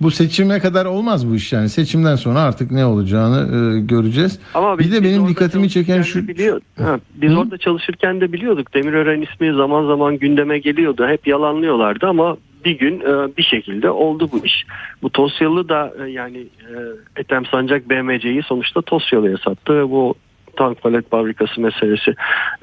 [0.00, 1.68] Bu seçime kadar olmaz bu iş yani.
[1.68, 4.40] Seçimden sonra artık ne olacağını e, göreceğiz.
[4.54, 7.38] Ama bir de benim dikkatimi çeken şu biliyor, ha, biz Hı?
[7.38, 8.74] orada çalışırken de biliyorduk.
[8.74, 11.06] Demirören ismi zaman zaman gündeme geliyordu.
[11.08, 14.64] Hep yalanlıyorlardı ama bir gün e, bir şekilde oldu bu iş.
[15.02, 16.74] Bu Tosyalı da e, yani e,
[17.16, 20.14] Ethem Sancak BMC'yi sonuçta Tosyalı'ya sattı ve bu
[20.58, 22.14] tank palet fabrikası meselesi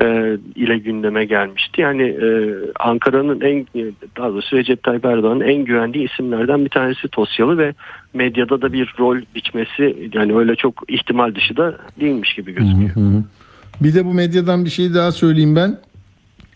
[0.01, 1.81] e, ile gündeme gelmişti.
[1.81, 2.27] Yani e,
[2.80, 3.67] Ankara'nın en
[4.17, 7.73] daha doğrusu Recep Tayyip Erdoğan'ın en güvendiği isimlerden bir tanesi Tosyalı ve
[8.13, 12.95] medyada da bir rol biçmesi yani öyle çok ihtimal dışı da değilmiş gibi gözüküyor.
[12.95, 13.23] Hı hı.
[13.81, 15.77] Bir de bu medyadan bir şey daha söyleyeyim ben.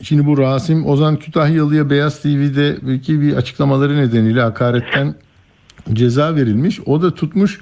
[0.04, 5.16] Şimdi bu Rasim Ozan Kütahyalı'ya Beyaz TV'deki bir açıklamaları nedeniyle hakaretten
[5.94, 6.80] ceza verilmiş.
[6.86, 7.60] O da tutmuş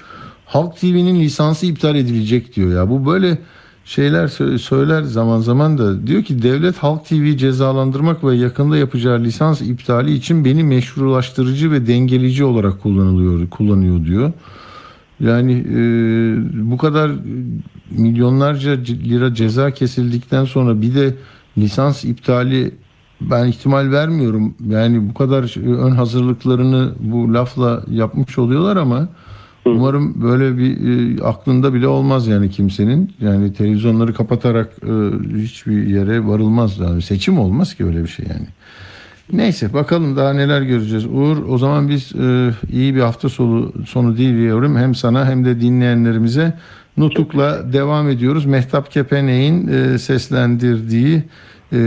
[0.47, 2.89] Halk TV'nin lisansı iptal edilecek diyor ya.
[2.89, 3.37] Bu böyle
[3.87, 4.27] şeyler
[4.57, 10.13] söyler zaman zaman da diyor ki devlet Halk TV cezalandırmak ve yakında yapacağı lisans iptali
[10.13, 14.31] için beni meşrulaştırıcı ve dengeleyici olarak kullanılıyor kullanıyor diyor.
[15.19, 15.79] Yani e,
[16.71, 17.11] bu kadar
[17.91, 21.15] milyonlarca lira ceza kesildikten sonra bir de
[21.57, 22.71] lisans iptali
[23.21, 24.55] ben ihtimal vermiyorum.
[24.69, 29.07] Yani bu kadar ön hazırlıklarını bu lafla yapmış oluyorlar ama
[29.75, 33.11] Umarım böyle bir e, aklında bile olmaz yani kimsenin.
[33.21, 34.93] Yani televizyonları kapatarak e,
[35.41, 36.79] hiçbir yere varılmaz.
[36.79, 38.47] Yani seçim olmaz ki öyle bir şey yani.
[39.33, 41.05] Neyse bakalım daha neler göreceğiz.
[41.05, 44.77] Uğur o zaman biz e, iyi bir hafta sonu, sonu diliyorum.
[44.77, 46.53] Hem sana hem de dinleyenlerimize.
[46.97, 48.45] Nutuk'la devam ediyoruz.
[48.45, 51.23] Mehtap Kepenek'in e, seslendirdiği
[51.73, 51.77] e,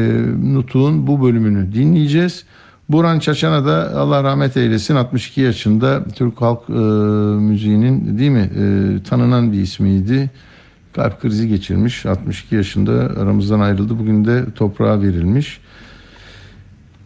[0.42, 2.44] Nutuk'un bu bölümünü dinleyeceğiz.
[2.92, 9.02] Burhan Çaçan'a da Allah rahmet eylesin 62 yaşında Türk halk e, müziğinin değil mi e,
[9.02, 10.30] tanınan bir ismiydi.
[10.92, 13.98] Kalp krizi geçirmiş 62 yaşında aramızdan ayrıldı.
[13.98, 15.60] Bugün de toprağa verilmiş.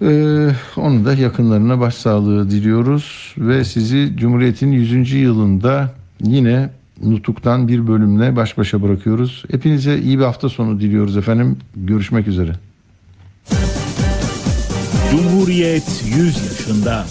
[0.02, 5.12] Ee, onun da yakınlarına başsağlığı diliyoruz ve sizi Cumhuriyet'in 100.
[5.12, 5.90] yılında
[6.22, 6.70] yine
[7.02, 9.44] Nutuk'tan bir bölümle baş başa bırakıyoruz.
[9.50, 11.56] Hepinize iyi bir hafta sonu diliyoruz efendim.
[11.76, 12.52] Görüşmek üzere.
[15.14, 17.04] Cumhuriyet 100 yaşında.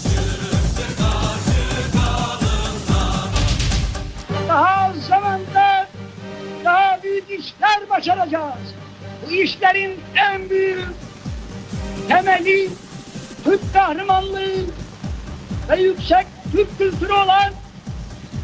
[4.48, 5.88] Daha zamanda
[6.64, 8.74] daha büyük işler başaracağız.
[9.26, 10.78] Bu işlerin en büyük
[12.08, 12.68] temeli
[13.44, 14.54] Türk kahramanlığı
[15.70, 17.52] ve yüksek Türk kültürü olan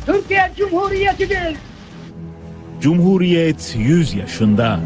[0.06, 1.56] Türkiye Cumhuriyeti'dir.
[2.80, 4.80] Cumhuriyet 100 yaşında.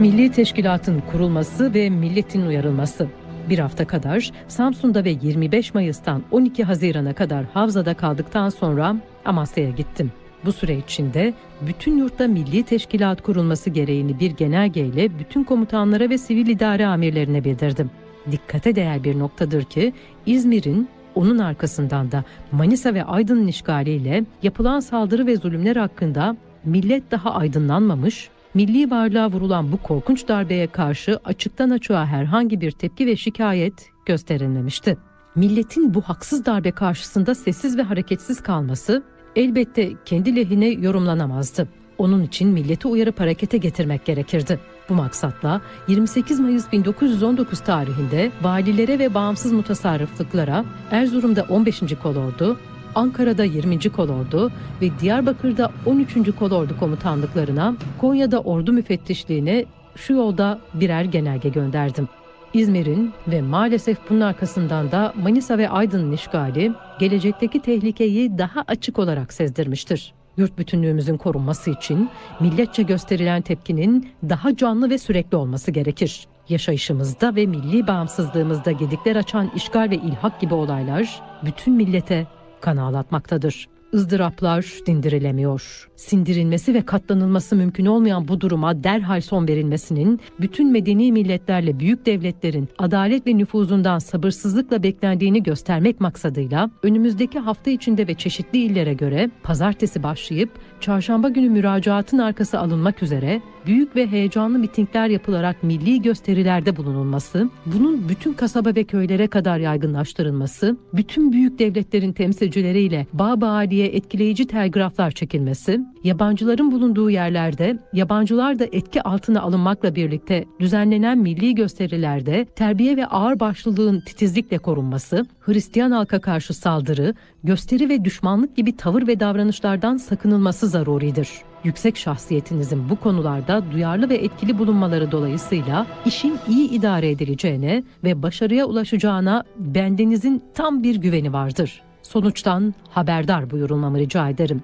[0.00, 3.08] Milli Teşkilat'ın kurulması ve milletin uyarılması.
[3.48, 10.12] Bir hafta kadar Samsun'da ve 25 Mayıs'tan 12 Haziran'a kadar Havza'da kaldıktan sonra Amasya'ya gittim.
[10.44, 16.46] Bu süre içinde bütün yurtta milli teşkilat kurulması gereğini bir genelgeyle bütün komutanlara ve sivil
[16.46, 17.90] idare amirlerine bildirdim.
[18.30, 19.92] Dikkate değer bir noktadır ki
[20.26, 27.34] İzmir'in Onun arkasından da Manisa ve Aydın'ın işgaliyle yapılan saldırı ve zulümler hakkında millet daha
[27.34, 33.90] aydınlanmamış, milli varlığa vurulan bu korkunç darbeye karşı açıktan açığa herhangi bir tepki ve şikayet
[34.06, 34.96] gösterilmemişti.
[35.34, 39.02] Milletin bu haksız darbe karşısında sessiz ve hareketsiz kalması
[39.36, 41.68] elbette kendi lehine yorumlanamazdı.
[41.98, 44.60] Onun için milleti uyarıp harekete getirmek gerekirdi.
[44.88, 51.80] Bu maksatla 28 Mayıs 1919 tarihinde valilere ve bağımsız mutasarrıflıklara Erzurum'da 15.
[52.02, 52.58] Kolordu,
[52.94, 53.78] Ankara'da 20.
[53.78, 54.50] Kolordu
[54.82, 56.16] ve Diyarbakır'da 13.
[56.38, 59.64] Kolordu komutanlıklarına, Konya'da ordu müfettişliğine
[59.96, 62.08] şu yolda birer genelge gönderdim.
[62.54, 69.32] İzmir'in ve maalesef bunun arkasından da Manisa ve Aydın'ın işgali gelecekteki tehlikeyi daha açık olarak
[69.32, 70.12] sezdirmiştir.
[70.36, 72.10] Yurt bütünlüğümüzün korunması için
[72.40, 76.26] milletçe gösterilen tepkinin daha canlı ve sürekli olması gerekir.
[76.48, 82.26] Yaşayışımızda ve milli bağımsızlığımızda gedikler açan işgal ve ilhak gibi olaylar bütün millete
[82.62, 85.88] kan ağlatmaktadır ızdıraplar dindirilemiyor.
[86.02, 92.68] Sindirilmesi ve katlanılması mümkün olmayan bu duruma derhal son verilmesinin bütün medeni milletlerle büyük devletlerin
[92.78, 100.02] adalet ve nüfuzundan sabırsızlıkla beklendiğini göstermek maksadıyla önümüzdeki hafta içinde ve çeşitli illere göre pazartesi
[100.02, 100.50] başlayıp
[100.80, 108.08] çarşamba günü müracaatın arkası alınmak üzere büyük ve heyecanlı mitingler yapılarak milli gösterilerde bulunulması, bunun
[108.08, 115.80] bütün kasaba ve köylere kadar yaygınlaştırılması, bütün büyük devletlerin temsilcileriyle bağ bağliye etkileyici telgraflar çekilmesi,
[116.04, 123.40] yabancıların bulunduğu yerlerde yabancılar da etki altına alınmakla birlikte düzenlenen milli gösterilerde terbiye ve ağır
[123.40, 127.14] başlılığın titizlikle korunması, Hristiyan halka karşı saldırı,
[127.44, 131.28] gösteri ve düşmanlık gibi tavır ve davranışlardan sakınılması zaruridir.
[131.64, 138.66] Yüksek şahsiyetinizin bu konularda duyarlı ve etkili bulunmaları dolayısıyla işin iyi idare edileceğine ve başarıya
[138.66, 141.82] ulaşacağına bendenizin tam bir güveni vardır.
[142.02, 144.62] Sonuçtan haberdar buyurulmamı rica ederim.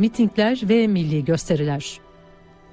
[0.00, 2.00] Mitingler ve milli gösteriler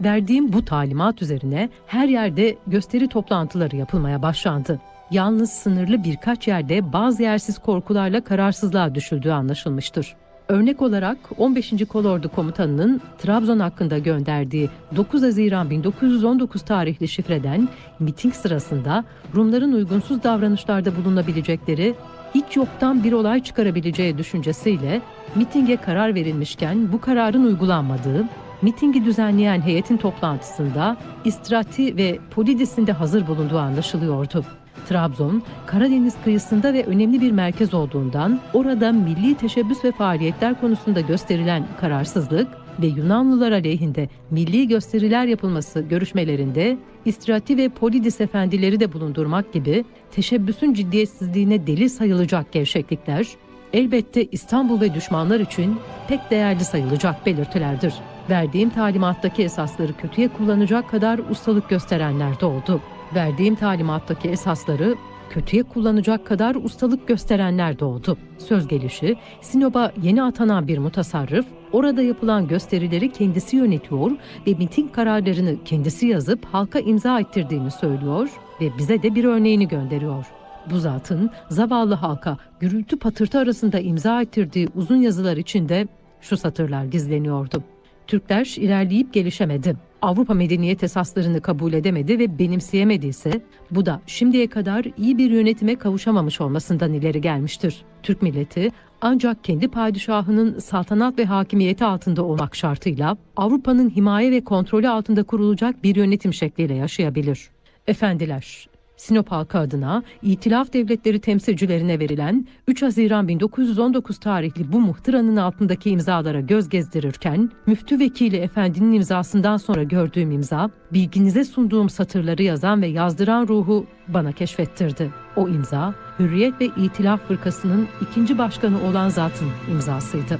[0.01, 4.81] Verdiğim bu talimat üzerine her yerde gösteri toplantıları yapılmaya başlandı.
[5.11, 10.15] Yalnız sınırlı birkaç yerde bazı yersiz korkularla kararsızlığa düşüldüğü anlaşılmıştır.
[10.47, 11.73] Örnek olarak 15.
[11.89, 19.03] Kolordu Komutanı'nın Trabzon hakkında gönderdiği 9 Haziran 1919 tarihli şifreden miting sırasında
[19.35, 21.95] Rumların uygunsuz davranışlarda bulunabilecekleri
[22.35, 25.01] hiç yoktan bir olay çıkarabileceği düşüncesiyle
[25.35, 28.25] mitinge karar verilmişken bu kararın uygulanmadığı,
[28.61, 34.45] mitingi düzenleyen heyetin toplantısında İstrati ve Polidis'in de hazır bulunduğu anlaşılıyordu.
[34.89, 41.67] Trabzon, Karadeniz kıyısında ve önemli bir merkez olduğundan orada milli teşebbüs ve faaliyetler konusunda gösterilen
[41.79, 42.47] kararsızlık
[42.81, 50.73] ve Yunanlılar aleyhinde milli gösteriler yapılması görüşmelerinde İstrati ve Polidis efendileri de bulundurmak gibi teşebbüsün
[50.73, 53.27] ciddiyetsizliğine delil sayılacak gevşeklikler,
[53.73, 55.75] elbette İstanbul ve düşmanlar için
[56.07, 57.93] pek değerli sayılacak belirtilerdir.
[58.29, 62.81] Verdiğim talimattaki esasları kötüye kullanacak kadar ustalık gösterenler de oldu.
[63.15, 64.95] Verdiğim talimattaki esasları
[65.29, 68.17] kötüye kullanacak kadar ustalık gösterenler de oldu.
[68.37, 74.11] Söz gelişi Sinop'a yeni atanan bir mutasarrıf orada yapılan gösterileri kendisi yönetiyor
[74.47, 78.29] ve miting kararlarını kendisi yazıp halka imza ettirdiğini söylüyor
[78.61, 80.25] ve bize de bir örneğini gönderiyor.
[80.71, 85.87] Bu zatın zavallı halka gürültü patırtı arasında imza ettirdiği uzun yazılar içinde
[86.21, 87.63] şu satırlar gizleniyordu.
[88.07, 89.75] Türkler ilerleyip gelişemedi.
[90.07, 96.41] Avrupa medeniyet esaslarını kabul edemedi ve benimseyemediyse bu da şimdiye kadar iyi bir yönetime kavuşamamış
[96.41, 97.81] olmasından ileri gelmiştir.
[98.03, 98.71] Türk milleti
[99.01, 105.83] ancak kendi padişahının saltanat ve hakimiyeti altında olmak şartıyla Avrupa'nın himaye ve kontrolü altında kurulacak
[105.83, 107.49] bir yönetim şekliyle yaşayabilir.
[107.87, 108.67] Efendiler,
[108.97, 116.39] Sinop halkı adına İtilaf Devletleri temsilcilerine verilen 3 Haziran 1919 tarihli bu muhtıranın altındaki imzalara
[116.39, 123.47] göz gezdirirken Müftü Vekili Efendi'nin imzasından sonra gördüğüm imza bilginize sunduğum satırları yazan ve yazdıran
[123.47, 125.11] ruhu bana keşfettirdi.
[125.35, 130.39] O imza Hürriyet ve İtilaf Fırkası'nın ikinci başkanı olan zatın imzasıydı.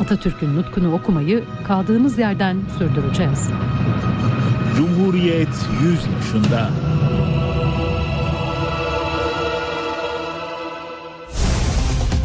[0.00, 3.50] Atatürk'ün nutkunu okumayı kaldığımız yerden sürdüreceğiz.
[4.76, 6.70] Cumhuriyet 100 yaşında.